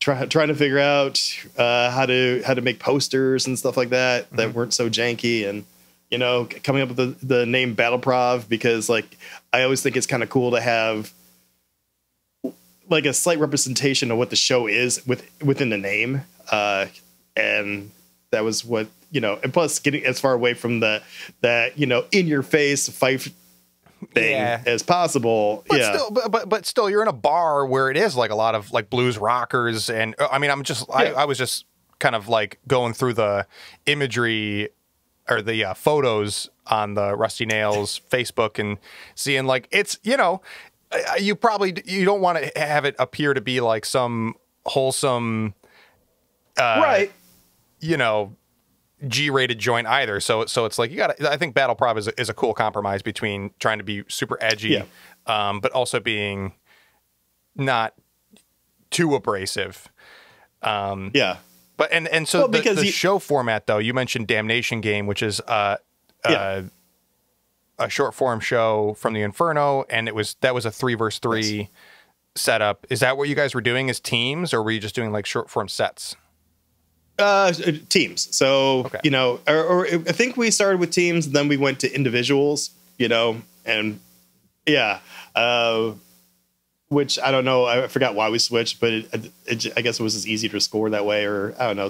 try, 0.00 0.26
trying 0.26 0.48
to 0.48 0.54
figure 0.54 0.78
out 0.78 1.20
uh, 1.56 1.90
how 1.90 2.06
to 2.06 2.42
how 2.44 2.54
to 2.54 2.60
make 2.62 2.78
posters 2.78 3.46
and 3.46 3.58
stuff 3.58 3.76
like 3.76 3.90
that 3.90 4.30
that 4.30 4.48
Mm-hmm. 4.48 4.56
weren't 4.56 4.74
so 4.74 4.88
janky 4.88 5.48
and 5.48 5.64
you 6.10 6.18
know 6.18 6.48
coming 6.64 6.82
up 6.82 6.88
with 6.88 6.96
the, 6.96 7.26
the 7.26 7.46
name 7.46 7.76
battleprov 7.76 8.48
because 8.48 8.88
like 8.88 9.16
i 9.52 9.62
always 9.62 9.82
think 9.82 9.96
it's 9.96 10.06
kind 10.06 10.22
of 10.22 10.28
cool 10.30 10.50
to 10.52 10.60
have 10.60 11.12
like 12.88 13.06
a 13.06 13.12
slight 13.12 13.38
representation 13.38 14.10
of 14.10 14.18
what 14.18 14.30
the 14.30 14.36
show 14.36 14.66
is 14.66 15.06
with 15.06 15.30
within 15.42 15.68
the 15.70 15.78
name 15.78 16.22
uh 16.50 16.86
and 17.36 17.90
that 18.32 18.42
was 18.42 18.64
what 18.64 18.88
you 19.12 19.20
know 19.20 19.38
and 19.42 19.52
plus 19.52 19.78
getting 19.78 20.04
as 20.04 20.18
far 20.18 20.32
away 20.32 20.54
from 20.54 20.80
the 20.80 21.00
that 21.42 21.78
you 21.78 21.86
know 21.86 22.04
in 22.10 22.26
your 22.26 22.42
face 22.42 22.88
fight 22.88 23.28
thing 24.14 24.32
Yeah. 24.32 24.62
as 24.66 24.82
possible 24.82 25.64
But 25.68 25.78
yeah 25.80 25.92
still, 25.94 26.10
but, 26.10 26.30
but 26.30 26.48
but 26.48 26.66
still, 26.66 26.88
you're 26.90 27.02
in 27.02 27.08
a 27.08 27.12
bar 27.12 27.66
where 27.66 27.90
it 27.90 27.96
is 27.96 28.16
like 28.16 28.30
a 28.30 28.34
lot 28.34 28.54
of 28.54 28.72
like 28.72 28.90
blues 28.90 29.18
rockers, 29.18 29.90
and 29.90 30.14
uh, 30.18 30.28
I 30.32 30.38
mean, 30.38 30.50
I'm 30.50 30.62
just 30.62 30.88
I, 30.92 31.04
Yeah. 31.10 31.12
I 31.14 31.24
was 31.26 31.38
just 31.38 31.66
kind 31.98 32.14
of 32.14 32.28
like 32.28 32.58
going 32.66 32.92
through 32.94 33.12
the 33.14 33.46
imagery 33.86 34.70
or 35.28 35.42
the 35.42 35.64
uh, 35.64 35.74
photos 35.74 36.48
on 36.66 36.94
the 36.94 37.14
Rusty 37.14 37.44
Nails 37.46 38.00
Facebook 38.10 38.58
and 38.58 38.78
seeing 39.14 39.44
like 39.44 39.68
it's 39.70 39.98
you 40.02 40.16
know 40.16 40.40
uh, 40.92 40.98
you 41.20 41.34
probably 41.36 41.74
you 41.84 42.04
don't 42.04 42.20
want 42.20 42.38
to 42.42 42.50
have 42.58 42.84
it 42.84 42.96
appear 42.98 43.34
to 43.34 43.40
be 43.40 43.60
like 43.60 43.84
some 43.84 44.34
wholesome 44.66 45.54
right 46.58 47.10
you 47.80 47.96
know 47.96 48.34
G-rated 49.08 49.58
joint 49.58 49.86
either. 49.86 50.20
So 50.20 50.44
so 50.46 50.64
it's 50.66 50.78
like 50.78 50.90
you 50.90 50.96
got. 50.96 51.20
I 51.24 51.36
think 51.36 51.54
Battle 51.54 51.74
Prov 51.74 51.96
is 51.98 52.08
a, 52.08 52.20
is 52.20 52.28
a 52.28 52.34
cool 52.34 52.52
compromise 52.54 53.02
between 53.02 53.52
trying 53.58 53.78
to 53.78 53.84
be 53.84 54.04
super 54.08 54.36
edgy, 54.40 54.68
Yeah. 54.68 54.84
um, 55.26 55.60
but 55.60 55.72
also 55.72 56.00
being 56.00 56.52
not 57.56 57.94
too 58.90 59.14
abrasive. 59.14 59.88
yeah 60.62 61.36
But 61.76 61.92
and 61.92 62.08
and 62.08 62.28
so 62.28 62.40
Well, 62.40 62.48
the, 62.48 62.58
because 62.58 62.76
the 62.78 62.86
you- 62.86 62.92
show 62.92 63.18
format 63.18 63.66
though, 63.66 63.78
you 63.78 63.94
mentioned 63.94 64.26
Damnation 64.26 64.80
Game, 64.80 65.06
which 65.06 65.22
is 65.22 65.40
uh, 65.40 65.76
Yeah. 66.28 66.32
uh, 66.36 66.62
a 67.78 67.88
short 67.88 68.14
form 68.14 68.40
show 68.40 68.94
from 68.98 69.14
the 69.14 69.22
Inferno, 69.22 69.84
and 69.88 70.06
it 70.08 70.14
was 70.14 70.36
that 70.42 70.54
was 70.54 70.66
a 70.66 70.70
three 70.70 70.94
versus 70.94 71.18
three 71.20 71.70
setup. 72.34 72.86
Is 72.90 73.00
that 73.00 73.16
what 73.16 73.28
you 73.30 73.34
guys 73.34 73.54
were 73.54 73.62
doing 73.62 73.88
as 73.88 73.98
teams, 74.00 74.52
or 74.52 74.62
were 74.62 74.70
you 74.70 74.80
just 74.80 74.94
doing 74.94 75.10
like 75.12 75.24
short 75.24 75.48
form 75.48 75.68
sets? 75.68 76.14
Uh, 77.20 77.52
teams. 77.88 78.34
So 78.34 78.80
Okay. 78.86 79.00
you 79.04 79.10
know, 79.10 79.40
or, 79.46 79.62
or 79.64 79.86
I 79.86 80.12
think 80.12 80.36
we 80.36 80.50
started 80.50 80.80
with 80.80 80.90
teams, 80.90 81.30
then 81.30 81.48
we 81.48 81.56
went 81.56 81.80
to 81.80 81.94
individuals. 81.94 82.70
You 82.98 83.08
know, 83.08 83.40
and 83.64 83.98
yeah, 84.66 85.00
uh, 85.34 85.92
which 86.88 87.18
I 87.18 87.30
don't 87.30 87.44
know. 87.44 87.64
I 87.64 87.86
forgot 87.88 88.14
why 88.14 88.28
we 88.28 88.38
switched, 88.38 88.78
but 88.80 88.92
it, 88.92 89.32
it, 89.46 89.66
I 89.76 89.80
guess 89.80 89.98
it 89.98 90.02
was 90.02 90.14
just 90.14 90.26
easier 90.26 90.50
to 90.50 90.60
score 90.60 90.90
that 90.90 91.06
way, 91.06 91.24
or 91.24 91.54
I 91.58 91.72
don't 91.72 91.76
know, 91.76 91.88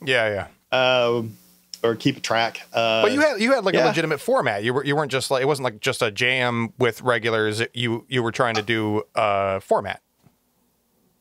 Yeah, 0.06 0.46
yeah. 0.72 1.06
um, 1.06 1.36
or 1.82 1.96
keep 1.96 2.22
track. 2.22 2.60
Uh, 2.72 3.02
But 3.02 3.10
you 3.12 3.20
had 3.20 3.40
you 3.40 3.52
had 3.54 3.64
like 3.64 3.74
a 3.74 3.84
legitimate 3.84 4.20
format. 4.20 4.62
You 4.62 4.72
were 4.74 4.84
you 4.84 4.94
weren't 4.94 5.10
just 5.10 5.32
like 5.32 5.42
it 5.42 5.46
wasn't 5.46 5.64
like 5.64 5.80
just 5.80 6.00
a 6.00 6.12
jam 6.12 6.72
with 6.78 7.02
regulars. 7.02 7.60
You 7.74 8.04
you 8.08 8.22
were 8.22 8.30
trying 8.30 8.54
to 8.54 8.62
do 8.62 9.02
a 9.16 9.60
format. 9.60 10.00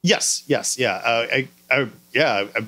Yes, 0.04 0.44
yes, 0.48 0.78
yeah. 0.78 0.96
Uh, 0.96 1.28
I, 1.32 1.48
I, 1.70 1.88
yeah. 2.14 2.46
I, 2.56 2.64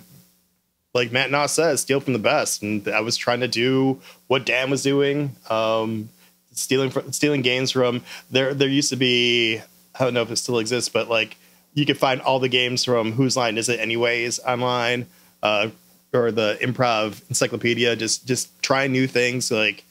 like 0.94 1.12
Matt 1.12 1.32
Noss 1.32 1.50
says, 1.50 1.82
steal 1.82 2.00
from 2.00 2.14
the 2.14 2.20
best, 2.20 2.62
and 2.62 2.88
I 2.88 3.02
was 3.02 3.18
trying 3.18 3.40
to 3.40 3.48
do 3.48 4.00
what 4.28 4.46
Dan 4.46 4.70
was 4.70 4.84
doing, 4.84 5.36
um, 5.50 6.10
stealing 6.52 6.92
fr- 6.92 7.12
stealing 7.12 7.42
games 7.42 7.72
from 7.72 8.02
there. 8.30 8.54
There 8.54 8.68
used 8.68 8.90
to 8.90 8.96
be, 8.96 9.60
I 10.00 10.04
don't 10.04 10.14
know 10.14 10.22
if 10.22 10.32
it 10.32 10.38
still 10.38 10.60
exists, 10.60 10.90
but 10.90 11.10
like 11.10 11.38
you 11.74 11.86
could 11.86 11.98
find 11.98 12.22
all 12.22 12.40
the 12.40 12.50
games 12.50 12.84
from 12.84 13.14
Whose 13.14 13.36
Line 13.36 13.58
Is 13.58 13.70
It 13.70 13.80
Anyways 13.80 14.40
online, 14.40 15.08
uh, 15.42 15.70
or 16.14 16.32
the 16.32 16.58
Improv 16.62 17.28
Encyclopedia. 17.30 17.96
Just 17.96 18.28
just 18.28 18.62
trying 18.62 18.92
new 18.92 19.08
things, 19.08 19.50
like 19.50 19.84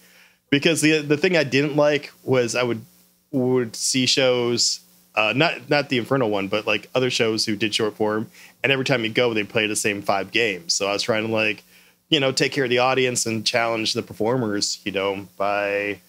because 0.50 0.80
the 0.80 1.00
the 1.00 1.16
thing 1.16 1.36
I 1.36 1.44
didn't 1.44 1.74
like 1.74 2.12
was 2.22 2.54
I 2.54 2.62
would 2.62 2.84
would 3.32 3.74
see 3.74 4.06
shows 4.06 4.80
uh, 5.14 5.32
not 5.34 5.68
not 5.68 5.88
the 5.88 5.98
Inferno 5.98 6.26
one, 6.26 6.48
but 6.48 6.66
like 6.66 6.88
other 6.94 7.10
shows 7.10 7.44
who 7.44 7.56
did 7.56 7.74
short 7.74 7.96
form, 7.96 8.30
and 8.62 8.72
every 8.72 8.84
time 8.84 9.04
you 9.04 9.10
go, 9.10 9.32
they 9.34 9.44
play 9.44 9.66
the 9.66 9.76
same 9.76 10.02
five 10.02 10.30
games. 10.30 10.74
So 10.74 10.86
I 10.86 10.92
was 10.92 11.02
trying 11.02 11.26
to 11.26 11.32
like, 11.32 11.62
you 12.08 12.20
know, 12.20 12.32
take 12.32 12.52
care 12.52 12.64
of 12.64 12.70
the 12.70 12.78
audience 12.78 13.26
and 13.26 13.44
challenge 13.46 13.92
the 13.94 14.02
performers, 14.02 14.80
you 14.84 14.92
know, 14.92 15.26
by 15.36 16.00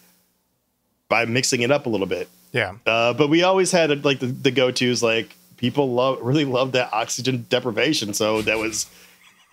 by 1.09 1.25
mixing 1.25 1.61
it 1.61 1.71
up 1.71 1.85
a 1.85 1.89
little 1.89 2.07
bit. 2.07 2.27
Yeah. 2.51 2.75
Uh, 2.85 3.13
but 3.13 3.29
we 3.29 3.43
always 3.43 3.71
had 3.71 4.03
like 4.05 4.19
the, 4.19 4.27
the 4.27 4.51
go 4.51 4.71
tos, 4.71 5.01
like 5.03 5.35
people 5.57 5.91
love 5.93 6.19
really 6.21 6.45
love 6.45 6.71
that 6.73 6.91
oxygen 6.93 7.45
deprivation, 7.49 8.13
so 8.13 8.41
that 8.43 8.57
was 8.57 8.85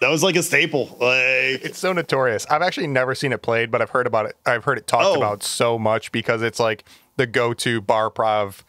that 0.01 0.09
was 0.09 0.23
like 0.23 0.37
a 0.37 0.43
staple. 0.43 0.87
Like 1.01 1.63
It's 1.65 1.79
so 1.79 1.93
notorious. 1.93 2.47
I've 2.51 2.63
actually 2.63 2.87
never 2.87 3.15
seen 3.15 3.33
it 3.33 3.43
played, 3.43 3.71
but 3.71 3.81
I've 3.83 3.91
heard 3.91 4.07
about 4.07 4.27
it. 4.27 4.37
I've 4.47 4.65
heard 4.65 4.79
it 4.79 4.87
talked 4.87 5.05
Oh. 5.05 5.15
about 5.15 5.43
so 5.43 5.79
much 5.79 6.11
because 6.13 6.43
it's 6.43 6.59
like 6.59 6.85
the 7.17 7.27
go-to 7.27 7.81
bar 7.83 8.09
prov, 8.11 8.65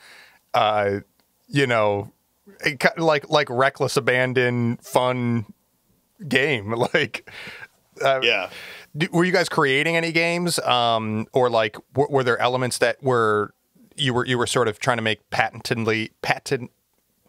uh, 0.53 0.99
you 1.47 1.65
know, 1.67 2.11
like 2.97 3.29
like 3.29 3.49
reckless 3.49 3.97
abandon 3.97 4.77
fun 4.77 5.45
game. 6.27 6.73
Like, 6.93 7.29
uh, 8.03 8.19
yeah. 8.23 8.49
were 9.11 9.23
you 9.23 9.31
guys 9.31 9.49
creating 9.49 9.95
any 9.95 10.11
games, 10.11 10.59
um, 10.59 11.27
or 11.33 11.49
like 11.49 11.77
w- 11.93 12.13
were 12.13 12.23
there 12.23 12.39
elements 12.39 12.79
that 12.79 13.01
were 13.03 13.53
you 13.95 14.13
were 14.13 14.25
you 14.25 14.37
were 14.37 14.47
sort 14.47 14.67
of 14.67 14.79
trying 14.79 14.97
to 14.97 15.03
make 15.03 15.29
patently 15.29 16.11
patent 16.21 16.71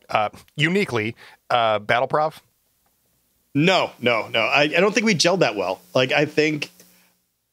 uh, 0.09 0.31
uniquely 0.57 1.15
uh, 1.51 1.79
battle 1.79 2.09
prov? 2.09 2.43
No, 3.55 3.91
no, 4.01 4.29
no. 4.29 4.41
I, 4.41 4.63
I 4.63 4.69
don't 4.69 4.95
think 4.95 5.05
we 5.05 5.15
gelled 5.15 5.41
that 5.41 5.57
well. 5.57 5.81
Like 5.95 6.13
I 6.13 6.25
think 6.25 6.71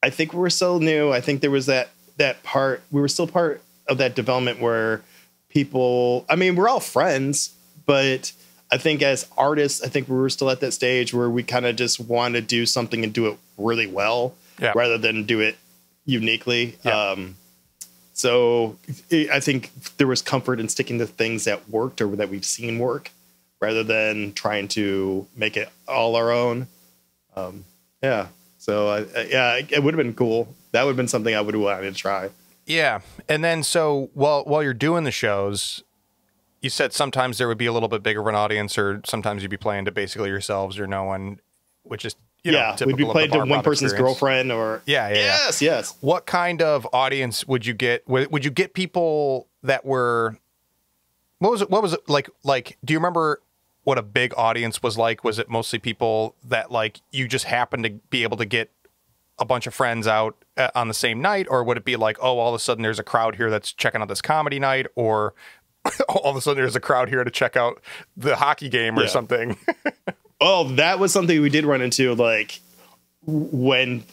I 0.01 0.09
think 0.09 0.33
we 0.33 0.39
were 0.39 0.49
still 0.49 0.79
new. 0.79 1.11
I 1.11 1.21
think 1.21 1.41
there 1.41 1.51
was 1.51 1.65
that 1.65 1.89
that 2.17 2.41
part 2.43 2.81
we 2.91 3.01
were 3.01 3.07
still 3.07 3.27
part 3.27 3.61
of 3.87 3.97
that 3.97 4.15
development 4.15 4.61
where 4.61 5.01
people 5.49 6.25
I 6.29 6.35
mean, 6.35 6.55
we're 6.55 6.69
all 6.69 6.79
friends, 6.79 7.53
but 7.89 8.31
I 8.71 8.77
think 8.77 9.01
as 9.01 9.27
artists, 9.35 9.81
I 9.81 9.87
think 9.89 10.07
we 10.07 10.15
were 10.15 10.29
still 10.29 10.49
at 10.51 10.59
that 10.59 10.73
stage 10.73 11.11
where 11.11 11.27
we 11.29 11.41
kind 11.41 11.65
of 11.65 11.75
just 11.75 11.99
want 11.99 12.35
to 12.35 12.41
do 12.41 12.67
something 12.67 13.03
and 13.03 13.11
do 13.11 13.25
it 13.27 13.37
really 13.57 13.87
well 13.87 14.35
Yeah. 14.59 14.73
rather 14.75 14.97
than 14.99 15.23
do 15.23 15.39
it 15.39 15.57
uniquely. 16.05 16.77
Yeah. 16.83 16.91
Um, 17.11 17.35
so 18.13 18.77
it, 19.09 19.29
I 19.31 19.39
think 19.39 19.71
there 19.97 20.05
was 20.07 20.21
comfort 20.21 20.59
in 20.59 20.69
sticking 20.69 20.99
to 20.99 21.07
things 21.07 21.45
that 21.45 21.67
worked 21.69 21.99
or 22.01 22.15
that 22.17 22.29
we've 22.29 22.45
seen 22.45 22.77
work 22.79 23.09
rather 23.59 23.83
than 23.83 24.33
trying 24.33 24.67
to 24.69 25.25
make 25.35 25.57
it 25.57 25.69
all 25.87 26.15
our 26.15 26.31
own. 26.31 26.67
Um, 27.35 27.65
yeah. 28.03 28.27
So 28.59 28.97
yeah, 29.29 29.55
it, 29.55 29.71
it 29.71 29.83
would 29.83 29.93
have 29.93 30.03
been 30.03 30.13
cool. 30.13 30.53
That 30.73 30.83
would 30.83 30.89
have 30.91 30.97
been 30.97 31.07
something 31.07 31.33
I 31.33 31.41
would 31.41 31.55
have 31.55 31.63
wanted 31.63 31.91
to 31.93 31.99
try. 31.99 32.29
Yeah, 32.67 32.99
and 33.27 33.43
then 33.43 33.63
so 33.63 34.09
while 34.13 34.43
while 34.43 34.61
you're 34.61 34.75
doing 34.75 35.03
the 35.05 35.11
shows, 35.11 35.81
you 36.61 36.69
said 36.69 36.93
sometimes 36.93 37.37
there 37.37 37.47
would 37.47 37.57
be 37.57 37.65
a 37.65 37.73
little 37.73 37.89
bit 37.89 38.03
bigger 38.03 38.21
of 38.21 38.27
an 38.27 38.35
audience, 38.35 38.77
or 38.77 39.01
sometimes 39.05 39.41
you'd 39.41 39.51
be 39.51 39.57
playing 39.57 39.85
to 39.85 39.91
basically 39.91 40.29
yourselves 40.29 40.79
or 40.79 40.87
no 40.87 41.03
one, 41.03 41.39
which 41.83 42.05
is 42.05 42.15
you 42.43 42.53
know, 42.53 42.57
yeah, 42.57 42.85
we'd 42.85 42.95
be 42.95 43.05
playing 43.05 43.31
to 43.31 43.39
one 43.39 43.61
person's 43.61 43.91
experience. 43.91 44.19
girlfriend 44.19 44.51
or 44.51 44.81
Yeah, 44.85 45.09
yeah, 45.09 45.15
yeah. 45.15 45.21
yes, 45.25 45.61
yes. 45.61 45.97
What 45.99 46.25
kind 46.25 46.61
of 46.61 46.87
audience 46.93 47.45
would 47.47 47.65
you 47.65 47.73
get? 47.73 48.07
Would, 48.07 48.31
would 48.31 48.45
you 48.45 48.51
get 48.51 48.73
people 48.73 49.47
that 49.63 49.85
were 49.85 50.37
what 51.39 51.51
was 51.51 51.61
it? 51.61 51.69
What 51.69 51.81
was 51.81 51.93
it 51.93 52.07
like? 52.07 52.29
Like, 52.43 52.77
do 52.83 52.93
you 52.93 52.99
remember 52.99 53.41
what 53.83 53.97
a 53.97 54.01
big 54.01 54.33
audience 54.37 54.83
was 54.83 54.97
like? 54.97 55.23
Was 55.23 55.39
it 55.39 55.49
mostly 55.49 55.79
people 55.79 56.35
that 56.45 56.71
like 56.71 57.01
you 57.11 57.27
just 57.27 57.45
happened 57.45 57.83
to 57.85 57.89
be 58.09 58.23
able 58.23 58.37
to 58.37 58.45
get 58.45 58.71
a 59.37 59.45
bunch 59.45 59.65
of 59.65 59.73
friends 59.73 60.05
out 60.05 60.35
uh, 60.57 60.69
on 60.75 60.89
the 60.89 60.93
same 60.93 61.21
night, 61.21 61.47
or 61.49 61.63
would 61.63 61.77
it 61.77 61.85
be 61.85 61.95
like, 61.95 62.17
oh, 62.21 62.37
all 62.39 62.49
of 62.49 62.55
a 62.55 62.59
sudden 62.59 62.83
there's 62.83 62.99
a 62.99 63.03
crowd 63.03 63.35
here 63.35 63.49
that's 63.49 63.71
checking 63.71 64.01
out 64.01 64.09
this 64.09 64.21
comedy 64.21 64.59
night, 64.59 64.87
or 64.95 65.33
all 66.09 66.29
of 66.31 66.35
a 66.35 66.41
sudden 66.41 66.61
there's 66.61 66.75
a 66.75 66.79
crowd 66.79 67.09
here 67.09 67.23
to 67.23 67.31
check 67.31 67.55
out 67.57 67.81
the 68.17 68.35
hockey 68.35 68.69
game 68.69 68.97
or 68.97 69.03
Yeah. 69.03 69.07
something? 69.09 69.57
Oh, 70.41 70.69
that 70.75 70.99
was 70.99 71.11
something 71.11 71.41
we 71.41 71.49
did 71.49 71.65
run 71.65 71.81
into, 71.81 72.15
like 72.15 72.61
when 73.25 74.03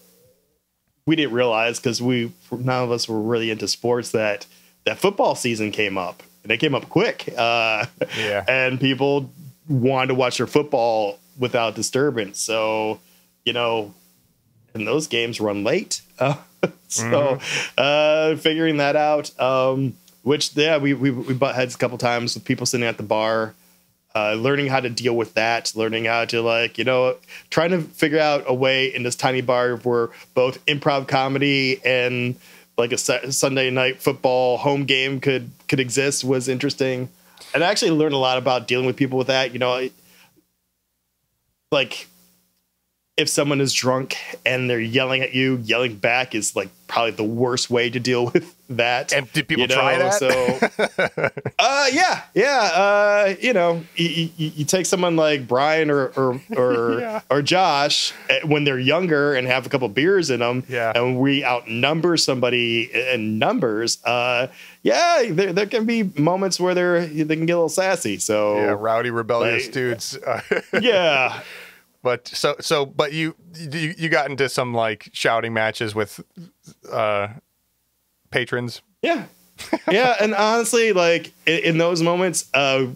we 1.07 1.15
didn't 1.15 1.33
realize 1.35 1.79
because 1.79 2.03
we 2.03 2.33
none 2.51 2.83
of 2.83 2.91
us 2.91 3.09
were 3.09 3.21
really 3.21 3.51
into 3.53 3.69
sports 3.69 4.11
that 4.11 4.45
that 4.87 4.99
football 4.99 5.37
season 5.37 5.71
came 5.71 5.97
up 5.97 6.25
and 6.43 6.51
it 6.51 6.59
came 6.59 6.75
up 6.75 6.89
quick. 6.89 7.33
Uh, 7.39 7.87
Yeah. 8.19 8.45
and 8.49 8.81
people 8.81 9.31
wanted 9.69 10.09
to 10.09 10.15
watch 10.15 10.39
their 10.39 10.49
football 10.49 11.21
without 11.39 11.77
disturbance. 11.77 12.41
So, 12.41 12.99
you 13.45 13.53
know, 13.53 13.95
and 14.75 14.85
those 14.85 15.07
games 15.07 15.41
run 15.41 15.63
late. 15.63 16.01
Uh, 16.19 16.35
so, 16.89 17.39
uh, 17.79 18.35
figuring 18.35 18.79
that 18.79 18.97
out, 18.97 19.39
um, 19.41 19.95
which 20.27 20.57
yeah, 20.57 20.77
we 20.79 20.93
we 20.93 21.11
we 21.11 21.35
butt 21.35 21.55
heads 21.55 21.75
a 21.75 21.79
couple 21.79 21.99
times 21.99 22.35
with 22.35 22.45
people 22.45 22.67
sitting 22.67 22.87
at 22.87 22.97
the 22.97 23.03
bar 23.03 23.55
uh, 24.17 24.33
learning 24.33 24.69
how 24.69 24.81
to 24.81 24.89
deal 24.89 25.15
with 25.15 25.35
that, 25.35 25.71
learning 25.77 26.07
how 26.07 26.25
to 26.25 26.41
like, 26.41 26.79
you 26.79 26.85
know, 26.85 27.15
trying 27.51 27.71
to 27.71 27.83
figure 27.83 28.19
out 28.19 28.45
a 28.47 28.55
way 28.55 28.87
in 28.87 29.03
this 29.03 29.15
tiny 29.15 29.43
bar 29.43 29.77
where 29.77 30.09
both 30.33 30.65
improv 30.65 31.07
comedy 31.07 31.79
and 31.85 32.35
like 32.79 32.93
a 32.93 32.97
Sunday 32.97 33.69
night 33.69 34.01
football 34.01 34.57
home 34.57 34.85
game 34.87 35.21
could 35.21 35.51
could 35.69 35.81
exist 35.81 36.25
was 36.25 36.49
interesting. 36.49 37.11
And 37.53 37.63
I 37.63 37.71
actually 37.71 37.91
learned 37.91 38.15
a 38.15 38.19
lot 38.19 38.39
about 38.39 38.67
dealing 38.67 38.87
with 38.87 38.97
people 38.97 39.19
with 39.19 39.27
that. 39.27 39.53
You 39.53 39.59
know, 39.59 39.87
like 41.71 42.09
if 43.19 43.29
someone 43.29 43.61
is 43.61 43.75
drunk 43.75 44.17
and 44.47 44.71
they're 44.71 44.81
yelling 44.81 45.21
at 45.21 45.35
you, 45.35 45.59
yelling 45.63 45.97
back 45.97 46.35
is 46.35 46.57
like 46.57 46.71
probably 46.89 47.11
the 47.11 47.23
worst 47.23 47.69
way 47.69 47.91
to 47.91 48.01
deal 48.01 48.25
with 48.33 48.56
that. 48.69 49.13
And 49.13 49.31
did 49.33 49.49
people 49.49 49.63
you 49.63 49.69
know? 49.69 49.75
try 49.75 49.99
that? 49.99 50.15
So, 50.15 50.31
uh, 51.59 51.87
yeah, 51.93 52.23
yeah. 52.35 52.71
Uh, 52.75 53.35
you 53.41 53.53
know, 53.53 53.83
you, 53.95 54.31
you, 54.37 54.53
you 54.57 54.65
take 54.65 54.87
someone 54.87 55.17
like 55.17 55.47
Brian 55.49 55.91
or 55.91 56.07
or 56.17 56.41
or, 56.57 57.01
Yeah. 57.01 57.21
or 57.31 57.43
Josh 57.43 58.13
eh, 58.29 58.41
when 58.45 58.65
they're 58.65 58.79
younger 58.79 59.35
and 59.35 59.47
have 59.47 59.67
a 59.67 59.69
couple 59.69 59.89
beers 59.89 60.31
in 60.31 60.41
them, 60.41 60.65
Yeah. 60.69 60.93
and 60.95 61.19
we 61.19 61.45
outnumber 61.45 62.17
somebody 62.17 62.91
in 62.93 63.39
numbers. 63.39 64.03
Uh, 64.05 64.49
yeah, 64.83 65.25
there, 65.31 65.53
there 65.53 65.67
can 65.67 65.85
be 65.87 66.05
moments 66.17 66.59
where 66.61 66.75
they're 66.75 67.07
they 67.07 67.37
can 67.37 67.47
get 67.47 67.53
a 67.55 67.57
little 67.57 67.69
sassy. 67.69 68.19
So 68.19 68.57
yeah, 68.57 68.77
rowdy, 68.79 69.11
rebellious 69.11 69.65
like- 69.67 69.73
dudes. 69.73 70.19
Yeah. 70.81 71.41
But 72.03 72.29
so 72.29 72.55
so 72.61 72.87
but 72.87 73.13
you 73.13 73.35
you 73.59 73.93
you 73.99 74.09
got 74.09 74.31
into 74.31 74.49
some 74.49 74.73
like 74.73 75.09
shouting 75.13 75.53
matches 75.53 75.93
with 75.93 76.21
uh 76.93 77.29
patrons. 78.31 78.83
Yeah. 79.03 79.25
yeah, 79.91 80.17
and 80.21 80.35
honestly, 80.35 80.93
like 80.93 81.33
in, 81.47 81.59
in 81.61 81.79
those 81.79 82.03
moments, 82.03 82.49
uh, 82.53 82.87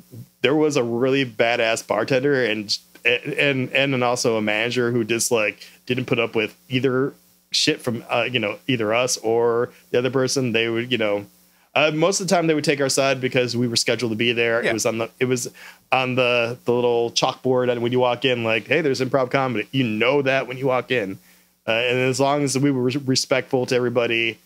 there 0.43 0.55
was 0.55 0.77
a 0.77 0.83
really 0.83 1.25
badass 1.25 1.87
bartender 1.87 2.45
and 2.45 2.77
and 3.05 3.71
and 3.71 3.95
and 3.95 4.05
also 4.05 4.37
a 4.37 4.43
manager 4.43 4.91
who 4.91 5.05
just 5.05 5.31
like 5.31 5.67
didn't 5.87 6.05
put 6.05 6.19
up 6.19 6.35
with 6.35 6.55
either 6.69 7.15
shit 7.51 7.81
from 7.81 8.05
uh, 8.11 8.29
you 8.31 8.39
know 8.39 8.59
either 8.67 8.93
us 8.93 9.17
or 9.19 9.71
the 9.91 9.99
other 9.99 10.11
person. 10.11 10.53
They 10.53 10.69
would 10.69 10.93
you 10.93 10.99
know 10.99 11.27
uh, 11.75 11.91
most 11.95 12.21
of 12.21 12.27
the 12.27 12.35
time 12.35 12.47
they 12.47 12.55
would 12.55 12.65
take 12.65 12.81
our 12.81 12.89
side 12.89 13.21
because 13.21 13.57
we 13.57 13.69
were 13.69 13.77
scheduled 13.77 14.13
to 14.13 14.17
be 14.17 14.33
there. 14.33 14.63
Yeah. 14.63 14.71
It 14.71 14.73
was 14.75 14.87
on 14.87 14.99
the 14.99 15.11
it 15.19 15.27
was 15.27 15.53
on 15.93 16.15
the 16.17 16.59
the 16.65 16.73
little 16.73 17.11
chalkboard, 17.13 17.71
and 17.71 17.83
when 17.83 17.93
you 17.93 18.01
walk 18.01 18.25
in, 18.25 18.45
like 18.45 18.67
hey, 18.67 18.81
there's 18.81 19.01
improv 19.01 19.31
comedy. 19.31 19.69
You 19.71 19.85
know 19.85 20.23
that 20.23 20.47
when 20.47 20.59
you 20.59 20.67
walk 20.67 20.91
in, 20.91 21.19
uh, 21.67 21.73
and 21.73 21.99
as 21.99 22.19
long 22.19 22.43
as 22.43 22.59
we 22.59 22.71
were 22.71 22.91
respectful 23.05 23.67
to 23.67 23.75
everybody 23.75 24.39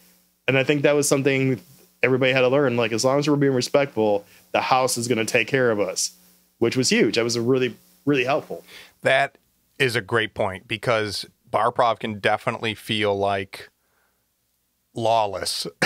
and 0.47 0.59
I 0.59 0.65
think 0.65 0.83
that 0.83 0.95
was 0.95 1.09
something 1.09 1.61
everybody 2.03 2.33
had 2.33 2.41
to 2.41 2.49
learn. 2.49 2.77
Like, 2.77 2.93
as 2.93 3.05
long 3.05 3.19
as 3.19 3.29
we're 3.29 3.37
being 3.37 3.55
respectful, 3.55 4.25
the 4.53 4.61
house 4.61 4.97
is 4.97 5.09
going 5.09 5.19
to 5.19 5.25
take 5.25 5.49
care 5.49 5.71
of 5.71 5.81
us, 5.81 6.13
which 6.59 6.77
was 6.77 6.91
huge. 6.91 7.17
That 7.17 7.25
was 7.25 7.37
a 7.37 7.43
really, 7.43 7.77
really 8.05 8.25
helpful. 8.25 8.65
That 9.03 9.39
is 9.79 9.97
a 9.97 10.01
great 10.01 10.35
point 10.35 10.69
because 10.69 11.27
bar 11.51 11.73
prov 11.73 11.99
can 11.99 12.21
definitely 12.21 12.75
feel 12.75 13.17
like 13.17 13.71
lawless. 14.95 15.67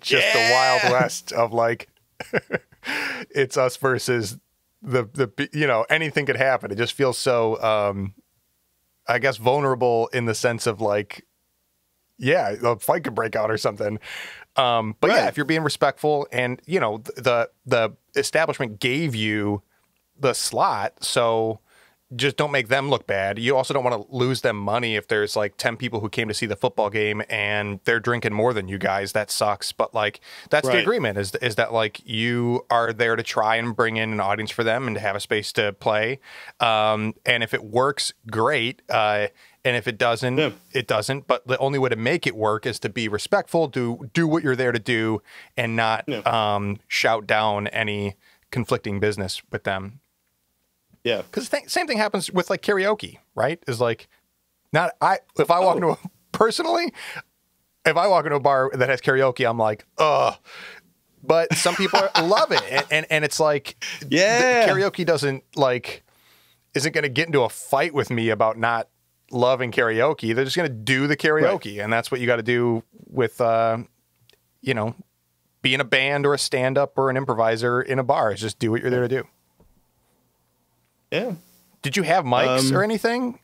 Just 0.00 0.32
the 0.32 0.50
wild 0.52 0.92
west 0.92 1.32
of 1.32 1.52
like 1.52 1.88
it's 3.30 3.56
us 3.56 3.76
versus 3.76 4.38
the 4.82 5.04
the 5.04 5.48
you 5.52 5.66
know 5.66 5.86
anything 5.88 6.26
could 6.26 6.36
happen. 6.36 6.70
It 6.70 6.76
just 6.76 6.92
feels 6.92 7.16
so 7.16 7.62
um 7.62 8.14
I 9.06 9.18
guess 9.18 9.36
vulnerable 9.36 10.08
in 10.08 10.26
the 10.26 10.34
sense 10.34 10.66
of 10.66 10.80
like 10.80 11.24
yeah, 12.22 12.54
a 12.62 12.78
fight 12.78 13.04
could 13.04 13.14
break 13.14 13.36
out 13.36 13.50
or 13.50 13.58
something. 13.58 13.98
Um, 14.56 14.96
but 15.00 15.10
yeah, 15.10 15.28
if 15.28 15.36
you're 15.36 15.44
being 15.44 15.62
respectful 15.62 16.26
and 16.30 16.62
you 16.66 16.78
know 16.78 16.98
the 17.16 17.50
the 17.66 17.94
establishment 18.14 18.78
gave 18.78 19.14
you 19.14 19.62
the 20.18 20.32
slot, 20.32 21.02
so 21.02 21.60
just 22.14 22.36
don't 22.36 22.52
make 22.52 22.68
them 22.68 22.90
look 22.90 23.06
bad. 23.06 23.38
You 23.38 23.56
also 23.56 23.72
don't 23.72 23.84
want 23.84 24.08
to 24.08 24.14
lose 24.14 24.42
them 24.42 24.56
money 24.56 24.96
if 24.96 25.08
there's 25.08 25.34
like 25.34 25.56
10 25.56 25.76
people 25.76 26.00
who 26.00 26.08
came 26.08 26.28
to 26.28 26.34
see 26.34 26.46
the 26.46 26.56
football 26.56 26.90
game 26.90 27.22
and 27.30 27.80
they're 27.84 28.00
drinking 28.00 28.34
more 28.34 28.52
than 28.52 28.68
you 28.68 28.78
guys. 28.78 29.12
That 29.12 29.30
sucks. 29.30 29.72
But 29.72 29.94
like 29.94 30.20
that's 30.50 30.68
the 30.68 30.78
agreement 30.78 31.18
is 31.18 31.34
is 31.36 31.54
that 31.56 31.72
like 31.72 32.06
you 32.06 32.66
are 32.70 32.92
there 32.92 33.16
to 33.16 33.22
try 33.22 33.56
and 33.56 33.74
bring 33.74 33.96
in 33.96 34.12
an 34.12 34.20
audience 34.20 34.50
for 34.50 34.64
them 34.64 34.86
and 34.86 34.96
to 34.96 35.00
have 35.00 35.16
a 35.16 35.20
space 35.20 35.52
to 35.54 35.72
play. 35.72 36.20
Um, 36.60 37.14
and 37.24 37.42
if 37.42 37.54
it 37.54 37.64
works, 37.64 38.12
great. 38.30 38.82
Uh, 38.88 39.28
and 39.64 39.76
if 39.76 39.86
it 39.86 39.96
doesn't, 39.98 40.38
Yeah. 40.38 40.50
it 40.72 40.86
doesn't. 40.88 41.26
But 41.26 41.46
the 41.46 41.58
only 41.58 41.78
way 41.78 41.88
to 41.88 41.96
make 41.96 42.26
it 42.26 42.34
work 42.36 42.66
is 42.66 42.78
to 42.80 42.88
be 42.88 43.08
respectful, 43.08 43.68
do 43.68 44.08
do 44.12 44.26
what 44.26 44.42
you're 44.42 44.56
there 44.56 44.72
to 44.72 44.78
do, 44.78 45.22
and 45.56 45.76
not 45.76 46.04
Yeah. 46.06 46.18
um, 46.20 46.78
shout 46.88 47.26
down 47.26 47.66
any 47.68 48.16
conflicting 48.50 49.00
business 49.00 49.40
with 49.50 49.64
them. 49.64 50.00
Yeah. 51.04 51.22
Because 51.22 51.48
th- 51.48 51.68
same 51.68 51.86
thing 51.86 51.98
happens 51.98 52.30
with 52.30 52.50
like 52.50 52.62
karaoke, 52.62 53.18
right? 53.34 53.62
Is 53.66 53.80
like 53.80 54.08
not 54.72 54.92
I 55.00 55.18
if 55.38 55.50
I 55.50 55.58
walk 55.60 55.76
into 55.76 55.90
a 55.90 55.98
personally, 56.32 56.92
if 57.84 57.96
I 57.96 58.06
walk 58.06 58.24
into 58.24 58.36
a 58.36 58.40
bar 58.40 58.70
that 58.74 58.88
has 58.88 59.00
karaoke, 59.00 59.48
I'm 59.48 59.58
like, 59.58 59.84
ugh. 59.98 60.36
But 61.24 61.54
some 61.54 61.76
people 61.76 62.00
love 62.22 62.50
it, 62.52 62.62
and, 62.70 62.86
and 62.90 63.06
and 63.10 63.24
it's 63.24 63.38
like, 63.40 63.76
Yeah. 64.08 64.68
karaoke 64.68 65.04
doesn't 65.06 65.44
like 65.56 66.02
isn't 66.74 66.92
going 66.92 67.02
to 67.02 67.08
get 67.10 67.26
into 67.26 67.42
a 67.42 67.48
fight 67.48 67.92
with 67.94 68.10
me 68.10 68.30
about 68.30 68.56
not 68.58 68.88
loving 69.32 69.72
karaoke. 69.72 70.34
They're 70.34 70.44
just 70.44 70.56
going 70.56 70.68
to 70.68 70.74
do 70.74 71.08
the 71.08 71.16
karaoke, 71.16 71.82
and 71.82 71.92
that's 71.92 72.10
what 72.10 72.20
you 72.20 72.26
got 72.28 72.36
to 72.36 72.42
do 72.42 72.84
with, 73.10 73.40
uh, 73.40 73.78
you 74.60 74.74
know, 74.74 74.94
being 75.62 75.80
a 75.80 75.84
band 75.84 76.24
or 76.26 76.34
a 76.34 76.38
stand 76.38 76.78
up 76.78 76.96
or 76.96 77.10
an 77.10 77.16
improviser 77.16 77.82
in 77.82 77.98
a 77.98 78.04
bar. 78.04 78.32
Is 78.32 78.40
just 78.40 78.58
do 78.58 78.70
what 78.70 78.80
you're 78.80 78.90
there 78.90 79.08
to 79.08 79.08
do. 79.08 79.24
Yeah. 81.10 81.32
Did 81.82 81.96
you 81.96 82.04
have 82.04 82.24
mics 82.24 82.70
Um, 82.70 82.76
or 82.76 82.84
anything? 82.84 83.38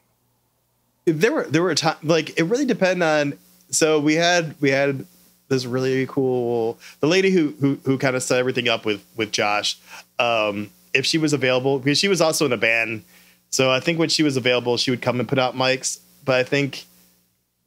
There 1.04 1.32
were, 1.32 1.44
there 1.44 1.62
were 1.62 1.74
times 1.74 2.04
like, 2.04 2.38
it 2.38 2.44
really 2.44 2.66
depended 2.66 3.02
on, 3.02 3.38
so 3.70 3.98
we 3.98 4.14
had, 4.14 4.54
we 4.60 4.70
had 4.70 5.06
this 5.48 5.64
really 5.64 6.06
cool 6.06 6.78
the 7.00 7.06
lady 7.06 7.30
who 7.30 7.54
who 7.58 7.78
who 7.84 7.96
kind 7.96 8.14
of 8.14 8.22
set 8.22 8.38
everything 8.38 8.68
up 8.68 8.84
with 8.84 9.02
with 9.16 9.32
Josh. 9.32 9.78
Um, 10.18 10.70
if 10.92 11.06
she 11.06 11.16
was 11.16 11.32
available, 11.32 11.78
because 11.78 11.98
she 11.98 12.08
was 12.08 12.20
also 12.20 12.44
in 12.44 12.52
a 12.52 12.58
band, 12.58 13.02
so 13.50 13.70
I 13.70 13.80
think 13.80 13.98
when 13.98 14.08
she 14.08 14.22
was 14.22 14.36
available, 14.36 14.76
she 14.76 14.90
would 14.90 15.02
come 15.02 15.20
and 15.20 15.28
put 15.28 15.38
out 15.38 15.54
mics. 15.54 16.00
But 16.24 16.36
I 16.36 16.42
think 16.44 16.84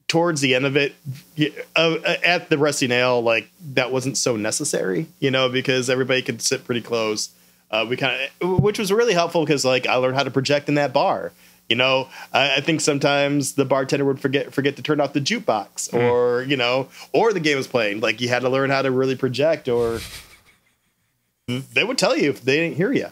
towards 0.08 0.42
the 0.42 0.56
end 0.56 0.66
of 0.66 0.76
it, 0.76 0.94
uh, 1.76 1.98
at 2.24 2.50
the 2.50 2.58
Rusty 2.58 2.88
Nail, 2.88 3.22
like 3.22 3.50
that 3.74 3.92
wasn't 3.92 4.18
so 4.18 4.36
necessary, 4.36 5.08
you 5.20 5.32
know, 5.32 5.50
because 5.50 5.90
everybody 5.90 6.22
could 6.22 6.42
sit 6.42 6.66
pretty 6.66 6.82
close. 6.82 7.30
Uh, 7.72 7.86
we 7.90 7.96
kind 7.96 8.30
of, 8.42 8.62
which 8.62 8.78
was 8.78 8.92
really 8.92 9.14
helpful 9.14 9.46
because 9.46 9.64
like 9.64 9.88
I 9.88 9.96
learned 9.96 10.18
how 10.18 10.24
to 10.24 10.32
project 10.32 10.68
in 10.68 10.76
that 10.76 10.92
bar. 10.92 11.32
You 11.70 11.78
know, 11.78 12.10
I, 12.34 12.58
I, 12.58 12.60
think 12.60 12.82
sometimes 12.82 13.54
the 13.54 13.64
bartender 13.64 14.04
would 14.04 14.20
forget 14.20 14.54
forget 14.54 14.76
to 14.76 14.84
turn 14.84 15.00
off 15.00 15.14
the 15.14 15.22
jukebox, 15.22 15.92
mm. 15.92 16.04
or 16.04 16.44
you 16.44 16.58
know, 16.58 16.90
or 17.14 17.32
the 17.32 17.40
game 17.40 17.56
was 17.56 17.68
playing. 17.68 18.02
Like 18.02 18.20
you 18.20 18.28
had 18.28 18.42
to 18.42 18.50
learn 18.50 18.70
how 18.70 18.82
to 18.82 18.92
really 18.92 19.16
project, 19.16 19.70
or 19.70 20.02
they 21.74 21.84
would 21.84 21.98
tell 21.98 22.18
you 22.18 22.30
if 22.30 22.42
they 22.42 22.58
didn't 22.58 22.78
hear 22.78 22.92
you. 22.92 23.08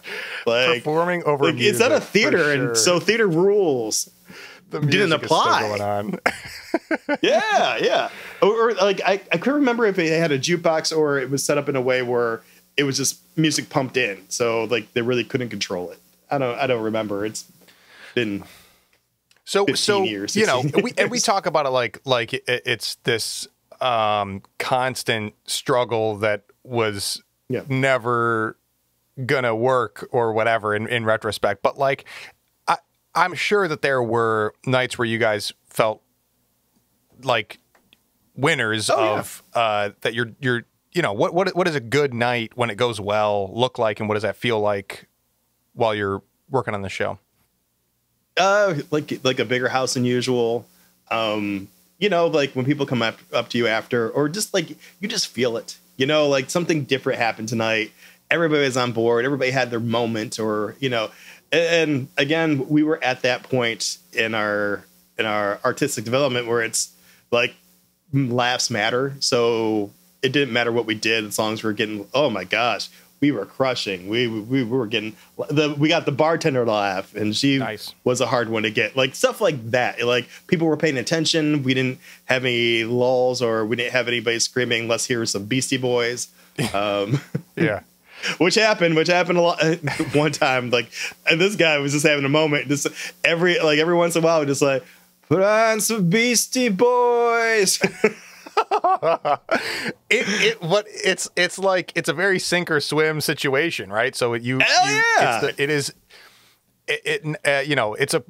Like 0.46 0.84
performing 0.84 1.24
over, 1.24 1.52
like, 1.52 1.62
it's 1.62 1.82
at 1.82 1.92
a 1.92 2.02
theater, 2.02 2.38
sure. 2.38 2.68
and 2.68 2.78
so 2.78 3.00
theater 3.00 3.28
rules 3.28 4.10
the 4.70 4.80
didn't 4.80 5.14
apply. 5.14 6.12
yeah, 7.22 7.78
yeah. 7.78 8.10
Or, 8.42 8.70
or, 8.70 8.74
like 8.74 9.02
I, 9.06 9.14
I 9.32 9.38
couldn't 9.38 9.60
remember 9.60 9.86
if 9.86 9.98
it 10.00 10.18
had 10.20 10.32
a 10.32 10.40
jukebox 10.40 10.96
or 10.96 11.20
it 11.20 11.30
was 11.30 11.44
set 11.44 11.58
up 11.58 11.70
in 11.70 11.76
a 11.76 11.82
way 11.82 12.02
where 12.02 12.42
it 12.78 12.84
was 12.84 12.98
just 12.98 13.20
music 13.38 13.70
pumped 13.70 13.98
in, 13.98 14.30
so 14.30 14.66
like 14.66 14.94
they 14.94 15.02
really 15.02 15.24
couldn't 15.24 15.50
control 15.50 15.90
it. 15.92 16.00
I 16.30 16.38
don't 16.38 16.58
I 16.58 16.68
don't 16.68 16.84
remember. 16.84 17.26
It's 17.26 17.50
been 18.16 18.44
so 19.46 19.66
so 19.74 20.04
years, 20.04 20.36
you 20.36 20.46
know 20.46 20.64
we 20.84 20.94
and 20.98 21.10
we 21.10 21.20
talk 21.20 21.46
about 21.46 21.66
it 21.66 21.70
like 21.70 22.00
like 22.06 22.34
it, 22.34 22.44
it's 22.48 22.96
this 23.04 23.48
um 23.82 24.44
constant 24.60 25.34
struggle 25.46 26.18
that 26.18 26.44
was 26.64 27.22
yeah. 27.50 27.64
never 27.68 28.58
gonna 29.26 29.56
work 29.56 30.08
or 30.12 30.32
whatever 30.32 30.74
in, 30.76 30.88
in 30.88 31.04
retrospect 31.04 31.62
but 31.62 31.78
like 31.78 32.06
I, 32.68 32.78
i'm 33.14 33.34
sure 33.34 33.68
that 33.68 33.82
there 33.82 34.02
were 34.02 34.54
nights 34.66 34.98
where 34.98 35.06
you 35.06 35.18
guys 35.18 35.54
felt 35.68 36.02
like 37.24 37.60
winners 38.36 38.90
oh, 38.90 39.18
of 39.18 39.44
yeah. 39.56 39.62
uh 39.62 39.90
that 40.02 40.14
you're 40.14 40.32
you're 40.40 40.64
you 40.94 41.02
know 41.02 41.12
what 41.12 41.34
what 41.34 41.54
what 41.56 41.66
does 41.66 41.76
a 41.76 41.82
good 41.82 42.14
night 42.14 42.54
when 42.56 42.70
it 42.70 42.76
goes 42.76 43.02
well 43.02 43.52
look 43.54 43.78
like 43.78 44.00
and 44.00 44.08
what 44.08 44.16
does 44.16 44.24
that 44.24 44.38
feel 44.38 44.60
like 44.60 45.08
while 45.74 45.94
you're 45.94 46.24
working 46.50 46.74
on 46.74 46.82
the 46.82 46.90
show 46.90 47.20
uh, 48.40 48.76
like 48.90 49.20
like 49.24 49.40
a 49.40 49.46
bigger 49.46 49.68
house 49.68 49.94
than 49.94 50.06
usual. 50.06 50.66
Um, 51.12 51.68
you 52.00 52.10
know, 52.10 52.28
like 52.28 52.56
when 52.56 52.66
people 52.66 52.86
come 52.86 53.02
up 53.02 53.20
up 53.34 53.50
to 53.50 53.58
you 53.58 53.68
after, 53.68 54.10
or 54.10 54.30
just 54.30 54.54
like 54.54 54.70
you 55.00 55.08
just 55.08 55.28
feel 55.28 55.58
it. 55.58 55.78
You 56.00 56.06
know, 56.06 56.30
like 56.30 56.50
something 56.50 56.86
different 56.86 57.20
happened 57.20 57.50
tonight. 57.50 57.92
Everybody 58.32 58.64
was 58.64 58.78
on 58.78 58.94
board. 58.94 59.26
Everybody 59.26 59.52
had 59.52 59.70
their 59.70 59.82
moment, 59.82 60.40
or 60.40 60.76
you 60.80 60.90
know, 60.90 61.12
and 61.52 62.08
again, 62.18 62.70
we 62.70 62.84
were 62.84 63.04
at 63.04 63.24
that 63.24 63.44
point 63.44 63.98
in 64.14 64.34
our 64.34 64.86
in 65.18 65.26
our 65.26 65.60
artistic 65.66 66.06
development 66.06 66.48
where 66.48 66.62
it's 66.62 66.94
like 67.32 67.54
laughs 68.14 68.70
matter. 68.70 69.14
So 69.20 69.92
it 70.22 70.32
didn't 70.32 70.54
matter 70.54 70.72
what 70.72 70.86
we 70.86 70.96
did 70.96 71.26
as 71.26 71.38
long 71.38 71.54
as 71.54 71.64
we 71.64 71.70
are 71.70 71.74
getting. 71.74 72.08
Oh 72.14 72.30
my 72.30 72.46
gosh, 72.46 72.88
we 73.22 73.32
were 73.32 73.46
crushing. 73.46 74.08
We 74.08 74.28
we, 74.28 74.42
we 74.42 74.64
were 74.64 74.88
getting 74.88 75.16
the 75.50 75.76
we 75.78 75.90
got 75.90 76.06
the 76.06 76.12
bartender 76.12 76.66
to 76.66 76.72
laugh, 76.72 77.16
and 77.16 77.36
she 77.36 77.58
nice. 77.58 77.94
was 78.04 78.22
a 78.22 78.28
hard 78.28 78.50
one 78.50 78.64
to 78.64 78.72
get. 78.72 78.96
Like 78.96 79.16
stuff 79.16 79.42
like 79.42 79.72
that. 79.72 80.02
Like 80.06 80.28
people 80.48 80.68
were 80.68 80.78
paying 80.78 80.98
attention. 80.98 81.64
We 81.64 81.74
didn't 81.74 82.00
have 82.26 82.46
any 82.46 82.84
lulls, 82.84 83.42
or 83.42 83.66
we 83.66 83.76
didn't 83.76 83.94
have 83.94 84.08
anybody 84.08 84.40
screaming. 84.40 84.88
Let's 84.88 85.06
hear 85.06 85.26
some 85.26 85.46
Beastie 85.46 85.78
Boys. 85.78 86.30
Um, 86.74 87.22
yeah. 87.56 87.84
Which 88.38 88.56
happened, 88.56 88.98
which 88.98 89.08
happened 89.08 89.38
a 89.38 89.42
lot. 89.42 89.64
One 90.14 90.34
time, 90.34 90.72
like 90.72 90.92
and 91.30 91.40
this 91.40 91.56
guy 91.56 91.78
was 91.78 91.94
just 91.94 92.06
having 92.06 92.26
a 92.26 92.30
moment. 92.30 92.68
Just 92.68 92.88
every 93.24 93.58
like 93.60 93.80
every 93.80 93.96
once 93.96 94.18
in 94.18 94.24
a 94.24 94.26
while, 94.26 94.44
just 94.44 94.62
like 94.62 94.84
put 95.30 95.42
on 95.42 95.80
some 95.80 96.10
Beastie 96.10 96.68
Boys. 96.68 97.80
it, 100.10 100.26
it 100.28 100.62
what 100.62 100.86
it's 100.88 101.30
it's 101.36 101.58
like 101.58 101.92
it's 101.96 102.10
a 102.10 102.14
very 102.14 102.40
sink 102.40 102.70
or 102.72 102.80
swim 102.80 103.22
situation, 103.22 103.92
right? 103.92 104.16
So 104.16 104.34
you, 104.34 104.60
Hell 104.60 104.88
you 104.88 105.04
yeah. 105.20 105.40
The, 105.42 105.62
it 105.62 105.70
is 105.70 105.94
it, 106.88 107.02
it 107.24 107.48
uh, 107.48 107.62
you 107.62 107.76
know 107.76 107.94
it's 107.94 108.14
a 108.14 108.24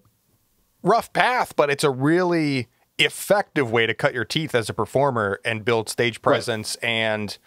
rough 0.83 1.11
path, 1.13 1.55
but 1.55 1.69
it's 1.69 1.83
a 1.83 1.89
really 1.89 2.67
effective 2.99 3.71
way 3.71 3.85
to 3.85 3.93
cut 3.93 4.13
your 4.13 4.25
teeth 4.25 4.53
as 4.53 4.69
a 4.69 4.73
performer 4.73 5.39
and 5.45 5.63
build 5.63 5.87
stage 5.87 6.21
presence 6.21 6.77
right. 6.83 6.89
and 6.89 7.37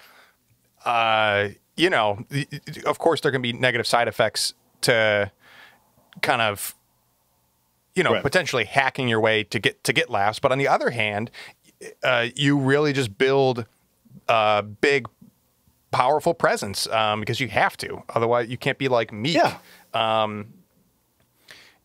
uh 0.86 1.48
you 1.76 1.90
know 1.90 2.24
of 2.86 2.98
course 2.98 3.20
there 3.20 3.30
can 3.30 3.42
be 3.42 3.52
negative 3.52 3.86
side 3.86 4.08
effects 4.08 4.54
to 4.80 5.30
kind 6.22 6.40
of 6.40 6.74
you 7.94 8.02
know 8.02 8.12
right. 8.12 8.22
potentially 8.22 8.64
hacking 8.64 9.08
your 9.08 9.20
way 9.20 9.44
to 9.44 9.58
get 9.58 9.84
to 9.84 9.92
get 9.92 10.08
laughs 10.08 10.38
but 10.38 10.50
on 10.50 10.56
the 10.56 10.66
other 10.66 10.88
hand 10.88 11.30
uh, 12.02 12.26
you 12.34 12.58
really 12.58 12.92
just 12.92 13.16
build 13.16 13.66
a 14.28 14.62
big, 14.62 15.08
powerful 15.90 16.34
presence 16.34 16.86
um, 16.88 17.20
because 17.20 17.40
you 17.40 17.48
have 17.48 17.76
to. 17.78 18.02
Otherwise, 18.14 18.48
you 18.48 18.56
can't 18.56 18.78
be 18.78 18.88
like 18.88 19.12
me. 19.12 19.30
Yeah. 19.30 19.58
Um, 19.94 20.52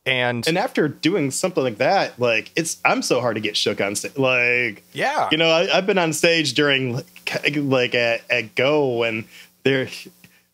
and 0.07 0.47
and 0.47 0.57
after 0.57 0.88
doing 0.88 1.31
something 1.31 1.62
like 1.62 1.79
that, 1.79 2.17
like 2.17 2.51
it's 2.55 2.77
I'm 2.86 3.01
so 3.01 3.19
hard 3.19 3.36
to 3.36 3.41
get 3.41 3.57
shook 3.57 3.81
on 3.81 3.95
stage. 3.95 4.17
Like 4.17 4.83
yeah, 4.93 5.27
you 5.31 5.38
know 5.38 5.51
I, 5.51 5.65
have 5.65 5.86
been 5.86 5.97
on 5.97 6.13
stage 6.13 6.53
during 6.53 6.95
like, 6.95 7.57
like 7.57 7.93
at, 7.93 8.21
at 8.29 8.55
Go 8.55 9.03
and 9.03 9.25
there 9.63 9.89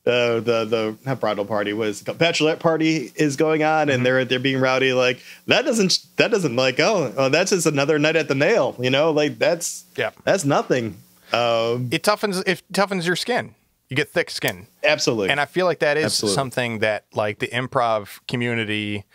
the 0.03 0.41
the 0.43 0.65
the 0.65 0.97
not 1.05 1.19
bridal 1.19 1.45
party 1.45 1.71
was 1.73 2.03
bachelorette 2.03 2.59
party 2.59 3.11
is 3.15 3.35
going 3.37 3.63
on 3.63 3.83
and 3.83 3.97
mm-hmm. 3.97 4.03
they're 4.03 4.25
they're 4.25 4.39
being 4.39 4.59
rowdy 4.59 4.91
like 4.91 5.23
that 5.47 5.63
doesn't 5.63 5.99
that 6.17 6.29
doesn't 6.29 6.55
like 6.55 6.79
oh, 6.79 7.13
oh 7.17 7.29
that's 7.29 7.51
just 7.51 7.65
another 7.65 7.97
night 7.97 8.15
at 8.15 8.27
the 8.27 8.35
nail 8.35 8.75
you 8.79 8.89
know? 8.89 9.11
Like 9.11 9.39
that's 9.39 9.85
yeah. 9.95 10.11
that's 10.23 10.45
nothing. 10.45 10.97
Um, 11.31 11.89
it 11.91 12.03
toughens 12.03 12.43
it 12.47 12.61
toughens 12.71 13.05
your 13.05 13.15
skin. 13.15 13.55
You 13.89 13.95
get 13.95 14.09
thick 14.09 14.29
skin. 14.29 14.67
Absolutely. 14.83 15.29
And 15.29 15.39
i 15.39 15.45
feel 15.45 15.65
like 15.65 15.79
that 15.79 15.97
is 15.97 16.05
absolutely. 16.05 16.35
something 16.35 16.79
that 16.79 17.05
like 17.13 17.39
the 17.39 17.47
improv 17.47 18.19
community 18.27 19.05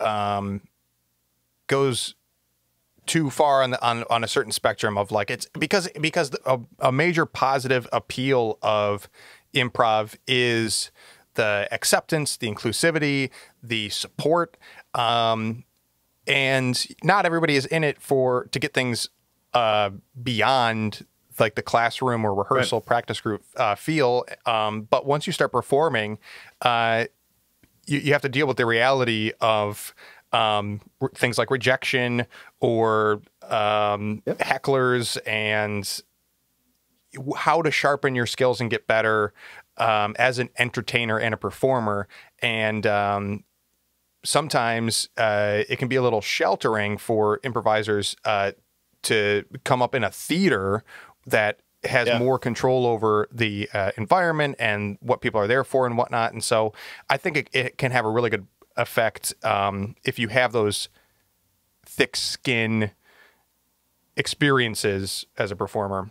um 0.00 0.60
goes 1.66 2.14
too 3.06 3.30
far 3.30 3.62
on 3.62 3.70
the 3.70 3.82
on, 3.84 4.04
on 4.10 4.22
a 4.22 4.28
certain 4.28 4.52
spectrum 4.52 4.98
of 4.98 5.10
like 5.10 5.30
it's 5.30 5.46
because 5.58 5.88
because 6.00 6.30
a, 6.44 6.60
a 6.80 6.92
major 6.92 7.24
positive 7.26 7.88
appeal 7.92 8.58
of 8.60 9.08
improv 9.54 10.16
is 10.26 10.90
the 11.34 11.68
acceptance, 11.70 12.36
the 12.36 12.48
inclusivity, 12.48 13.30
the 13.62 13.88
support. 13.90 14.56
Um, 14.94 15.64
and 16.26 16.86
not 17.02 17.24
everybody 17.24 17.56
is 17.56 17.64
in 17.66 17.84
it 17.84 18.02
for 18.02 18.46
to 18.52 18.58
get 18.58 18.74
things 18.74 19.08
uh, 19.54 19.90
beyond 20.22 21.06
like 21.38 21.54
the 21.54 21.62
classroom 21.62 22.24
or 22.24 22.34
rehearsal 22.34 22.80
right. 22.80 22.86
practice 22.86 23.20
group 23.20 23.44
uh, 23.56 23.74
feel. 23.74 24.24
Um, 24.44 24.82
but 24.82 25.06
once 25.06 25.26
you 25.26 25.32
start 25.32 25.52
performing, 25.52 26.18
uh, 26.62 27.06
you, 27.86 27.98
you, 27.98 28.12
have 28.12 28.22
to 28.22 28.28
deal 28.28 28.46
with 28.46 28.56
the 28.56 28.66
reality 28.66 29.32
of 29.40 29.94
um, 30.32 30.80
things 31.14 31.38
like 31.38 31.50
rejection 31.50 32.26
or 32.60 33.22
um, 33.48 34.22
yep. 34.26 34.38
hecklers 34.38 35.16
and 35.26 36.02
how 37.36 37.62
to 37.62 37.70
sharpen 37.70 38.14
your 38.14 38.26
skills 38.26 38.60
and 38.60 38.70
get 38.70 38.86
better 38.86 39.32
um, 39.76 40.14
as 40.18 40.38
an 40.38 40.50
entertainer 40.58 41.18
and 41.18 41.34
a 41.34 41.36
performer. 41.36 42.08
And 42.40 42.86
um, 42.86 43.44
sometimes 44.24 45.08
uh, 45.16 45.62
it 45.68 45.78
can 45.78 45.88
be 45.88 45.96
a 45.96 46.02
little 46.02 46.20
sheltering 46.20 46.98
for 46.98 47.40
improvisers 47.42 48.16
uh, 48.24 48.52
to 49.02 49.44
come 49.64 49.82
up 49.82 49.94
in 49.94 50.04
a 50.04 50.10
theater 50.10 50.84
that 51.26 51.60
has 51.84 52.08
yeah. 52.08 52.18
more 52.18 52.38
control 52.38 52.86
over 52.86 53.28
the 53.30 53.68
uh, 53.72 53.92
environment 53.96 54.56
and 54.58 54.98
what 55.00 55.20
people 55.20 55.40
are 55.40 55.46
there 55.46 55.62
for 55.62 55.86
and 55.86 55.96
whatnot. 55.96 56.32
And 56.32 56.42
so 56.42 56.72
I 57.08 57.16
think 57.16 57.36
it, 57.36 57.50
it 57.52 57.78
can 57.78 57.92
have 57.92 58.04
a 58.04 58.10
really 58.10 58.30
good 58.30 58.46
effect 58.76 59.34
um, 59.44 59.94
if 60.04 60.18
you 60.18 60.28
have 60.28 60.52
those 60.52 60.88
thick 61.86 62.16
skin 62.16 62.90
experiences 64.16 65.24
as 65.36 65.50
a 65.50 65.56
performer. 65.56 66.10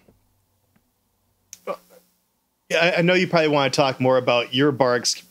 Yeah, 2.70 2.96
I 2.98 3.02
know 3.02 3.14
you 3.14 3.28
probably 3.28 3.48
want 3.48 3.74
to 3.74 3.78
talk 3.78 4.02
more 4.02 4.18
about 4.18 4.54
your 4.54 4.72
bar. 4.72 4.96
Ex- 4.96 5.24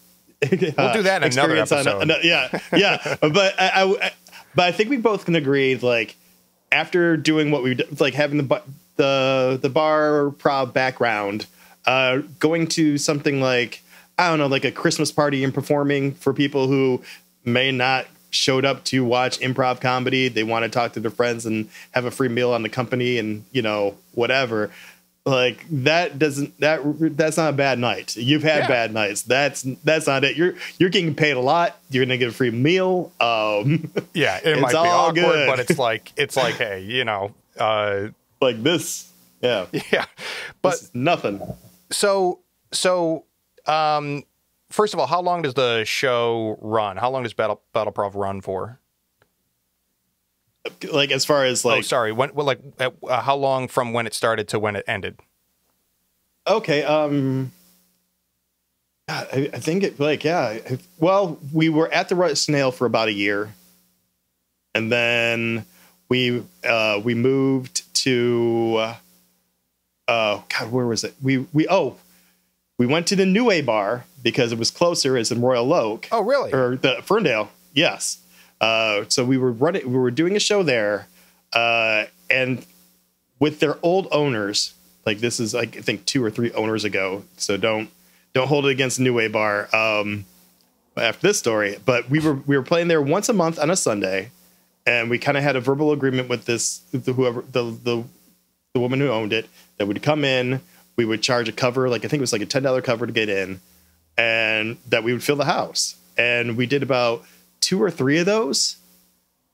we'll 0.43 0.59
do 0.59 1.03
that 1.03 1.23
in 1.23 1.33
another 1.33 1.57
episode. 1.57 2.11
On, 2.11 2.11
yeah, 2.23 2.61
yeah, 2.73 3.17
but 3.21 3.55
I, 3.59 3.71
I, 4.01 4.13
but 4.55 4.65
I 4.65 4.73
think 4.73 4.91
we 4.91 4.97
both 4.97 5.27
can 5.27 5.37
agree. 5.37 5.77
Like 5.77 6.17
after 6.73 7.17
doing 7.17 7.51
what 7.51 7.63
we 7.63 7.75
like 7.99 8.15
having 8.15 8.39
the 8.39 8.63
the 8.97 9.59
the 9.61 9.69
bar 9.69 10.31
prov 10.31 10.73
background, 10.73 11.47
uh, 11.87 12.19
going 12.39 12.69
to 12.69 12.97
something 12.97 13.41
like 13.41 13.83
I 14.19 14.29
don't 14.29 14.39
know, 14.39 14.47
like 14.47 14.65
a 14.65 14.73
Christmas 14.73 15.13
party 15.13 15.45
and 15.45 15.53
performing 15.53 16.13
for 16.15 16.33
people 16.33 16.69
who 16.69 17.03
may 17.45 17.71
not 17.71 18.07
showed 18.31 18.65
up 18.65 18.85
to 18.85 19.05
watch 19.05 19.41
improv 19.41 19.81
comedy. 19.81 20.29
They 20.29 20.43
want 20.43 20.65
to 20.65 20.71
talk 20.71 20.95
to 20.95 21.01
their 21.01 21.11
friends 21.11 21.45
and 21.45 21.69
have 21.93 22.07
a 22.07 22.11
free 22.11 22.29
meal 22.29 22.53
on 22.53 22.63
the 22.63 22.69
company 22.71 23.19
and 23.19 23.45
you 23.53 23.61
know 23.61 23.97
whatever 24.13 24.71
like 25.27 25.67
that 25.71 26.19
doesn't 26.21 26.59
that 26.61 26.81
that's 27.17 27.37
not 27.37 27.51
a 27.51 27.57
bad 27.57 27.79
night. 27.81 28.17
You've 28.17 28.45
had 28.45 28.61
Yeah. 28.61 28.69
bad 28.69 28.95
nights. 28.95 29.23
That's 29.23 29.63
that's 29.85 30.07
not 30.07 30.23
it. 30.25 30.37
You're 30.37 30.55
you're 30.79 30.89
getting 30.91 31.15
paid 31.15 31.33
a 31.33 31.41
lot. 31.41 31.77
You're 31.91 32.05
gonna 32.05 32.17
get 32.17 32.29
a 32.29 32.33
free 32.33 32.51
meal. 32.53 33.13
Um, 33.21 33.91
Yeah, 34.15 34.39
it 34.43 34.61
might 34.61 34.71
be 34.71 34.77
all 34.77 34.87
awkward, 35.09 35.15
good. 35.17 35.47
but 35.49 35.59
it's 35.59 35.79
like 35.79 36.13
it's 36.17 36.37
like, 36.37 36.55
hey, 36.55 36.83
you 36.83 37.05
know, 37.05 37.35
uh, 37.59 38.09
like 38.41 38.63
this. 38.63 39.11
Yeah, 39.43 39.67
yeah. 39.93 40.07
But 40.63 40.77
nothing. 40.95 41.41
so 41.91 42.39
so 42.73 43.25
um 43.67 44.23
first 44.71 44.95
of 44.95 45.01
all, 45.01 45.07
how 45.09 45.21
long 45.21 45.43
does 45.43 45.55
the 45.55 45.85
show 45.85 46.57
run? 46.61 46.97
How 46.99 47.11
long 47.11 47.25
does 47.25 47.33
Battle 47.35 47.61
Battle 47.73 47.93
Prov 47.93 48.15
run 48.15 48.41
for? 48.41 48.79
Like 50.93 51.11
as 51.11 51.25
far 51.25 51.45
as 51.45 51.65
like 51.65 51.79
oh, 51.79 51.83
sorry. 51.83 52.13
When 52.13 52.35
well, 52.35 52.47
like 52.47 52.61
uh, 52.79 52.91
uh, 53.07 53.21
how 53.23 53.37
long 53.37 53.69
from 53.69 53.93
when 53.93 54.07
it 54.07 54.15
started 54.15 54.49
to 54.49 54.59
when 54.59 54.77
it 54.77 54.85
ended? 54.87 55.19
Okay. 56.47 56.83
Um. 56.85 57.53
I, 59.09 59.51
I 59.53 59.59
think 59.59 59.85
it 59.85 60.01
like 60.01 60.25
yeah. 60.25 60.41
I- 60.41 60.79
Well, 60.99 61.39
we 61.53 61.69
were 61.69 61.93
at 61.93 62.09
the 62.09 62.35
Snail 62.35 62.73
for 62.73 62.87
about 62.87 63.09
a 63.09 63.13
year, 63.13 63.55
and 64.75 64.91
then 64.91 65.65
we 66.09 66.45
uh 66.65 67.01
we 67.03 67.15
moved 67.15 67.93
to. 68.03 68.77
Uh, 68.79 68.95
uh 70.09 70.41
God, 70.59 70.73
where 70.73 70.87
was 70.87 71.05
it? 71.05 71.15
We 71.23 71.39
we 71.53 71.69
oh, 71.69 71.97
we 72.79 72.87
went 72.87 73.07
to 73.09 73.17
the 73.17 73.27
New 73.27 73.45
Way 73.45 73.61
bar 73.61 74.05
because 74.23 74.51
it 74.53 74.59
was 74.59 74.71
closer. 74.71 75.17
It's 75.17 75.31
in 75.31 75.41
Royal 75.41 75.73
Oak 75.73 76.09
Oh, 76.11 76.21
really? 76.23 76.53
or 76.53 76.77
the 76.77 77.01
Ferndale. 77.03 77.51
Yes. 77.75 78.19
Uh, 78.61 79.05
so 79.09 79.25
we 79.25 79.37
were 79.39 79.53
running, 79.53 79.91
we 79.91 79.99
were 79.99 80.11
doing 80.11 80.37
a 80.37 80.41
show 80.41 80.63
there, 80.63 81.09
uh, 81.53 82.05
and 82.31 82.65
with 83.39 83.61
their 83.61 83.79
old 83.83 84.09
owners, 84.11 84.75
like 85.05 85.19
this 85.19 85.39
is 85.39 85.55
like 85.55 85.77
I 85.77 85.81
think 85.81 86.05
two 86.05 86.25
or 86.25 86.31
three 86.31 86.53
owners 86.53 86.85
ago. 86.85 87.25
So 87.37 87.57
don't 87.57 87.91
don't 88.33 88.49
hold 88.49 88.67
it 88.67 88.71
against 88.71 88.99
New 88.99 89.15
Way 89.15 89.29
Bar. 89.29 89.69
Um, 89.75 90.25
after 90.97 91.27
this 91.27 91.39
story, 91.39 91.79
but 91.85 92.09
we 92.09 92.21
were 92.21 92.35
we 92.35 92.57
were 92.57 92.63
playing 92.63 92.89
there 92.89 93.03
once 93.03 93.29
a 93.29 93.33
month 93.33 93.59
on 93.59 93.71
a 93.71 93.77
Sunday, 93.77 94.31
and 94.87 95.11
we 95.11 95.19
kind 95.19 95.37
of 95.37 95.43
had 95.43 95.57
a 95.57 95.61
verbal 95.61 95.93
agreement 95.93 96.29
with 96.29 96.47
this 96.47 96.79
the, 96.93 97.13
whoever 97.13 97.43
the 97.43 97.63
the 97.63 98.05
the 98.73 98.81
woman 98.81 99.01
who 99.01 99.09
owned 99.09 99.33
it 99.33 99.49
that 99.79 99.87
would 99.87 100.03
come 100.03 100.25
in. 100.25 100.61
We 100.97 101.05
would 101.05 101.23
charge 101.23 101.49
a 101.49 101.53
cover, 101.53 101.91
like 101.91 102.05
I 102.05 102.09
think 102.09 102.21
it 102.21 102.23
was 102.23 102.33
like 102.33 102.43
a 102.43 102.47
ten 102.47 102.63
dollar 102.63 102.81
cover 102.81 103.07
to 103.07 103.13
get 103.13 103.29
in, 103.29 103.61
and 104.17 104.79
that 104.89 105.05
we 105.05 105.13
would 105.13 105.23
fill 105.23 105.37
the 105.37 105.45
house. 105.45 105.97
And 106.17 106.57
we 106.57 106.67
did 106.67 106.83
about 106.83 107.25
two 107.61 107.83
or 107.83 107.91
three 107.91 108.19
of 108.19 108.27
those. 108.27 108.77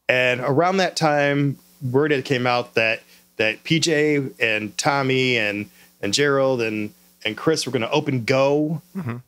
And 0.09 0.41
around 0.41 0.79
that 0.79 0.97
time, 0.97 1.59
word 1.83 2.11
had 2.11 2.25
came 2.25 2.47
out 2.47 2.75
that 2.75 3.03
that 3.37 3.65
PJ 3.65 4.35
and 4.41 4.77
Tommy 4.77 5.37
and 5.37 5.71
and 6.01 6.13
Gerald 6.13 6.61
and 6.61 6.93
and 7.25 7.37
Chris 7.37 7.67
were 7.67 7.73
going 7.73 7.83
to 7.83 7.91
open 7.91 8.25
Go. 8.25 8.83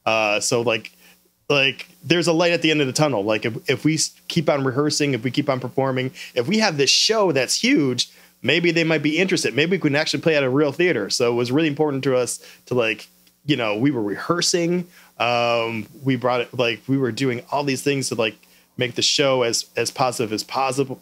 Uh, 0.04 0.40
so 0.40 0.62
like 0.62 0.92
like 1.48 1.88
there's 2.02 2.26
a 2.26 2.32
light 2.32 2.52
at 2.52 2.62
the 2.62 2.70
end 2.70 2.80
of 2.80 2.86
the 2.86 2.92
tunnel. 2.92 3.24
Like 3.24 3.44
if 3.44 3.68
if 3.68 3.84
we 3.84 3.98
keep 4.28 4.48
on 4.48 4.64
rehearsing, 4.64 5.14
if 5.14 5.22
we 5.24 5.30
keep 5.30 5.48
on 5.48 5.60
performing, 5.60 6.12
if 6.34 6.46
we 6.46 6.58
have 6.58 6.76
this 6.76 6.90
show 6.90 7.32
that's 7.32 7.62
huge, 7.62 8.10
maybe 8.42 8.70
they 8.70 8.84
might 8.84 9.02
be 9.02 9.18
interested. 9.18 9.54
Maybe 9.54 9.76
we 9.76 9.80
can 9.80 9.96
actually 9.96 10.22
play 10.22 10.36
at 10.36 10.42
a 10.42 10.50
real 10.50 10.72
theater. 10.72 11.10
So 11.10 11.32
it 11.32 11.36
was 11.36 11.52
really 11.52 11.68
important 11.68 12.04
to 12.04 12.16
us 12.16 12.44
to 12.66 12.74
like 12.74 13.08
you 13.44 13.56
know 13.56 13.76
we 13.76 13.90
were 13.90 14.02
rehearsing. 14.02 14.86
Um, 15.18 15.86
we 16.02 16.16
brought 16.16 16.40
it 16.40 16.54
like 16.54 16.82
we 16.88 16.98
were 16.98 17.12
doing 17.12 17.42
all 17.52 17.64
these 17.64 17.82
things 17.82 18.08
to 18.08 18.16
like 18.16 18.36
make 18.76 18.94
the 18.94 19.02
show 19.02 19.42
as 19.42 19.66
as 19.76 19.90
positive 19.90 20.32
as 20.32 20.42
possible. 20.42 21.00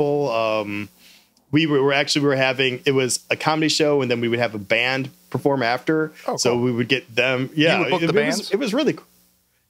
Um, 0.00 0.88
we 1.50 1.66
were, 1.66 1.82
were 1.82 1.92
actually 1.92 2.22
we 2.22 2.28
were 2.28 2.36
having 2.36 2.80
it 2.86 2.92
was 2.92 3.20
a 3.30 3.36
comedy 3.36 3.68
show 3.68 4.02
and 4.02 4.10
then 4.10 4.20
we 4.20 4.28
would 4.28 4.38
have 4.38 4.54
a 4.54 4.58
band 4.58 5.10
perform 5.30 5.62
after. 5.62 6.12
Oh, 6.26 6.36
So 6.36 6.52
cool. 6.54 6.62
we 6.62 6.72
would 6.72 6.88
get 6.88 7.14
them. 7.14 7.50
Yeah, 7.54 7.78
would 7.80 7.90
book 7.90 8.02
it, 8.02 8.12
the 8.12 8.20
it 8.20 8.26
was- 8.26 8.50
it 8.50 8.58
was 8.58 8.74
really 8.74 8.94
cool. 8.94 9.06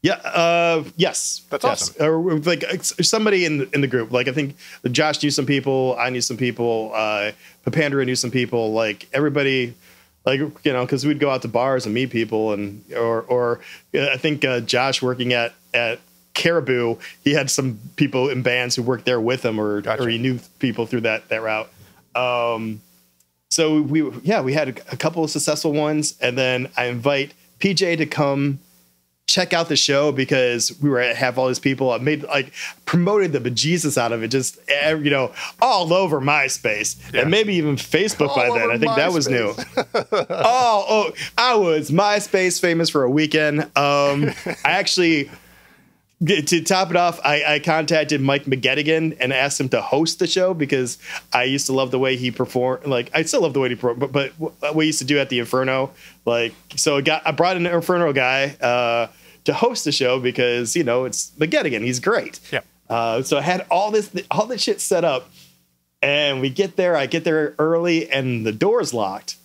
Yeah. 0.01 0.15
Uh, 0.15 0.83
yes. 0.97 1.43
That's 1.51 1.65
yes. 1.65 1.91
awesome. 1.91 2.05
Or 2.05 2.39
like 2.41 2.65
somebody 2.83 3.45
in 3.45 3.59
the, 3.59 3.69
in 3.73 3.83
the 3.83 3.87
group. 3.87 4.11
Like 4.11 4.27
I 4.27 4.33
think 4.33 4.57
Josh 4.91 5.23
knew 5.23 5.31
some 5.31 5.47
people. 5.47 5.95
I 5.97 6.11
knew 6.11 6.21
some 6.21 6.37
people. 6.37 6.91
Uh, 6.93 7.31
Papandra 7.65 8.05
knew 8.05 8.17
some 8.17 8.33
people. 8.33 8.73
Like 8.73 9.09
everybody. 9.13 9.75
Like 10.25 10.41
you 10.41 10.73
know, 10.73 10.85
because 10.85 11.05
we'd 11.07 11.19
go 11.21 11.31
out 11.31 11.43
to 11.43 11.49
bars 11.49 11.85
and 11.85 11.93
meet 11.95 12.11
people, 12.11 12.53
and 12.53 12.85
or 12.97 13.23
or 13.23 13.61
uh, 13.95 14.07
I 14.13 14.17
think 14.17 14.45
uh, 14.45 14.61
Josh 14.61 15.03
working 15.03 15.33
at 15.33 15.53
at 15.75 15.99
Caribou, 16.35 16.97
he 17.25 17.33
had 17.33 17.51
some 17.51 17.79
people 17.97 18.29
in 18.29 18.43
bands 18.43 18.77
who 18.77 18.83
worked 18.83 19.05
there 19.05 19.21
with 19.21 19.45
him, 19.45 19.61
or 19.61 19.81
Gotcha. 19.83 20.03
or 20.03 20.09
he 20.09 20.19
knew 20.19 20.39
people 20.59 20.87
through 20.87 21.03
that 21.03 21.29
that 21.29 21.43
route. 21.43 21.69
Um, 22.15 22.81
so 23.51 23.83
we 23.83 24.09
yeah 24.23 24.41
we 24.41 24.53
had 24.55 24.69
a, 24.71 24.93
a 24.93 24.97
couple 24.97 25.23
of 25.23 25.31
successful 25.31 25.73
ones. 25.73 26.15
And 26.21 26.37
then 26.39 26.69
i 26.77 26.87
invite 26.87 27.35
pj 27.61 27.99
to 27.99 28.07
come 28.07 28.59
check 29.29 29.53
out 29.55 29.69
the 29.69 29.77
show 29.77 30.11
because 30.13 30.79
we 30.83 30.91
were 30.91 30.99
at 30.99 31.17
have 31.17 31.39
all 31.39 31.49
these 31.49 31.59
people. 31.59 31.91
I 31.93 31.99
made 31.99 32.23
like 32.25 32.53
promoted 32.87 33.33
the 33.33 33.41
bejesus 33.41 33.97
out 33.97 34.13
of 34.13 34.23
it 34.23 34.29
just 34.29 34.59
eh, 34.69 34.95
you 34.95 35.11
know 35.11 35.33
all 35.61 35.93
over 35.93 36.21
myspace. 36.21 36.97
Yeah. 37.13 37.23
and 37.23 37.31
maybe 37.31 37.55
even 37.55 37.77
facebook 37.77 38.35
by 38.35 38.49
then. 38.59 38.71
I 38.71 38.79
think 38.79 38.97
that 38.97 39.13
was 39.13 39.29
new. 39.29 39.55
Oh 39.55 40.25
oh 40.31 41.13
i 41.39 41.55
was 41.55 41.91
myspace 41.91 42.61
famous 42.61 42.89
for 42.91 43.05
a 43.05 43.11
weekend. 43.11 43.61
Um 43.77 44.33
i 44.65 44.73
actually 44.73 45.31
to 46.25 46.63
top 46.63 46.91
it 46.91 46.97
off, 46.97 47.21
I, 47.25 47.55
I 47.55 47.59
contacted 47.59 48.21
Mike 48.21 48.45
McGettigan 48.45 49.17
and 49.21 49.33
asked 49.33 49.61
him 49.61 49.69
to 49.71 49.81
host 49.81 50.19
the 50.19 50.27
show 50.27 50.55
because 50.55 50.99
I 51.33 51.45
used 51.45 51.67
to 51.67 51.73
love 51.73 51.91
the 51.91 51.99
way 51.99 52.17
he 52.17 52.31
performed. 52.31 52.87
Like 52.87 53.11
I 53.15 53.23
still 53.23 53.43
love 53.43 53.55
the 53.55 53.61
way 53.61 53.71
he 53.71 53.75
performed, 53.75 54.01
but, 54.01 54.13
but 54.13 54.31
what 54.39 54.75
we 54.75 54.87
used 54.87 55.01
to 55.01 55.05
do 55.05 55.19
at 55.19 55.29
the 55.29 55.39
Inferno, 55.39 55.91
like 56.25 56.55
so, 56.77 56.99
I 56.99 57.01
got 57.01 57.27
I 57.27 57.33
brought 57.33 57.57
an 57.57 57.67
Inferno 57.67 58.13
guy 58.13 58.57
uh, 58.61 59.09
to 59.45 59.53
host 59.53 59.85
the 59.85 59.93
show 59.93 60.21
because 60.21 60.77
you 60.77 60.85
know 60.85 61.05
it's 61.05 61.33
McGettigan, 61.39 61.83
he's 61.83 62.01
great. 62.01 62.41
Yep. 62.51 62.67
Uh, 62.89 63.23
so 63.23 63.39
I 63.39 63.43
had 63.43 63.67
all 63.71 63.91
this 63.91 64.11
all 64.31 64.47
this 64.47 64.63
shit 64.63 64.81
set 64.81 65.05
up, 65.05 65.31
and 66.03 66.41
we 66.41 66.51
get 66.51 66.77
there. 66.77 66.97
I 66.97 67.07
get 67.07 67.25
there 67.25 67.55
early, 67.59 68.11
and 68.11 68.47
the 68.47 68.53
door's 68.53 68.95
locked. 68.95 69.37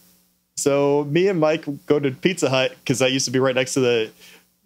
So 0.57 1.05
me 1.09 1.27
and 1.27 1.39
Mike 1.39 1.65
go 1.85 1.99
to 1.99 2.11
Pizza 2.11 2.49
Hut 2.49 2.75
because 2.79 3.01
I 3.01 3.07
used 3.07 3.25
to 3.25 3.31
be 3.31 3.39
right 3.39 3.55
next 3.55 3.75
to 3.75 3.79
the 3.79 4.11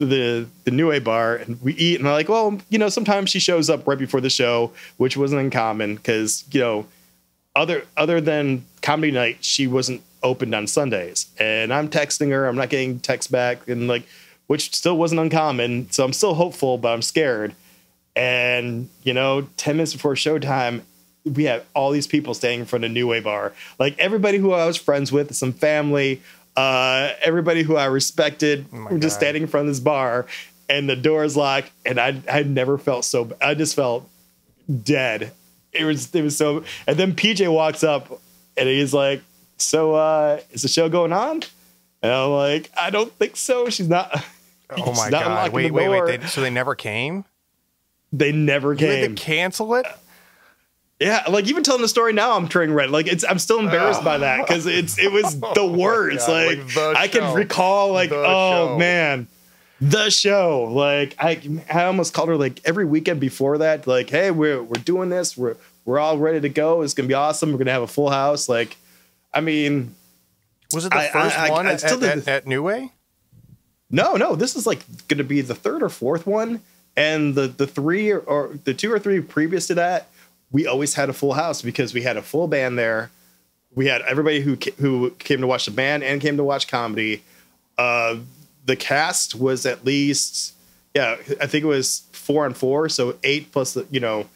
the 0.07 0.47
the 0.63 0.71
New 0.71 0.99
bar, 0.99 1.35
and 1.35 1.61
we 1.61 1.73
eat. 1.73 1.99
And 1.99 2.07
I'm 2.07 2.13
like, 2.13 2.29
well, 2.29 2.59
you 2.69 2.79
know, 2.79 2.89
sometimes 2.89 3.29
she 3.29 3.39
shows 3.39 3.69
up 3.69 3.87
right 3.87 3.97
before 3.97 4.21
the 4.21 4.29
show, 4.29 4.71
which 4.97 5.15
wasn't 5.15 5.41
uncommon 5.41 5.95
because 5.95 6.43
you 6.51 6.59
know, 6.59 6.85
other 7.55 7.85
other 7.95 8.19
than 8.19 8.65
comedy 8.81 9.11
night, 9.11 9.43
she 9.43 9.67
wasn't 9.67 10.01
opened 10.23 10.53
on 10.55 10.67
Sundays. 10.67 11.27
And 11.39 11.73
I'm 11.73 11.89
texting 11.89 12.29
her, 12.31 12.47
I'm 12.47 12.55
not 12.55 12.69
getting 12.69 12.99
text 12.99 13.31
back, 13.31 13.67
and 13.67 13.87
like, 13.87 14.03
which 14.47 14.75
still 14.75 14.97
wasn't 14.97 15.21
uncommon. 15.21 15.89
So 15.91 16.03
I'm 16.03 16.13
still 16.13 16.33
hopeful, 16.33 16.77
but 16.77 16.93
I'm 16.93 17.01
scared. 17.01 17.55
And 18.15 18.89
you 19.03 19.13
know, 19.13 19.47
ten 19.57 19.77
minutes 19.77 19.93
before 19.93 20.15
showtime, 20.15 20.81
we 21.23 21.43
had 21.43 21.63
all 21.75 21.91
these 21.91 22.07
people 22.07 22.33
standing 22.33 22.61
in 22.61 22.65
front 22.65 22.85
of 22.85 22.91
New 22.91 23.07
Way 23.07 23.19
Bar. 23.19 23.53
Like 23.77 23.97
everybody 23.99 24.39
who 24.39 24.51
I 24.51 24.65
was 24.65 24.77
friends 24.77 25.11
with, 25.11 25.35
some 25.35 25.53
family, 25.53 26.21
uh, 26.55 27.11
everybody 27.23 27.63
who 27.63 27.75
I 27.75 27.85
respected, 27.85 28.65
Oh 28.73 28.83
were 28.83 28.99
just 28.99 29.15
God. 29.15 29.19
standing 29.19 29.43
in 29.43 29.47
front 29.47 29.67
of 29.67 29.71
this 29.73 29.79
bar, 29.79 30.25
and 30.69 30.89
the 30.89 30.95
door 30.95 31.23
is 31.23 31.37
locked. 31.37 31.71
And 31.85 31.99
I 31.99 32.21
I 32.31 32.43
never 32.43 32.77
felt 32.77 33.05
so. 33.05 33.31
I 33.41 33.53
just 33.53 33.75
felt 33.75 34.09
dead. 34.83 35.31
It 35.71 35.85
was 35.85 36.13
it 36.13 36.21
was 36.21 36.37
so. 36.37 36.63
And 36.87 36.97
then 36.97 37.13
PJ 37.13 37.51
walks 37.51 37.83
up, 37.83 38.19
and 38.57 38.67
he's 38.67 38.93
like, 38.93 39.21
"So 39.57 39.93
uh, 39.95 40.39
is 40.51 40.61
the 40.63 40.67
show 40.67 40.89
going 40.89 41.13
on?" 41.13 41.41
And 42.01 42.11
I'm 42.11 42.31
like, 42.31 42.69
"I 42.77 42.89
don't 42.89 43.11
think 43.13 43.35
so. 43.37 43.69
She's 43.69 43.89
not." 43.89 44.23
Oh 44.73 44.93
my 44.93 45.09
god! 45.09 45.51
Wait, 45.51 45.69
wait, 45.71 45.83
door." 45.83 46.05
wait. 46.05 46.21
They, 46.21 46.27
so 46.27 46.39
they 46.39 46.49
never 46.49 46.75
came. 46.75 47.25
They 48.13 48.31
never 48.31 48.73
came. 48.73 49.17
to 49.17 49.21
cancel 49.21 49.75
it. 49.75 49.85
Yeah, 51.01 51.23
like 51.27 51.47
even 51.47 51.63
telling 51.63 51.81
the 51.81 51.87
story 51.87 52.13
now, 52.13 52.37
I'm 52.37 52.47
turning 52.47 52.75
red. 52.75 52.91
Like 52.91 53.07
it's, 53.07 53.25
I'm 53.27 53.39
still 53.39 53.57
oh, 53.57 53.61
embarrassed 53.61 54.03
by 54.03 54.19
that 54.19 54.45
because 54.45 54.67
it's, 54.67 54.99
it 54.99 55.11
was 55.11 55.35
oh 55.43 55.53
the 55.55 55.65
worst. 55.65 56.27
God, 56.27 56.47
like, 56.47 56.57
like 56.59 56.67
the 56.75 56.93
I 56.95 57.07
show. 57.07 57.19
can 57.19 57.33
recall, 57.33 57.91
like, 57.91 58.09
The 58.11 58.23
oh 58.23 58.67
show. 58.67 58.77
man, 58.77 59.27
the 59.81 60.11
show. 60.11 60.65
Like 60.71 61.15
I, 61.17 61.41
I 61.73 61.85
almost 61.85 62.13
called 62.13 62.29
her 62.29 62.37
like 62.37 62.61
every 62.65 62.85
weekend 62.85 63.19
before 63.19 63.57
that. 63.57 63.87
Like, 63.87 64.11
hey, 64.11 64.29
we're 64.29 64.61
we're 64.61 64.81
doing 64.83 65.09
this. 65.09 65.35
We're 65.35 65.55
we're 65.85 65.97
all 65.97 66.19
ready 66.19 66.39
to 66.39 66.49
go. 66.49 66.83
It's 66.83 66.93
gonna 66.93 67.07
be 67.07 67.15
awesome. 67.15 67.51
We're 67.51 67.57
gonna 67.57 67.71
have 67.71 67.81
a 67.81 67.87
full 67.87 68.11
house. 68.11 68.47
Like, 68.47 68.77
I 69.33 69.41
mean, 69.41 69.95
Was 70.71 70.85
it 70.85 70.91
the 70.91 70.97
I- 70.99 71.07
first 71.09 71.35
I- 71.39 71.49
one 71.49 71.65
at, 71.65 71.79
still 71.81 72.05
at, 72.05 72.27
at 72.27 72.45
New 72.45 72.61
Way? 72.61 72.91
no, 73.89 74.17
no, 74.17 74.35
this 74.35 74.55
is 74.55 74.67
like 74.67 74.83
gonna 75.07 75.23
be 75.23 75.41
the 75.41 75.55
third 75.55 75.81
or 75.81 75.89
fourth 75.89 76.27
one, 76.27 76.61
and 76.95 77.33
the 77.33 77.47
the 77.47 77.65
three 77.65 78.11
or, 78.11 78.19
or 78.19 78.51
the 78.65 78.75
two 78.75 78.93
or 78.93 78.99
three 78.99 79.19
previous 79.19 79.65
to 79.65 79.73
that, 79.73 80.07
we 80.51 80.67
always 80.67 80.95
had 80.95 81.09
a 81.09 81.13
full 81.13 81.33
house 81.33 81.61
because 81.61 81.93
we 81.93 82.01
had 82.01 82.17
a 82.17 82.21
full 82.21 82.47
band 82.47 82.77
there. 82.77 83.11
We 83.73 83.87
had 83.87 84.01
everybody 84.01 84.41
who 84.41 84.57
who 84.77 85.11
came 85.11 85.41
to 85.41 85.47
watch 85.47 85.65
the 85.65 85.71
band 85.71 86.03
and 86.03 86.21
came 86.21 86.37
to 86.37 86.43
watch 86.43 86.67
comedy. 86.67 87.23
Uh, 87.77 88.17
the 88.65 88.75
cast 88.75 89.35
was 89.35 89.65
at 89.65 89.85
least 89.85 90.53
yeah, 90.93 91.15
I 91.39 91.47
think 91.47 91.63
it 91.63 91.67
was 91.67 92.03
four 92.11 92.45
and 92.45 92.55
four, 92.55 92.89
so 92.89 93.15
eight 93.23 93.51
plus 93.51 93.73
the 93.73 93.85
you 93.89 93.99
know 93.99 94.27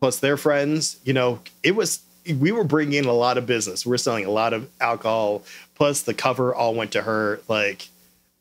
plus 0.00 0.20
their 0.20 0.36
friends. 0.36 0.98
You 1.04 1.12
know, 1.12 1.40
it 1.62 1.74
was 1.74 2.00
we 2.26 2.52
were 2.52 2.64
bringing 2.64 3.04
in 3.04 3.06
a 3.06 3.12
lot 3.12 3.38
of 3.38 3.46
business. 3.46 3.84
We 3.84 3.94
are 3.94 3.98
selling 3.98 4.24
a 4.24 4.30
lot 4.30 4.52
of 4.52 4.68
alcohol. 4.80 5.42
Plus, 5.74 6.02
the 6.02 6.14
cover 6.14 6.54
all 6.54 6.74
went 6.74 6.92
to 6.92 7.02
her, 7.02 7.40
like, 7.48 7.88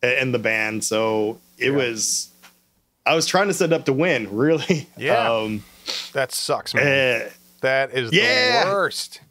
and 0.02 0.34
the 0.34 0.40
band. 0.40 0.84
So 0.84 1.40
it 1.58 1.72
yeah. 1.72 1.78
was. 1.78 2.30
I 3.06 3.16
was 3.16 3.26
trying 3.26 3.48
to 3.48 3.54
set 3.54 3.72
up 3.72 3.86
to 3.86 3.94
win, 3.94 4.28
really. 4.36 4.88
Yeah. 4.98 5.32
Um, 5.32 5.64
that 6.14 6.32
sucks, 6.32 6.74
man. 6.74 7.22
Uh, 7.22 7.30
that 7.62 7.92
is 7.92 8.12
yeah. 8.12 8.66
the 8.66 8.72
worst. 8.72 9.22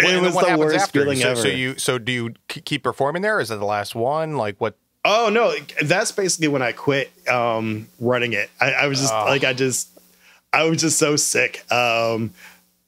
It 0.00 0.22
was 0.22 0.34
the 0.34 0.56
worst 0.58 0.76
after? 0.76 1.00
feeling 1.00 1.18
so, 1.18 1.30
ever. 1.30 1.40
So 1.40 1.48
you, 1.48 1.78
so 1.78 1.98
do 1.98 2.12
you 2.12 2.34
keep 2.48 2.82
performing 2.84 3.22
there? 3.22 3.40
Is 3.40 3.50
it 3.50 3.58
the 3.58 3.64
last 3.64 3.94
one? 3.94 4.36
Like 4.36 4.56
what? 4.58 4.76
Oh 5.04 5.30
no, 5.32 5.54
that's 5.82 6.12
basically 6.12 6.48
when 6.48 6.62
I 6.62 6.72
quit 6.72 7.10
um, 7.28 7.88
running 7.98 8.32
it. 8.32 8.50
I, 8.60 8.72
I 8.72 8.86
was 8.86 9.00
just 9.00 9.12
oh. 9.12 9.24
like, 9.24 9.44
I 9.44 9.52
just, 9.52 9.88
I 10.52 10.64
was 10.64 10.80
just 10.80 10.98
so 10.98 11.16
sick. 11.16 11.70
Um, 11.72 12.32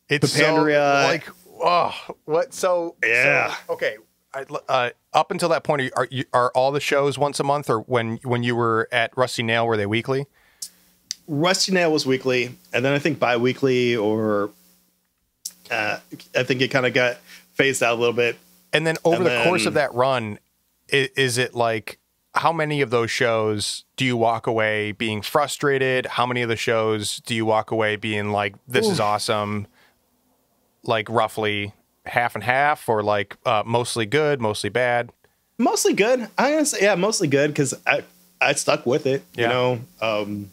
it's 0.08 0.36
Papandria, 0.36 1.02
so, 1.02 1.08
like, 1.08 1.28
oh, 1.62 2.14
what? 2.24 2.52
So 2.52 2.96
yeah, 3.04 3.54
so, 3.66 3.74
okay. 3.74 3.96
I, 4.32 4.44
uh, 4.68 4.90
up 5.12 5.32
until 5.32 5.48
that 5.48 5.64
point, 5.64 5.90
are 5.96 6.06
you, 6.10 6.24
are 6.32 6.52
all 6.54 6.70
the 6.70 6.80
shows 6.80 7.18
once 7.18 7.40
a 7.40 7.44
month, 7.44 7.68
or 7.68 7.80
when 7.80 8.18
when 8.22 8.42
you 8.42 8.54
were 8.54 8.88
at 8.92 9.16
Rusty 9.16 9.42
Nail, 9.42 9.66
were 9.66 9.76
they 9.76 9.86
weekly? 9.86 10.26
Rusty 11.30 11.70
Nail 11.70 11.92
was 11.92 12.04
weekly, 12.04 12.56
and 12.72 12.84
then 12.84 12.92
I 12.92 12.98
think 12.98 13.20
bi-weekly, 13.20 13.94
or 13.94 14.50
uh, 15.70 15.98
I 16.36 16.42
think 16.42 16.60
it 16.60 16.72
kind 16.72 16.84
of 16.84 16.92
got 16.92 17.18
phased 17.54 17.84
out 17.84 17.94
a 17.94 18.00
little 18.00 18.12
bit. 18.12 18.36
And 18.72 18.84
then 18.84 18.96
over 19.04 19.18
and 19.18 19.26
the 19.26 19.30
then, 19.30 19.46
course 19.46 19.64
of 19.64 19.74
that 19.74 19.94
run, 19.94 20.40
is, 20.88 21.08
is 21.16 21.38
it 21.38 21.54
like 21.54 22.00
how 22.34 22.52
many 22.52 22.80
of 22.80 22.90
those 22.90 23.12
shows 23.12 23.84
do 23.96 24.04
you 24.04 24.16
walk 24.16 24.48
away 24.48 24.90
being 24.90 25.22
frustrated? 25.22 26.06
How 26.06 26.26
many 26.26 26.42
of 26.42 26.48
the 26.48 26.56
shows 26.56 27.18
do 27.18 27.36
you 27.36 27.46
walk 27.46 27.70
away 27.70 27.94
being 27.94 28.30
like, 28.30 28.56
"This 28.66 28.88
is 28.88 28.98
awesome"? 28.98 29.68
Like 30.82 31.08
roughly 31.08 31.74
half 32.06 32.34
and 32.34 32.42
half, 32.42 32.88
or 32.88 33.04
like 33.04 33.36
uh, 33.46 33.62
mostly 33.64 34.04
good, 34.04 34.40
mostly 34.40 34.70
bad. 34.70 35.10
Mostly 35.58 35.92
good. 35.92 36.22
I'm 36.36 36.52
gonna 36.54 36.66
say 36.66 36.78
yeah, 36.82 36.96
mostly 36.96 37.28
good 37.28 37.50
because 37.50 37.72
I 37.86 38.02
I 38.40 38.54
stuck 38.54 38.84
with 38.84 39.06
it. 39.06 39.22
Yeah. 39.34 39.42
You 39.42 39.48
know, 39.48 39.80
um, 40.00 40.50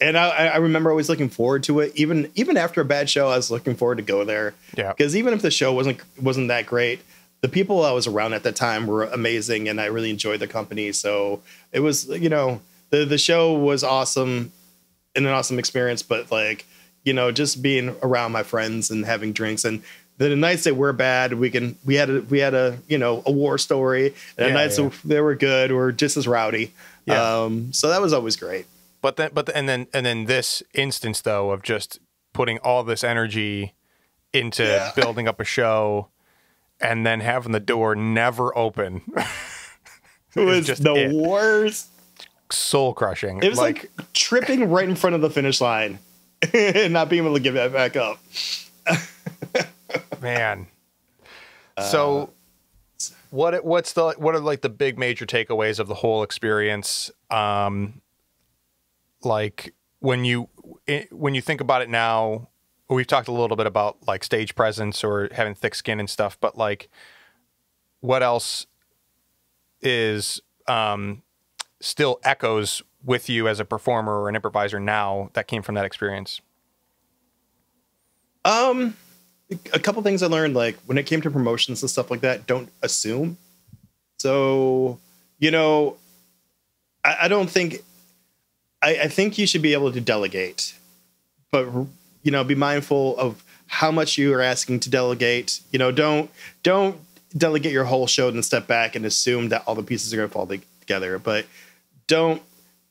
and 0.00 0.16
I, 0.16 0.48
I 0.48 0.56
remember 0.56 0.90
always 0.90 1.08
looking 1.08 1.28
forward 1.28 1.62
to 1.64 1.80
it. 1.80 1.92
Even 1.94 2.30
even 2.34 2.56
after 2.56 2.80
a 2.80 2.84
bad 2.84 3.08
show, 3.08 3.28
I 3.28 3.36
was 3.36 3.50
looking 3.50 3.76
forward 3.76 3.96
to 3.96 4.02
go 4.02 4.24
there. 4.24 4.54
Yeah. 4.76 4.92
Because 4.92 5.16
even 5.16 5.34
if 5.34 5.42
the 5.42 5.50
show 5.50 5.72
wasn't 5.72 6.00
wasn't 6.20 6.48
that 6.48 6.66
great, 6.66 7.00
the 7.40 7.48
people 7.48 7.84
I 7.84 7.92
was 7.92 8.06
around 8.06 8.34
at 8.34 8.42
the 8.42 8.52
time 8.52 8.86
were 8.86 9.04
amazing, 9.04 9.68
and 9.68 9.80
I 9.80 9.86
really 9.86 10.10
enjoyed 10.10 10.40
the 10.40 10.48
company. 10.48 10.92
So 10.92 11.42
it 11.72 11.80
was 11.80 12.08
you 12.08 12.28
know 12.28 12.60
the 12.90 13.04
the 13.04 13.18
show 13.18 13.54
was 13.54 13.84
awesome 13.84 14.52
and 15.14 15.26
an 15.26 15.32
awesome 15.32 15.58
experience. 15.58 16.02
But 16.02 16.30
like 16.30 16.66
you 17.04 17.12
know 17.12 17.32
just 17.32 17.62
being 17.62 17.96
around 18.02 18.32
my 18.32 18.42
friends 18.42 18.90
and 18.90 19.04
having 19.04 19.32
drinks 19.32 19.64
and 19.64 19.82
the 20.18 20.36
nights 20.36 20.64
that 20.64 20.76
were 20.76 20.92
bad, 20.92 21.34
we 21.34 21.50
can 21.50 21.76
we 21.84 21.96
had 21.96 22.10
a 22.10 22.20
we 22.22 22.38
had 22.38 22.54
a 22.54 22.78
you 22.88 22.98
know 22.98 23.22
a 23.26 23.32
war 23.32 23.58
story, 23.58 24.06
and 24.06 24.14
yeah, 24.38 24.46
the 24.48 24.52
nights 24.52 24.78
yeah. 24.78 24.88
that 24.88 25.02
they 25.04 25.20
were 25.20 25.34
good 25.34 25.72
were 25.72 25.92
just 25.92 26.16
as 26.16 26.28
rowdy. 26.28 26.72
Yeah. 27.06 27.42
Um, 27.42 27.72
so 27.72 27.88
that 27.88 28.00
was 28.00 28.12
always 28.12 28.36
great. 28.36 28.66
But 29.02 29.16
then, 29.16 29.30
but 29.34 29.54
and 29.54 29.68
then 29.68 29.88
and 29.92 30.06
then 30.06 30.24
this 30.24 30.62
instance 30.72 31.20
though 31.20 31.50
of 31.50 31.62
just 31.62 31.98
putting 32.32 32.58
all 32.58 32.84
this 32.84 33.04
energy 33.04 33.74
into 34.32 34.62
yeah. 34.62 34.92
building 34.96 35.28
up 35.28 35.40
a 35.40 35.44
show 35.44 36.08
and 36.80 37.04
then 37.04 37.20
having 37.20 37.52
the 37.52 37.60
door 37.60 37.94
never 37.94 38.56
open. 38.56 39.02
it 40.36 40.40
was 40.40 40.66
just 40.66 40.82
the 40.82 40.94
it. 40.94 41.12
worst. 41.12 41.88
Soul 42.50 42.92
crushing. 42.92 43.42
It 43.42 43.48
was 43.48 43.58
like, 43.58 43.90
like 43.96 44.12
tripping 44.12 44.70
right 44.70 44.88
in 44.88 44.94
front 44.94 45.16
of 45.16 45.22
the 45.22 45.30
finish 45.30 45.60
line 45.60 45.98
and 46.54 46.92
not 46.92 47.08
being 47.08 47.24
able 47.24 47.34
to 47.34 47.40
give 47.40 47.54
that 47.54 47.72
back 47.72 47.96
up. 47.96 48.20
Man. 50.20 50.66
So 51.90 52.22
uh, 52.22 52.26
what 53.30 53.64
what's 53.64 53.94
the 53.94 54.12
what 54.18 54.34
are 54.34 54.40
like 54.40 54.60
the 54.60 54.68
big 54.68 54.98
major 54.98 55.24
takeaways 55.24 55.78
of 55.78 55.88
the 55.88 55.94
whole 55.94 56.22
experience? 56.22 57.10
Um, 57.30 58.02
like 59.24 59.74
when 60.00 60.24
you 60.24 60.48
when 61.10 61.34
you 61.34 61.40
think 61.40 61.60
about 61.60 61.82
it 61.82 61.88
now 61.88 62.48
we've 62.88 63.06
talked 63.06 63.28
a 63.28 63.32
little 63.32 63.56
bit 63.56 63.66
about 63.66 63.96
like 64.06 64.22
stage 64.22 64.54
presence 64.54 65.02
or 65.02 65.28
having 65.32 65.54
thick 65.54 65.74
skin 65.74 65.98
and 65.98 66.10
stuff 66.10 66.38
but 66.40 66.58
like 66.58 66.90
what 68.00 68.22
else 68.22 68.66
is 69.80 70.40
um, 70.68 71.22
still 71.80 72.20
echoes 72.22 72.82
with 73.04 73.28
you 73.28 73.48
as 73.48 73.58
a 73.58 73.64
performer 73.64 74.20
or 74.20 74.28
an 74.28 74.36
improviser 74.36 74.78
now 74.78 75.30
that 75.32 75.48
came 75.48 75.62
from 75.62 75.74
that 75.74 75.84
experience? 75.84 76.40
Um 78.44 78.96
a 79.74 79.78
couple 79.78 80.02
things 80.02 80.22
i 80.22 80.26
learned 80.26 80.54
like 80.54 80.78
when 80.86 80.96
it 80.96 81.04
came 81.04 81.20
to 81.20 81.30
promotions 81.30 81.82
and 81.82 81.90
stuff 81.90 82.10
like 82.10 82.22
that 82.22 82.46
don't 82.46 82.70
assume. 82.82 83.36
So 84.18 84.98
you 85.38 85.50
know 85.50 85.96
I, 87.04 87.16
I 87.22 87.28
don't 87.28 87.48
think 87.48 87.82
I, 88.82 89.02
I 89.02 89.08
think 89.08 89.38
you 89.38 89.46
should 89.46 89.62
be 89.62 89.72
able 89.72 89.92
to 89.92 90.00
delegate, 90.00 90.74
but 91.50 91.68
you 92.22 92.30
know, 92.30 92.44
be 92.44 92.54
mindful 92.54 93.16
of 93.16 93.42
how 93.66 93.90
much 93.90 94.18
you 94.18 94.34
are 94.34 94.42
asking 94.42 94.80
to 94.80 94.90
delegate. 94.90 95.60
You 95.70 95.78
know, 95.78 95.90
don't 95.90 96.30
don't 96.62 96.98
delegate 97.36 97.72
your 97.72 97.84
whole 97.84 98.06
show 98.06 98.28
and 98.28 98.44
step 98.44 98.66
back 98.66 98.94
and 98.94 99.06
assume 99.06 99.48
that 99.50 99.62
all 99.66 99.74
the 99.74 99.82
pieces 99.82 100.12
are 100.12 100.16
going 100.16 100.28
to 100.28 100.32
fall 100.32 100.46
together. 100.80 101.18
But 101.18 101.46
don't 102.06 102.42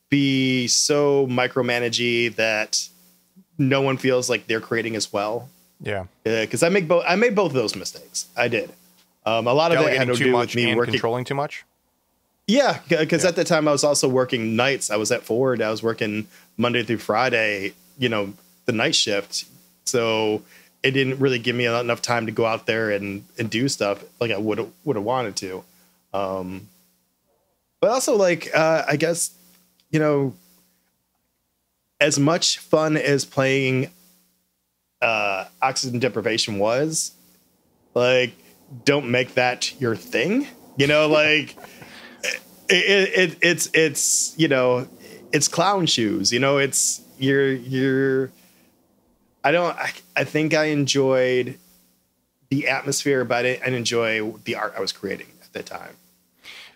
be 0.08 0.66
so 0.68 1.26
micromanagey 1.26 2.34
that 2.36 2.88
no 3.58 3.80
one 3.80 3.96
feels 3.96 4.28
like 4.28 4.46
they're 4.46 4.60
creating 4.60 4.96
as 4.96 5.12
well. 5.12 5.48
Yeah, 5.80 6.06
because 6.24 6.62
I 6.62 6.68
make 6.68 6.86
both. 6.86 7.04
I 7.06 7.16
made 7.16 7.34
both 7.34 7.50
of 7.50 7.54
those 7.54 7.74
mistakes. 7.74 8.26
I 8.36 8.48
did. 8.48 8.72
Um, 9.24 9.46
a 9.46 9.52
lot 9.52 9.70
Delegating 9.70 10.02
of 10.02 10.08
it 10.08 10.08
had 10.08 10.16
to 10.16 10.24
do 10.24 10.36
with 10.36 10.54
me 10.54 10.74
working, 10.74 10.92
controlling 10.92 11.24
too 11.24 11.34
much. 11.34 11.64
Yeah, 12.46 12.80
because 12.88 13.22
yeah. 13.22 13.28
at 13.28 13.36
the 13.36 13.44
time 13.44 13.68
I 13.68 13.72
was 13.72 13.84
also 13.84 14.08
working 14.08 14.56
nights. 14.56 14.90
I 14.90 14.96
was 14.96 15.12
at 15.12 15.22
Ford. 15.22 15.62
I 15.62 15.70
was 15.70 15.82
working 15.82 16.26
Monday 16.56 16.82
through 16.82 16.98
Friday. 16.98 17.74
You 17.98 18.08
know, 18.08 18.32
the 18.66 18.72
night 18.72 18.94
shift. 18.94 19.44
So 19.84 20.42
it 20.82 20.92
didn't 20.92 21.18
really 21.18 21.38
give 21.38 21.54
me 21.54 21.66
enough 21.66 22.02
time 22.02 22.26
to 22.26 22.32
go 22.32 22.44
out 22.44 22.66
there 22.66 22.90
and 22.90 23.24
and 23.38 23.48
do 23.48 23.68
stuff 23.68 24.04
like 24.20 24.30
I 24.30 24.38
would 24.38 24.70
would 24.84 24.96
have 24.96 25.04
wanted 25.04 25.36
to. 25.36 25.64
Um, 26.12 26.68
but 27.80 27.90
also 27.90 28.16
like 28.16 28.50
uh, 28.54 28.84
I 28.86 28.96
guess 28.96 29.32
you 29.90 30.00
know 30.00 30.34
as 32.00 32.18
much 32.18 32.58
fun 32.58 32.96
as 32.96 33.24
playing 33.24 33.90
uh, 35.00 35.44
oxygen 35.60 36.00
deprivation 36.00 36.58
was, 36.58 37.12
like 37.94 38.32
don't 38.84 39.10
make 39.10 39.34
that 39.34 39.80
your 39.80 39.94
thing. 39.94 40.48
You 40.76 40.86
know, 40.86 41.06
like 41.06 41.56
it, 42.68 43.18
it, 43.32 43.38
it's 43.42 43.70
it's 43.74 44.34
you 44.38 44.48
know 44.48 44.88
it's 45.32 45.48
clown 45.48 45.86
shoes. 45.86 46.32
You 46.32 46.40
know, 46.40 46.58
it's 46.58 47.02
you're 47.18 47.52
you're. 47.52 48.30
I 49.44 49.50
don't. 49.52 49.76
I, 49.76 49.92
I 50.16 50.24
think 50.24 50.54
I 50.54 50.66
enjoyed 50.66 51.58
the 52.50 52.68
atmosphere, 52.68 53.24
but 53.24 53.46
I 53.46 53.54
didn't 53.54 53.74
enjoy 53.74 54.30
the 54.44 54.56
art 54.56 54.74
I 54.76 54.80
was 54.80 54.92
creating 54.92 55.28
at 55.42 55.52
the 55.52 55.62
time. 55.62 55.96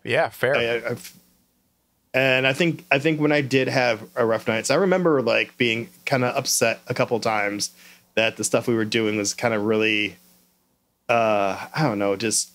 Yeah, 0.03 0.31
fair. 0.31 0.57
I, 0.57 0.93
I, 0.93 0.97
and 2.15 2.47
I 2.47 2.55
think 2.55 2.85
I 2.91 2.99
think 2.99 3.21
when 3.21 3.33
I 3.33 3.43
did 3.43 3.69
have 3.69 4.03
a 4.17 4.25
rough 4.25 4.49
nights, 4.49 4.71
I 4.71 4.77
remember 4.77 5.21
like 5.21 5.57
being 5.59 5.91
kind 6.07 6.25
of 6.25 6.35
upset 6.35 6.81
a 6.87 6.95
couple 6.95 7.21
times 7.21 7.73
that 8.15 8.39
the 8.39 8.45
stuff 8.45 8.67
we 8.67 8.75
were 8.75 8.87
doing 8.87 9.19
was 9.19 9.35
kind 9.35 9.53
of 9.53 9.65
really, 9.65 10.17
uh, 11.11 11.67
I 11.75 11.83
don't 11.83 11.99
know, 11.99 12.17
just 12.17 12.51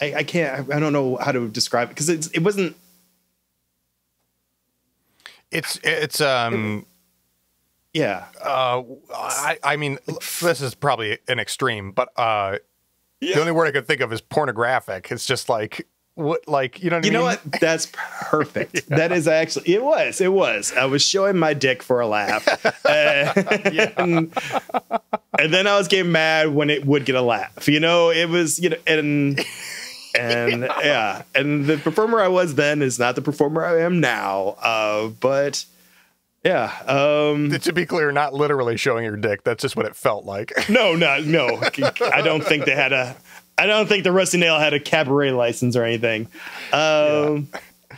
I, 0.00 0.14
I 0.16 0.24
can't. 0.24 0.72
I, 0.72 0.80
don't 0.80 0.92
know 0.92 1.16
how 1.16 1.32
to 1.32 1.48
describe 1.48 1.88
it 1.88 1.96
because 1.96 2.08
it 2.08 2.42
wasn't. 2.42 2.76
It's 5.50 5.78
it's 5.82 6.20
um. 6.20 6.86
Yeah. 7.92 8.24
Uh, 8.42 8.82
I 9.14 9.58
I 9.62 9.76
mean, 9.76 9.98
this 10.40 10.60
is 10.60 10.74
probably 10.74 11.18
an 11.28 11.38
extreme, 11.38 11.92
but 11.92 12.08
uh, 12.16 12.58
yeah. 13.20 13.34
the 13.34 13.40
only 13.40 13.52
word 13.52 13.68
I 13.68 13.72
could 13.72 13.86
think 13.86 14.00
of 14.00 14.12
is 14.12 14.20
pornographic. 14.20 15.10
It's 15.10 15.26
just 15.26 15.48
like 15.48 15.86
what 16.14 16.46
like 16.46 16.82
you 16.82 16.90
know 16.90 16.96
what 16.96 17.04
you 17.04 17.10
I 17.10 17.12
mean? 17.12 17.20
know 17.20 17.24
what 17.24 17.42
that's 17.60 17.88
perfect 17.94 18.74
yeah. 18.74 18.96
that 18.96 19.12
is 19.12 19.26
actually 19.26 19.72
it 19.72 19.82
was 19.82 20.20
it 20.20 20.32
was 20.32 20.72
i 20.74 20.84
was 20.84 21.02
showing 21.02 21.38
my 21.38 21.54
dick 21.54 21.82
for 21.82 22.00
a 22.00 22.06
laugh 22.06 22.46
and, 22.86 24.30
and, 25.38 25.54
then 25.54 25.66
i 25.66 25.78
was 25.78 25.88
getting 25.88 26.12
mad 26.12 26.54
when 26.54 26.68
it 26.68 26.84
would 26.84 27.06
get 27.06 27.14
a 27.14 27.22
laugh 27.22 27.66
you 27.66 27.80
know 27.80 28.10
it 28.10 28.28
was 28.28 28.58
you 28.58 28.68
know 28.68 28.76
and 28.86 29.40
and 30.14 30.62
yeah. 30.62 30.80
yeah. 30.82 31.22
and 31.34 31.66
the 31.66 31.78
performer 31.78 32.20
I 32.20 32.28
was 32.28 32.54
then 32.54 32.82
is 32.82 32.98
not 32.98 33.14
the 33.14 33.22
performer 33.22 33.64
I 33.64 33.80
am 33.80 34.00
now. 34.00 34.56
Uh, 34.62 35.08
but 35.08 35.64
yeah, 36.44 36.72
um, 36.86 37.50
to 37.50 37.72
be 37.72 37.86
clear, 37.86 38.10
not 38.10 38.34
literally 38.34 38.76
showing 38.76 39.04
your 39.04 39.16
dick. 39.16 39.44
That's 39.44 39.62
just 39.62 39.76
what 39.76 39.86
it 39.86 39.94
felt 39.94 40.24
like. 40.24 40.52
no, 40.68 40.94
no, 40.94 41.20
no. 41.20 41.60
I 42.12 42.20
don't 42.22 42.44
think 42.44 42.64
they 42.64 42.74
had 42.74 42.92
a. 42.92 43.16
I 43.56 43.66
don't 43.66 43.88
think 43.88 44.02
the 44.02 44.12
Rusty 44.12 44.38
Nail 44.38 44.58
had 44.58 44.72
a 44.72 44.80
cabaret 44.80 45.30
license 45.32 45.76
or 45.76 45.84
anything. 45.84 46.26
Um, 46.72 47.48
yeah. 47.52 47.96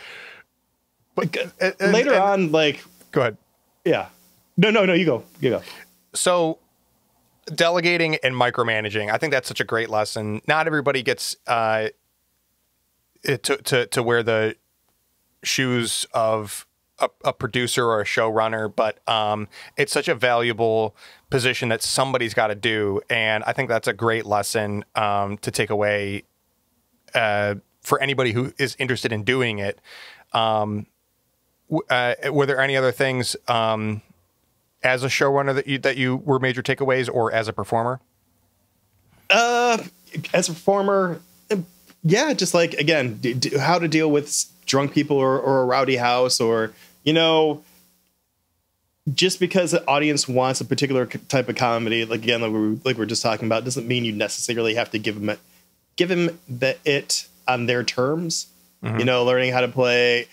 But 1.14 1.36
and, 1.60 1.74
and, 1.80 1.92
later 1.92 2.12
and, 2.12 2.22
on, 2.22 2.52
like, 2.52 2.84
go 3.12 3.20
ahead. 3.22 3.36
Yeah. 3.84 4.08
No, 4.56 4.70
no, 4.70 4.84
no. 4.84 4.92
You 4.92 5.06
go. 5.06 5.24
You 5.40 5.50
go. 5.50 5.62
So 6.12 6.58
delegating 7.46 8.16
and 8.16 8.34
micromanaging, 8.34 9.10
I 9.10 9.18
think 9.18 9.32
that's 9.32 9.48
such 9.48 9.60
a 9.60 9.64
great 9.64 9.90
lesson. 9.90 10.42
Not 10.46 10.66
everybody 10.66 11.02
gets 11.02 11.36
uh, 11.46 11.88
to 13.24 13.38
to 13.38 13.86
to 13.86 14.02
wear 14.02 14.22
the 14.22 14.56
shoes 15.42 16.06
of 16.12 16.66
a, 16.98 17.08
a, 17.24 17.32
producer 17.32 17.84
or 17.84 18.00
a 18.00 18.04
showrunner, 18.04 18.74
but 18.74 19.06
um, 19.08 19.48
it's 19.76 19.92
such 19.92 20.08
a 20.08 20.14
valuable 20.14 20.94
position 21.30 21.68
that 21.68 21.82
somebody's 21.82 22.34
got 22.34 22.48
to 22.48 22.54
do, 22.54 23.00
and 23.10 23.42
I 23.44 23.52
think 23.52 23.68
that's 23.68 23.88
a 23.88 23.92
great 23.92 24.26
lesson 24.26 24.84
um, 24.94 25.38
to 25.38 25.50
take 25.50 25.70
away 25.70 26.24
uh, 27.14 27.56
for 27.80 28.00
anybody 28.00 28.32
who 28.32 28.52
is 28.58 28.76
interested 28.78 29.12
in 29.12 29.24
doing 29.24 29.58
it. 29.58 29.80
Um, 30.32 30.86
uh, 31.90 32.14
were 32.30 32.46
there 32.46 32.60
any 32.60 32.76
other 32.76 32.92
things 32.92 33.36
um, 33.48 34.02
as 34.82 35.02
a 35.02 35.08
showrunner 35.08 35.54
that 35.54 35.66
you 35.66 35.78
that 35.78 35.96
you 35.96 36.16
were 36.16 36.38
major 36.38 36.62
takeaways, 36.62 37.08
or 37.12 37.32
as 37.32 37.48
a 37.48 37.52
performer? 37.52 38.00
Uh, 39.30 39.78
as 40.32 40.48
a 40.48 40.52
performer, 40.52 41.20
yeah, 42.04 42.32
just 42.34 42.54
like 42.54 42.74
again, 42.74 43.16
d- 43.16 43.34
d- 43.34 43.58
how 43.58 43.78
to 43.78 43.88
deal 43.88 44.10
with 44.10 44.44
drunk 44.66 44.92
people 44.92 45.16
or, 45.16 45.38
or 45.38 45.62
a 45.62 45.64
rowdy 45.64 45.96
house, 45.96 46.40
or 46.40 46.72
you 47.02 47.14
know, 47.14 47.62
just 49.12 49.40
because 49.40 49.70
the 49.70 49.86
audience 49.88 50.28
wants 50.28 50.60
a 50.60 50.64
particular 50.64 51.06
type 51.06 51.48
of 51.48 51.56
comedy, 51.56 52.04
like 52.04 52.22
again, 52.22 52.42
like 52.42 52.52
we 52.52 52.58
are 52.58 52.78
like 52.84 52.98
we 52.98 53.02
are 53.02 53.06
just 53.06 53.22
talking 53.22 53.46
about, 53.46 53.64
doesn't 53.64 53.88
mean 53.88 54.04
you 54.04 54.12
necessarily 54.12 54.74
have 54.74 54.90
to 54.90 54.98
give 54.98 55.14
them 55.14 55.30
it, 55.30 55.38
give 55.96 56.10
them 56.10 56.38
the 56.48 56.76
it 56.84 57.26
on 57.48 57.66
their 57.66 57.82
terms. 57.82 58.48
Mm-hmm. 58.82 58.98
You 58.98 59.04
know, 59.06 59.24
learning 59.24 59.52
how 59.54 59.62
to 59.62 59.68
play 59.68 60.28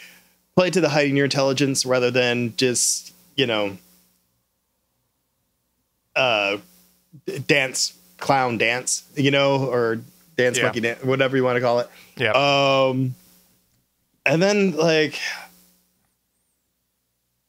play 0.55 0.69
to 0.69 0.81
the 0.81 0.89
height 0.89 1.09
of 1.09 1.15
your 1.15 1.25
intelligence 1.25 1.85
rather 1.85 2.11
than 2.11 2.53
just 2.57 3.13
you 3.35 3.47
know 3.47 3.77
uh 6.15 6.57
dance 7.47 7.97
clown 8.17 8.57
dance 8.57 9.03
you 9.15 9.31
know 9.31 9.65
or 9.65 10.01
dance 10.41 10.57
yeah. 10.57 10.63
monkey 10.63 10.79
dance 10.81 11.03
whatever 11.03 11.37
you 11.37 11.43
want 11.43 11.55
to 11.55 11.61
call 11.61 11.79
it. 11.79 11.89
Yeah. 12.17 12.31
Um 12.31 13.15
and 14.25 14.41
then 14.41 14.71
like 14.77 15.19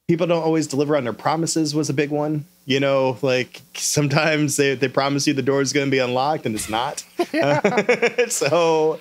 people 0.08 0.26
don't 0.26 0.42
always 0.42 0.66
deliver 0.66 0.96
on 0.96 1.04
their 1.04 1.12
promises 1.12 1.74
was 1.74 1.90
a 1.90 1.94
big 1.94 2.10
one 2.10 2.46
you 2.64 2.80
know? 2.80 3.18
Like 3.22 3.60
sometimes 3.74 4.56
they, 4.56 4.74
they 4.74 4.88
promise 4.88 5.26
you 5.26 5.34
the 5.34 5.42
door 5.42 5.60
is 5.60 5.72
going 5.72 5.86
to 5.86 5.90
be 5.90 5.98
unlocked 5.98 6.46
and 6.46 6.54
it's 6.54 6.68
not. 6.68 7.04
So 8.30 9.00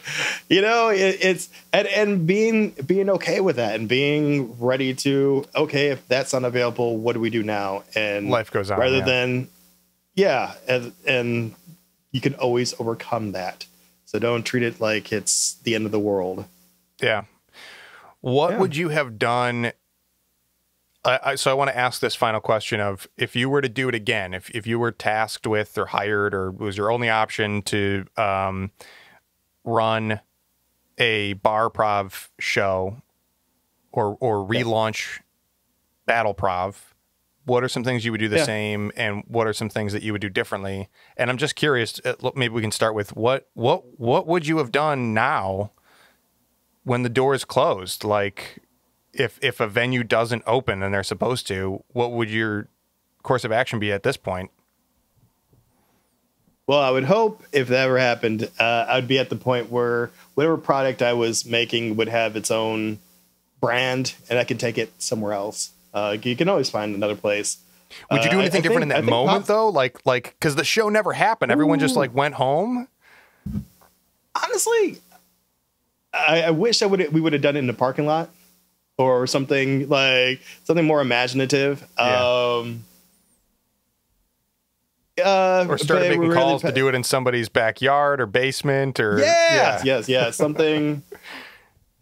you 0.49 0.61
know 0.61 0.89
it, 0.89 1.17
it's 1.21 1.49
and, 1.73 1.87
and 1.87 2.27
being 2.27 2.71
being 2.85 3.09
okay 3.09 3.39
with 3.39 3.57
that 3.57 3.75
and 3.75 3.87
being 3.87 4.57
ready 4.59 4.93
to 4.95 5.45
okay 5.55 5.87
if 5.87 6.07
that's 6.07 6.33
unavailable 6.33 6.97
what 6.97 7.13
do 7.13 7.19
we 7.19 7.29
do 7.29 7.43
now? 7.43 7.83
And 7.95 8.29
life 8.29 8.51
goes 8.51 8.71
on 8.71 8.79
rather 8.79 8.97
yeah. 8.97 9.05
than 9.05 9.49
yeah 10.15 10.53
and, 10.67 10.93
and 11.07 11.55
you 12.11 12.21
can 12.21 12.35
always 12.35 12.79
overcome 12.79 13.33
that 13.33 13.65
so 14.11 14.19
don't 14.19 14.43
treat 14.43 14.61
it 14.61 14.81
like 14.81 15.13
it's 15.13 15.53
the 15.63 15.73
end 15.73 15.85
of 15.85 15.93
the 15.93 15.99
world 15.99 16.43
yeah 17.01 17.23
what 18.19 18.51
yeah. 18.51 18.59
would 18.59 18.75
you 18.75 18.89
have 18.89 19.17
done 19.17 19.71
I, 21.05 21.19
I, 21.23 21.35
so 21.35 21.49
I 21.49 21.53
want 21.53 21.69
to 21.69 21.77
ask 21.77 22.01
this 22.01 22.13
final 22.13 22.41
question 22.41 22.79
of 22.79 23.07
if 23.17 23.35
you 23.35 23.49
were 23.49 23.61
to 23.61 23.69
do 23.69 23.89
it 23.89 23.95
again, 23.95 24.35
if 24.35 24.51
if 24.51 24.67
you 24.67 24.77
were 24.77 24.91
tasked 24.91 25.47
with 25.47 25.75
or 25.77 25.87
hired 25.87 26.35
or 26.35 26.51
was 26.51 26.77
your 26.77 26.91
only 26.91 27.09
option 27.09 27.63
to 27.63 28.05
um, 28.17 28.69
run 29.63 30.19
a 30.99 31.33
bar 31.33 31.71
prov 31.71 32.29
show 32.39 33.01
or 33.91 34.15
or 34.19 34.47
relaunch 34.47 35.17
yeah. 35.17 35.23
battle 36.05 36.35
prov, 36.35 36.90
what 37.45 37.63
are 37.63 37.69
some 37.69 37.83
things 37.83 38.05
you 38.05 38.11
would 38.11 38.19
do 38.19 38.29
the 38.29 38.37
yeah. 38.37 38.43
same, 38.43 38.91
and 38.95 39.23
what 39.27 39.47
are 39.47 39.53
some 39.53 39.69
things 39.69 39.93
that 39.93 40.03
you 40.03 40.11
would 40.11 40.21
do 40.21 40.29
differently? 40.29 40.89
And 41.17 41.29
I'm 41.29 41.37
just 41.37 41.55
curious. 41.55 41.99
Uh, 42.05 42.31
maybe 42.35 42.53
we 42.53 42.61
can 42.61 42.71
start 42.71 42.93
with 42.93 43.15
what 43.15 43.49
what 43.53 43.99
what 43.99 44.27
would 44.27 44.47
you 44.47 44.57
have 44.57 44.71
done 44.71 45.13
now 45.13 45.71
when 46.83 47.03
the 47.03 47.09
door 47.09 47.33
is 47.33 47.45
closed? 47.45 48.03
Like 48.03 48.59
if 49.13 49.39
if 49.41 49.59
a 49.59 49.67
venue 49.67 50.03
doesn't 50.03 50.43
open 50.45 50.83
and 50.83 50.93
they're 50.93 51.03
supposed 51.03 51.47
to, 51.47 51.83
what 51.89 52.11
would 52.11 52.29
your 52.29 52.67
course 53.23 53.43
of 53.43 53.51
action 53.51 53.79
be 53.79 53.91
at 53.91 54.03
this 54.03 54.17
point? 54.17 54.51
Well, 56.67 56.79
I 56.79 56.91
would 56.91 57.05
hope 57.05 57.43
if 57.51 57.67
that 57.67 57.87
ever 57.87 57.97
happened, 57.97 58.49
uh, 58.59 58.85
I 58.87 58.95
would 58.95 59.07
be 59.07 59.19
at 59.19 59.29
the 59.29 59.35
point 59.35 59.69
where 59.69 60.11
whatever 60.35 60.57
product 60.57 61.01
I 61.01 61.13
was 61.13 61.45
making 61.45 61.97
would 61.97 62.07
have 62.07 62.35
its 62.35 62.49
own 62.49 62.99
brand, 63.59 64.13
and 64.29 64.39
I 64.39 64.43
could 64.43 64.59
take 64.59 64.77
it 64.77 64.91
somewhere 65.01 65.33
else. 65.33 65.71
Uh, 65.93 66.17
you 66.21 66.35
can 66.35 66.49
always 66.49 66.69
find 66.69 66.95
another 66.95 67.15
place. 67.15 67.57
Would 68.09 68.23
you 68.23 68.29
do 68.29 68.37
uh, 68.37 68.41
anything 68.41 68.61
different 68.61 68.89
think, 68.89 68.99
in 68.99 69.05
that 69.05 69.09
moment, 69.09 69.47
though? 69.47 69.69
Like, 69.69 70.05
like 70.05 70.35
because 70.39 70.55
the 70.55 70.63
show 70.63 70.89
never 70.89 71.13
happened, 71.13 71.51
everyone 71.51 71.79
Ooh. 71.79 71.81
just 71.81 71.95
like 71.95 72.13
went 72.15 72.35
home. 72.35 72.87
Honestly, 74.41 74.99
I, 76.13 76.43
I 76.43 76.51
wish 76.51 76.81
I 76.81 76.85
would 76.85 77.11
we 77.11 77.19
would 77.19 77.33
have 77.33 77.41
done 77.41 77.55
it 77.55 77.59
in 77.59 77.67
the 77.67 77.73
parking 77.73 78.05
lot 78.05 78.29
or 78.97 79.27
something 79.27 79.89
like 79.89 80.41
something 80.63 80.85
more 80.85 81.01
imaginative. 81.01 81.85
Yeah. 81.97 82.59
Um, 82.59 82.85
uh, 85.23 85.65
or 85.67 85.77
start 85.77 86.01
making 86.01 86.19
really 86.21 86.33
calls 86.33 86.61
to 86.61 86.71
do 86.71 86.87
it 86.87 86.95
in 86.95 87.03
somebody's 87.03 87.49
backyard 87.49 88.21
or 88.21 88.25
basement 88.25 88.99
or 88.99 89.19
yeah, 89.19 89.25
yeah. 89.53 89.81
yes, 89.83 90.09
yeah, 90.09 90.31
something. 90.31 91.03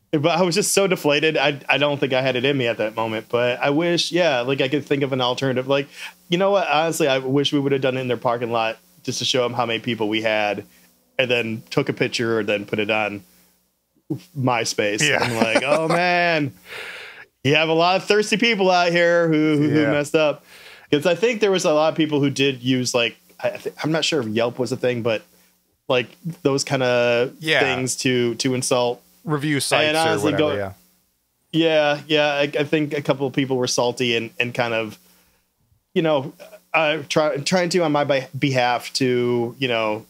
but 0.22 0.28
I 0.28 0.42
was 0.42 0.56
just 0.56 0.72
so 0.72 0.88
deflated. 0.88 1.38
I 1.38 1.60
I 1.70 1.78
don't 1.78 2.00
think 2.00 2.14
I 2.14 2.22
had 2.22 2.36
it 2.36 2.46
in 2.46 2.58
me 2.58 2.68
at 2.68 2.78
that 2.78 2.96
moment. 2.96 3.28
But 3.30 3.60
I 3.62 3.70
wish, 3.70 4.12
yeah, 4.12 4.42
like 4.42 4.62
I 4.62 4.68
could 4.68 4.86
think 4.86 5.04
of 5.04 5.14
an 5.14 5.22
alternative. 5.22 5.68
Like 5.68 5.88
you 6.30 6.38
know 6.38 6.52
what? 6.52 6.68
Honestly, 6.68 7.08
I 7.08 7.20
wish 7.20 7.54
we 7.54 7.60
would 7.60 7.72
have 7.72 7.82
done 7.82 7.98
it 7.98 8.02
in 8.02 8.08
their 8.08 8.18
parking 8.18 8.52
lot 8.52 8.78
just 9.04 9.20
to 9.20 9.26
show 9.26 9.44
them 9.44 9.54
how 9.54 9.66
many 9.66 9.80
people 9.80 10.10
we 10.10 10.22
had, 10.22 10.66
and 11.18 11.30
then 11.30 11.64
took 11.70 11.90
a 11.90 11.94
picture 11.94 12.40
and 12.40 12.50
then 12.50 12.66
put 12.66 12.80
it 12.80 12.90
on 12.90 13.24
MySpace. 14.38 15.08
Yeah. 15.08 15.20
I'm 15.22 15.36
like, 15.36 15.64
oh 15.64 15.88
man, 15.90 16.54
you 17.44 17.56
have 17.56 17.70
a 17.70 17.74
lot 17.74 17.98
of 17.98 18.06
thirsty 18.06 18.38
people 18.38 18.72
out 18.72 18.92
here 18.92 19.28
who 19.28 19.58
who, 19.58 19.68
yeah. 19.68 19.86
who 19.86 19.92
messed 19.92 20.16
up. 20.16 20.44
Because 20.90 21.06
I 21.06 21.14
think 21.14 21.40
there 21.40 21.52
was 21.52 21.66
a 21.66 21.74
lot 21.74 21.90
of 21.90 21.96
people 21.96 22.20
who 22.20 22.32
did 22.32 22.64
use 22.64 22.96
like 22.96 23.16
I 23.40 23.52
th- 23.52 23.76
I'm 23.84 23.92
not 23.92 24.04
sure 24.04 24.22
if 24.22 24.28
Yelp 24.28 24.58
was 24.58 24.72
a 24.72 24.78
thing, 24.78 25.04
but 25.04 25.22
like 25.88 26.08
those 26.42 26.64
kind 26.64 26.82
of 26.82 27.36
yeah. 27.40 27.60
things 27.60 27.96
to 27.98 28.34
to 28.36 28.56
insult 28.56 29.04
review 29.24 29.60
sites 29.60 29.98
or 29.98 30.24
whatever. 30.24 30.38
Go, 30.38 30.54
yeah, 30.54 30.74
yeah, 31.52 32.02
yeah. 32.08 32.28
I, 32.34 32.42
I, 32.44 32.64
think 32.64 32.94
a 32.94 33.02
couple 33.02 33.28
of 33.28 33.34
people 33.34 33.58
were 33.58 33.68
salty 33.68 34.16
and 34.16 34.32
and 34.40 34.54
kind 34.54 34.74
of, 34.74 34.98
you 35.94 36.02
know, 36.02 36.34
uh, 36.74 37.04
try, 37.10 37.38
trying 37.38 37.70
to 37.70 37.80
on 37.80 37.92
my 37.92 38.28
behalf 38.38 38.94
to 38.94 39.56
you 39.58 39.68
know 39.68 40.06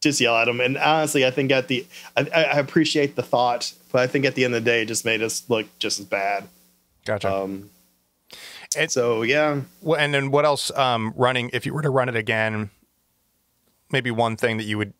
just 0.00 0.20
yell 0.20 0.36
at 0.36 0.44
them. 0.44 0.60
And 0.60 0.76
honestly, 0.76 1.26
I 1.26 1.30
think 1.30 1.50
at 1.50 1.68
the 1.68 1.86
I, 2.16 2.28
I, 2.32 2.58
appreciate 2.58 3.16
the 3.16 3.22
thought, 3.22 3.72
but 3.92 4.02
I 4.02 4.06
think 4.06 4.24
at 4.24 4.34
the 4.34 4.44
end 4.44 4.54
of 4.54 4.64
the 4.64 4.70
day, 4.70 4.82
it 4.82 4.86
just 4.86 5.04
made 5.04 5.22
us 5.22 5.48
look 5.48 5.66
just 5.78 5.98
as 5.98 6.06
bad. 6.06 6.48
Gotcha. 7.04 7.34
Um, 7.34 7.70
and 8.76 8.90
so 8.90 9.22
yeah. 9.22 9.62
Well, 9.82 9.98
and 9.98 10.14
then 10.14 10.30
what 10.30 10.44
else? 10.44 10.70
Um, 10.76 11.12
running 11.16 11.50
if 11.52 11.66
you 11.66 11.74
were 11.74 11.82
to 11.82 11.90
run 11.90 12.08
it 12.08 12.16
again, 12.16 12.70
maybe 13.90 14.10
one 14.10 14.36
thing 14.36 14.58
that 14.58 14.64
you 14.64 14.78
would 14.78 14.92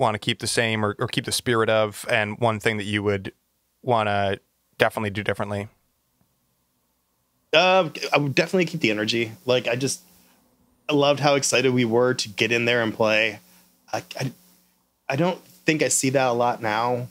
want 0.00 0.14
to 0.14 0.18
keep 0.18 0.40
the 0.40 0.46
same 0.46 0.84
or, 0.84 0.96
or 0.98 1.06
keep 1.06 1.26
the 1.26 1.32
spirit 1.32 1.68
of, 1.68 2.04
and 2.10 2.38
one 2.38 2.58
thing 2.58 2.78
that 2.78 2.84
you 2.84 3.02
would 3.02 3.32
want 3.82 4.08
to 4.08 4.40
definitely 4.78 5.10
do 5.10 5.22
differently. 5.22 5.68
Uh, 7.52 7.90
I 8.12 8.18
would 8.18 8.34
definitely 8.34 8.64
keep 8.64 8.80
the 8.80 8.90
energy. 8.90 9.32
Like 9.44 9.68
I 9.68 9.76
just, 9.76 10.00
I 10.88 10.94
loved 10.94 11.20
how 11.20 11.34
excited 11.34 11.72
we 11.72 11.84
were 11.84 12.14
to 12.14 12.28
get 12.28 12.50
in 12.50 12.64
there 12.64 12.82
and 12.82 12.94
play. 12.94 13.40
I, 13.92 14.02
I, 14.18 14.32
I 15.08 15.16
don't 15.16 15.40
think 15.44 15.82
I 15.82 15.88
see 15.88 16.10
that 16.10 16.28
a 16.28 16.32
lot 16.32 16.62
now. 16.62 17.08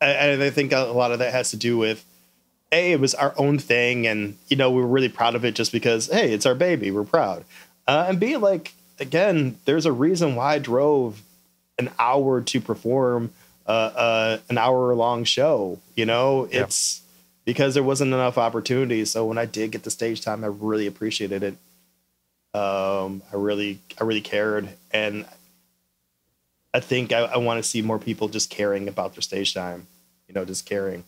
I, 0.00 0.32
I 0.32 0.50
think 0.50 0.72
a 0.72 0.80
lot 0.80 1.12
of 1.12 1.20
that 1.20 1.32
has 1.32 1.50
to 1.50 1.56
do 1.56 1.78
with 1.78 2.04
a 2.72 2.92
it 2.92 3.00
was 3.00 3.14
our 3.14 3.34
own 3.36 3.58
thing, 3.58 4.06
and 4.06 4.36
you 4.48 4.56
know 4.56 4.70
we 4.70 4.80
were 4.80 4.88
really 4.88 5.08
proud 5.08 5.34
of 5.34 5.44
it 5.44 5.54
just 5.54 5.70
because 5.70 6.06
hey, 6.06 6.32
it's 6.32 6.46
our 6.46 6.54
baby, 6.54 6.90
we're 6.90 7.04
proud. 7.04 7.44
Uh, 7.86 8.06
and 8.08 8.18
b 8.18 8.36
like 8.36 8.72
again, 8.98 9.58
there's 9.64 9.86
a 9.86 9.92
reason 9.92 10.34
why 10.34 10.54
I 10.54 10.58
drove 10.58 11.22
an 11.78 11.90
hour 11.98 12.40
to 12.40 12.60
perform 12.60 13.32
uh, 13.66 13.70
uh, 13.70 14.38
an 14.48 14.58
hour 14.58 14.94
long 14.94 15.24
show. 15.24 15.78
You 15.94 16.06
know, 16.06 16.48
it's 16.50 17.00
yeah. 17.00 17.08
because 17.44 17.74
there 17.74 17.82
wasn't 17.82 18.12
enough 18.12 18.38
opportunities. 18.38 19.10
So 19.10 19.24
when 19.24 19.38
I 19.38 19.46
did 19.46 19.72
get 19.72 19.82
the 19.82 19.90
stage 19.90 20.20
time, 20.20 20.44
I 20.44 20.48
really 20.48 20.86
appreciated 20.86 21.42
it. 21.42 21.56
Um, 22.58 23.22
I 23.32 23.36
really, 23.36 23.78
I 23.98 24.04
really 24.04 24.20
cared, 24.20 24.68
and 24.90 25.24
I 26.74 26.80
think 26.80 27.12
I, 27.12 27.20
I 27.20 27.38
want 27.38 27.62
to 27.62 27.68
see 27.68 27.80
more 27.80 27.98
people 27.98 28.28
just 28.28 28.50
caring 28.50 28.88
about 28.88 29.14
their 29.14 29.22
stage 29.22 29.54
time, 29.54 29.86
you 30.28 30.34
know, 30.34 30.44
just 30.44 30.66
caring. 30.66 31.04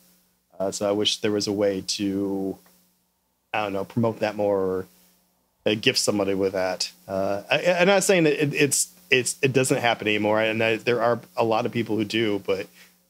Uh, 0.58 0.70
so 0.70 0.88
I 0.88 0.92
wish 0.92 1.18
there 1.18 1.32
was 1.32 1.46
a 1.46 1.52
way 1.52 1.82
to, 1.86 2.56
I 3.52 3.64
don't 3.64 3.72
know, 3.72 3.84
promote 3.84 4.20
that 4.20 4.36
more 4.36 4.58
or 4.58 4.86
uh, 5.66 5.74
gift 5.74 5.98
somebody 5.98 6.34
with 6.34 6.52
that. 6.52 6.90
Uh, 7.08 7.42
I, 7.50 7.58
am 7.58 7.88
not 7.88 8.04
saying 8.04 8.24
that 8.24 8.42
it, 8.42 8.54
it's 8.54 8.92
it's 9.18 9.36
it 9.42 9.52
doesn't 9.52 9.80
happen 9.80 10.08
anymore, 10.08 10.40
and 10.40 10.62
I, 10.62 10.76
there 10.76 11.02
are 11.02 11.20
a 11.36 11.44
lot 11.44 11.66
of 11.66 11.72
people 11.72 11.96
who 11.96 12.04
do, 12.04 12.40
but 12.44 12.66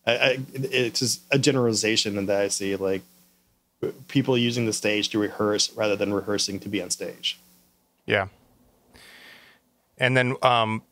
I, 0.07 0.39
it's 0.53 1.01
just 1.01 1.23
a 1.31 1.39
generalization 1.39 2.27
that 2.27 2.41
I 2.41 2.49
see, 2.49 2.77
like 2.77 3.03
people 4.09 4.37
using 4.37 4.67
the 4.67 4.73
stage 4.73 5.09
to 5.11 5.19
rehearse 5.19 5.73
rather 5.73 5.97
than 5.97 6.13
rehearsing 6.13 6.61
to 6.61 6.69
be 6.69 6.83
on 6.83 6.91
stage. 6.91 7.39
Yeah, 8.07 8.29
And 9.97 10.17
then 10.17 10.37
um, 10.43 10.83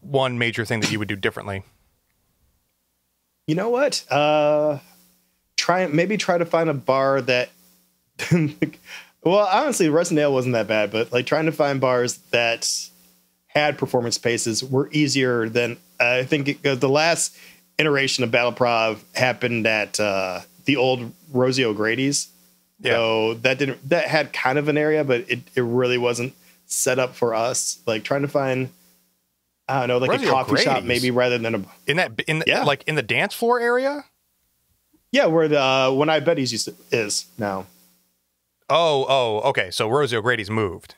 one 0.00 0.38
major 0.38 0.64
thing 0.64 0.80
that 0.80 0.90
you 0.90 0.98
would 0.98 1.08
do 1.08 1.16
differently. 1.16 1.64
You 3.46 3.54
know 3.54 3.68
what? 3.68 4.04
Uh, 4.10 4.78
try 5.56 5.86
maybe 5.86 6.16
try 6.16 6.38
to 6.38 6.46
find 6.46 6.70
a 6.70 6.74
bar 6.74 7.20
that. 7.22 7.50
well, 9.22 9.46
honestly, 9.52 9.88
Rustin 9.88 10.32
wasn't 10.32 10.54
that 10.54 10.68
bad, 10.68 10.90
but 10.90 11.12
like 11.12 11.26
trying 11.26 11.46
to 11.46 11.52
find 11.52 11.80
bars 11.80 12.18
that 12.30 12.64
had 13.54 13.78
performance 13.78 14.14
spaces 14.16 14.64
were 14.64 14.88
easier 14.92 15.48
than 15.48 15.72
uh, 16.00 16.18
I 16.20 16.24
think 16.24 16.64
it, 16.64 16.80
the 16.80 16.88
last 16.88 17.36
iteration 17.78 18.24
of 18.24 18.30
Battle 18.30 18.52
Prov 18.52 19.04
happened 19.14 19.66
at 19.66 19.98
uh, 20.00 20.40
the 20.64 20.76
old 20.76 21.12
Rosie 21.32 21.64
O'Grady's. 21.64 22.28
Yeah. 22.80 22.92
So 22.92 23.34
that 23.34 23.58
didn't 23.58 23.88
that 23.90 24.06
had 24.08 24.32
kind 24.32 24.58
of 24.58 24.68
an 24.68 24.76
area, 24.76 25.04
but 25.04 25.24
it, 25.30 25.40
it 25.54 25.62
really 25.62 25.98
wasn't 25.98 26.34
set 26.66 26.98
up 26.98 27.14
for 27.14 27.34
us. 27.34 27.80
Like 27.86 28.02
trying 28.04 28.22
to 28.22 28.28
find 28.28 28.70
I 29.68 29.80
don't 29.80 29.88
know, 29.88 29.98
like 29.98 30.10
Rosie 30.10 30.26
a 30.26 30.30
coffee 30.30 30.56
shop 30.56 30.82
maybe 30.82 31.10
rather 31.10 31.38
than 31.38 31.54
a 31.54 31.64
In 31.86 31.98
that, 31.98 32.18
in 32.26 32.40
the, 32.40 32.44
Yeah. 32.46 32.64
like 32.64 32.82
in 32.86 32.94
the 32.96 33.02
dance 33.02 33.34
floor 33.34 33.60
area. 33.60 34.04
yeah, 35.12 35.26
where 35.26 35.46
the 35.46 35.60
uh, 35.62 35.92
when 35.92 36.08
I 36.08 36.20
Betty's 36.20 36.50
used 36.52 36.64
to, 36.66 36.74
is 36.90 37.26
now. 37.38 37.66
Oh, 38.68 39.06
oh, 39.08 39.48
okay. 39.50 39.70
So 39.70 39.88
Rosie 39.88 40.16
O'Grady's 40.16 40.50
moved. 40.50 40.94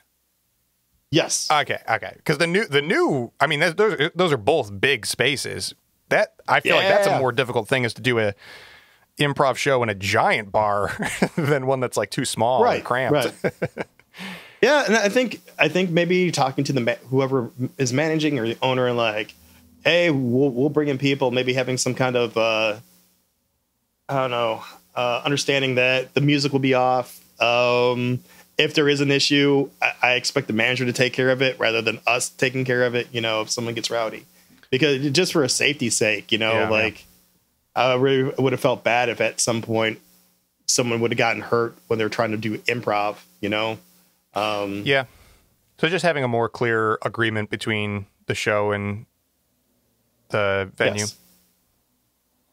Yes. 1.15 1.47
Okay, 1.49 1.79
okay. 1.89 2.13
Because 2.17 2.39
the 2.39 2.47
new, 2.47 2.65
the 2.65 2.81
new, 2.81 3.31
I 3.39 3.47
mean, 3.47 3.61
those 3.61 3.75
those- 4.13 4.33
are 4.33 4.37
both 4.37 4.79
big 4.81 5.05
spaces. 5.05 5.73
That 6.09 6.33
I 6.47 6.59
feel 6.59 6.75
like 6.75 6.87
that's 6.87 7.07
a 7.07 7.17
more 7.17 7.31
difficult 7.31 7.67
thing 7.67 7.83
is 7.83 7.93
to 7.95 8.01
do 8.01 8.19
a 8.19 8.35
improv 9.17 9.55
show 9.55 9.81
in 9.81 9.89
a 9.89 9.95
giant 9.95 10.51
bar 10.51 10.95
than 11.35 11.65
one 11.65 11.79
that's 11.79 11.97
like 11.97 12.11
too 12.11 12.25
small 12.25 12.63
right. 12.63 12.75
and 12.75 12.83
cramped. 12.85 13.33
Right. 13.43 13.53
yeah, 14.61 14.83
and 14.85 14.95
I 14.95 15.09
think 15.09 15.41
I 15.57 15.67
think 15.67 15.89
maybe 15.89 16.29
talking 16.31 16.63
to 16.65 16.73
the 16.73 16.81
ma- 16.81 17.01
whoever 17.09 17.49
is 17.79 17.91
managing 17.91 18.37
or 18.37 18.45
the 18.45 18.57
owner 18.61 18.85
and 18.85 18.97
like, 18.97 19.33
hey, 19.83 20.11
we'll 20.11 20.51
we'll 20.51 20.69
bring 20.69 20.89
in 20.89 20.99
people. 20.99 21.31
Maybe 21.31 21.53
having 21.53 21.77
some 21.77 21.95
kind 21.95 22.15
of 22.15 22.37
uh, 22.37 22.77
I 24.07 24.13
don't 24.13 24.31
know, 24.31 24.63
uh, 24.95 25.21
understanding 25.25 25.75
that 25.75 26.13
the 26.13 26.21
music 26.21 26.51
will 26.51 26.59
be 26.59 26.75
off. 26.75 27.19
Um, 27.41 28.19
if 28.57 28.73
there 28.73 28.87
is 28.87 29.01
an 29.01 29.11
issue, 29.11 29.69
I, 29.81 29.93
I 30.01 30.13
expect 30.13 30.47
the 30.47 30.53
manager 30.53 30.85
to 30.85 30.93
take 30.93 31.13
care 31.13 31.29
of 31.29 31.41
it 31.41 31.59
rather 31.59 31.81
than 31.81 31.99
us 32.07 32.29
taking 32.29 32.65
care 32.65 32.83
of 32.83 32.95
it. 32.95 33.07
You 33.11 33.21
know, 33.21 33.41
if 33.41 33.49
someone 33.49 33.73
gets 33.73 33.89
rowdy, 33.91 34.25
because 34.69 35.11
just 35.11 35.33
for 35.33 35.43
a 35.43 35.49
safety 35.49 35.89
sake, 35.89 36.31
you 36.31 36.37
know, 36.37 36.53
Yeah, 36.53 36.69
like 36.69 37.05
I 37.75 37.95
really 37.95 38.33
would 38.37 38.53
have 38.53 38.61
felt 38.61 38.83
bad 38.83 39.09
if 39.09 39.19
at 39.21 39.39
some 39.39 39.61
point 39.61 39.99
someone 40.67 40.99
would 41.01 41.11
have 41.11 41.17
gotten 41.17 41.41
hurt 41.41 41.75
when 41.87 41.99
they 41.99 42.05
were 42.05 42.09
trying 42.09 42.31
to 42.31 42.37
do 42.37 42.57
improv. 42.59 43.17
You 43.41 43.49
know, 43.49 43.77
um, 44.33 44.83
Yeah. 44.85 45.05
So 45.79 45.89
just 45.89 46.05
having 46.05 46.23
a 46.23 46.27
more 46.27 46.47
clear 46.47 46.97
agreement 47.01 47.49
between 47.49 48.05
the 48.27 48.35
show 48.35 48.71
and 48.71 49.05
the 50.29 50.69
venue. 50.77 51.01
Yes. 51.01 51.17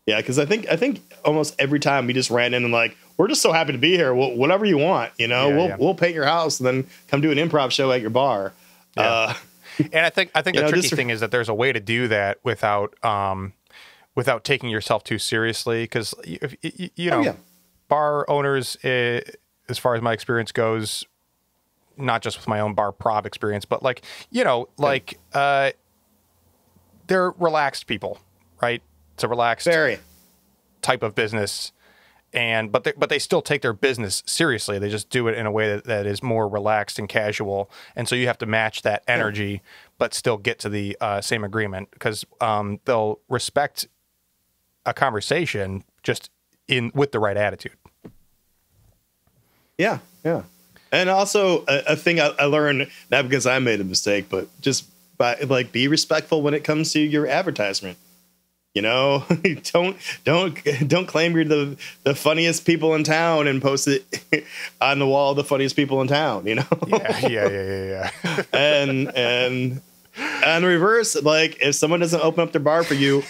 Yeah, 0.07 0.17
because 0.17 0.41
I 0.41 0.47
think 0.47 0.67
I 0.69 0.75
think 0.77 1.01
almost 1.25 1.55
every 1.61 1.79
time 1.79 2.09
we 2.09 2.13
just 2.13 2.31
ran 2.31 2.55
in 2.55 2.65
and 2.65 2.73
like 2.73 2.97
we're 3.23 3.29
just 3.29 3.41
so 3.41 3.53
happy 3.53 3.71
to 3.71 3.79
be 3.79 3.93
here. 3.93 4.13
Well, 4.13 4.35
whatever 4.35 4.65
you 4.65 4.79
want, 4.79 5.13
you 5.17 5.29
know, 5.29 5.49
Yeah, 5.49 5.57
we'll 5.57 5.69
yeah. 5.69 5.77
we'll 5.79 5.95
paint 5.95 6.13
your 6.13 6.25
house 6.25 6.59
and 6.59 6.67
then 6.67 6.87
come 7.07 7.21
do 7.21 7.31
an 7.31 7.39
improv 7.39 7.71
show 7.71 7.93
at 7.93 8.01
your 8.01 8.11
bar. 8.11 8.53
Yeah. 8.97 9.03
Uh, 9.03 9.35
And 9.79 10.05
I 10.05 10.11
think 10.11 10.33
I 10.35 10.43
think 10.43 10.57
the 10.57 10.65
know, 10.65 10.69
tricky 10.69 10.89
thing 10.89 11.09
is 11.11 11.21
that 11.21 11.31
there's 11.31 11.49
a 11.49 11.55
way 11.55 11.73
to 11.73 11.79
do 11.79 12.09
that 12.09 12.39
without 12.43 13.03
um 13.05 13.53
without 14.17 14.43
taking 14.43 14.69
yourself 14.71 15.05
too 15.05 15.19
seriously 15.19 15.85
because 15.85 16.15
you, 16.25 16.39
you, 16.61 16.91
you 16.97 17.11
know 17.11 17.25
Oh, 17.29 17.37
bar 17.89 18.29
owners 18.29 18.77
uh, 18.85 19.21
as 19.69 19.79
far 19.79 19.95
as 19.95 20.03
my 20.03 20.13
experience 20.13 20.51
goes 20.53 21.05
not 21.97 22.23
just 22.23 22.37
with 22.37 22.49
my 22.49 22.59
own 22.61 22.75
bar 22.75 22.91
prov 22.93 23.25
experience 23.25 23.65
but 23.65 23.83
like 23.83 24.03
you 24.31 24.45
know 24.45 24.69
like 24.77 25.19
uh 25.33 25.71
they're 27.07 27.31
relaxed 27.31 27.87
people 27.87 28.19
right 28.61 28.83
it's 29.15 29.25
a 29.25 29.29
relaxed 29.29 29.67
very. 29.67 29.99
type 30.83 31.03
of 31.03 31.15
business 31.15 31.73
and 32.33 32.73
but 32.73 32.85
they, 32.85 32.93
but 32.97 33.09
they 33.09 33.19
still 33.19 33.43
take 33.43 33.63
their 33.63 33.73
business 33.73 34.23
seriously. 34.27 34.79
They 34.79 34.89
just 34.89 35.11
do 35.11 35.29
it 35.29 35.37
in 35.37 35.47
a 35.47 35.51
way 35.51 35.69
that, 35.69 35.85
that 35.85 36.07
is 36.07 36.23
more 36.23 36.49
relaxed 36.49 36.99
and 36.99 37.09
casual. 37.09 37.71
And 37.95 38.09
so 38.09 38.15
you 38.15 38.27
have 38.27 38.39
to 38.39 38.47
match 38.47 38.83
that 38.83 39.03
energy 39.07 39.63
but 39.99 40.15
still 40.15 40.37
get 40.37 40.59
to 40.61 40.69
the 40.69 40.97
uh, 41.01 41.21
same 41.21 41.45
agreement. 41.45 41.91
Because 41.91 42.25
um, 42.41 42.81
they'll 42.85 43.21
respect 43.29 43.87
a 44.85 44.95
conversation 44.95 45.85
just 46.03 46.31
in 46.69 46.91
with 46.95 47.13
the 47.13 47.21
right 47.21 47.37
attitude. 47.37 47.77
Yeah, 49.79 49.99
yeah. 50.25 50.43
And 50.91 51.09
also 51.09 51.65
a, 51.67 51.83
a 51.89 51.97
thing 51.97 52.21
I, 52.21 52.29
I 52.39 52.45
learned 52.45 52.91
not 53.11 53.29
because 53.29 53.47
I 53.47 53.59
made 53.59 53.81
a 53.81 53.85
mistake, 53.85 54.27
but 54.29 54.49
just 54.61 54.87
by 55.17 55.37
like 55.41 55.73
be 55.73 55.89
respectful 55.89 56.43
when 56.43 56.55
it 56.55 56.65
comes 56.65 56.93
to 56.93 57.01
your 57.01 57.27
advertisement. 57.27 57.97
You 58.75 58.83
know, 58.83 59.25
don't 59.73 59.97
don't 60.25 60.59
don't 60.89 61.07
claim 61.07 61.35
you're 61.35 61.45
the 61.45 61.77
the 62.05 62.15
funniest 62.15 62.65
people 62.65 62.95
in 62.95 63.05
town 63.05 63.47
and 63.47 63.61
post 63.61 63.87
it 63.89 64.05
on 64.81 64.99
the 64.99 65.07
wall. 65.07 65.35
The 65.35 65.45
funniest 65.45 65.77
people 65.77 66.01
in 66.01 66.09
town. 66.09 66.47
You 66.47 66.57
know. 66.57 66.67
yeah 66.87 67.19
yeah 67.27 67.49
yeah 67.49 67.49
yeah 67.49 68.11
yeah 68.25 68.43
and 68.53 69.15
and 69.17 69.81
on 70.47 70.63
the 70.63 70.69
reverse, 70.69 71.21
like 71.23 71.59
if 71.61 71.75
someone 71.75 72.01
doesn't 72.01 72.21
open 72.23 72.43
up 72.43 72.53
their 72.53 72.61
bar 72.61 72.83
for 72.83 72.95
you, 72.95 73.23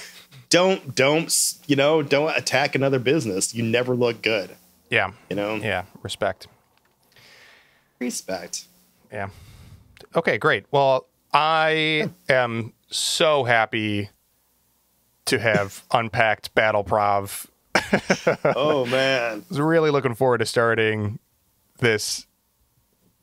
don't 0.49 0.95
don't 0.95 1.55
you 1.67 1.77
know 1.77 2.03
don't 2.03 2.37
attack 2.37 2.75
another 2.75 2.99
business. 2.99 3.55
You 3.55 3.65
never 3.65 3.95
look 3.97 4.23
good. 4.23 4.51
yeah 4.91 5.13
You 5.29 5.37
know, 5.37 5.57
yeah 5.57 5.85
respect 6.03 6.47
respect. 8.03 8.65
Yeah. 9.13 9.29
Okay, 10.15 10.39
great. 10.39 10.67
Well, 10.71 11.07
I 11.33 12.11
am 12.29 12.73
so 12.91 13.45
happy 13.45 14.11
to 15.27 15.39
have 15.39 15.85
unpacked 15.93 16.55
Battle 16.55 16.85
Prov. 16.85 17.47
Oh 18.45 18.87
man, 18.91 19.39
I 19.39 19.45
was 19.49 19.61
really 19.61 19.91
looking 19.91 20.15
forward 20.15 20.39
to 20.39 20.47
starting 20.47 21.19
this 21.79 22.27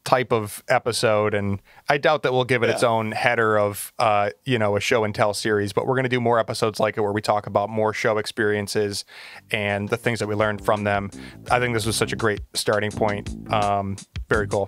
type 0.05 0.31
of 0.31 0.63
episode 0.67 1.33
and 1.35 1.61
I 1.87 1.97
doubt 1.97 2.23
that 2.23 2.33
we'll 2.33 2.45
give 2.45 2.63
it 2.63 2.69
its 2.69 2.83
own 2.83 3.11
header 3.11 3.59
of 3.59 3.93
uh, 3.99 4.31
you 4.43 4.57
know, 4.57 4.75
a 4.75 4.79
show 4.79 5.03
and 5.03 5.13
tell 5.13 5.33
series, 5.35 5.71
but 5.71 5.85
we're 5.85 5.93
going 5.93 6.03
to 6.03 6.09
do 6.09 6.19
more 6.19 6.39
episodes 6.39 6.79
like 6.79 6.97
it 6.97 7.01
where 7.01 7.11
we 7.11 7.21
talk 7.21 7.45
about 7.45 7.69
more 7.69 7.93
show 7.93 8.17
experiences 8.17 9.05
and 9.51 9.89
the 9.89 9.97
things 9.97 10.19
that 10.19 10.27
we 10.27 10.33
learned 10.33 10.65
from 10.65 10.83
them. 10.83 11.11
I 11.51 11.59
think 11.59 11.73
this 11.75 11.85
was 11.85 11.95
such 11.95 12.11
a 12.11 12.15
great 12.15 12.41
starting 12.55 12.91
point. 12.91 13.29
Um, 13.53 13.97
very 14.29 14.47
cool. 14.47 14.67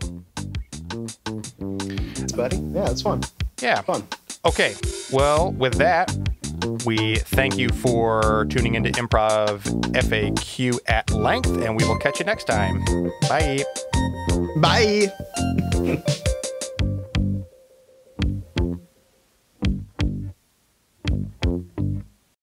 Buddy. 2.36 2.57
Yeah, 2.57 2.91
it's 2.91 3.01
fun. 3.01 3.21
Yeah. 3.61 3.82
Fun. 3.82 4.07
Okay. 4.45 4.75
Well, 5.11 5.51
with 5.53 5.75
that, 5.75 6.15
we 6.86 7.16
thank 7.16 7.57
you 7.57 7.70
for 7.70 8.45
tuning 8.49 8.76
into 8.76 8.89
Improv 8.91 9.62
FAQ 9.93 10.80
at 10.88 11.09
length, 11.12 11.49
and 11.49 11.76
we 11.76 11.86
will 11.88 11.97
catch 11.97 12.20
you 12.20 12.26
next 12.26 12.45
time. 12.45 12.84
Bye. 13.28 13.64
Bye. 14.57 15.12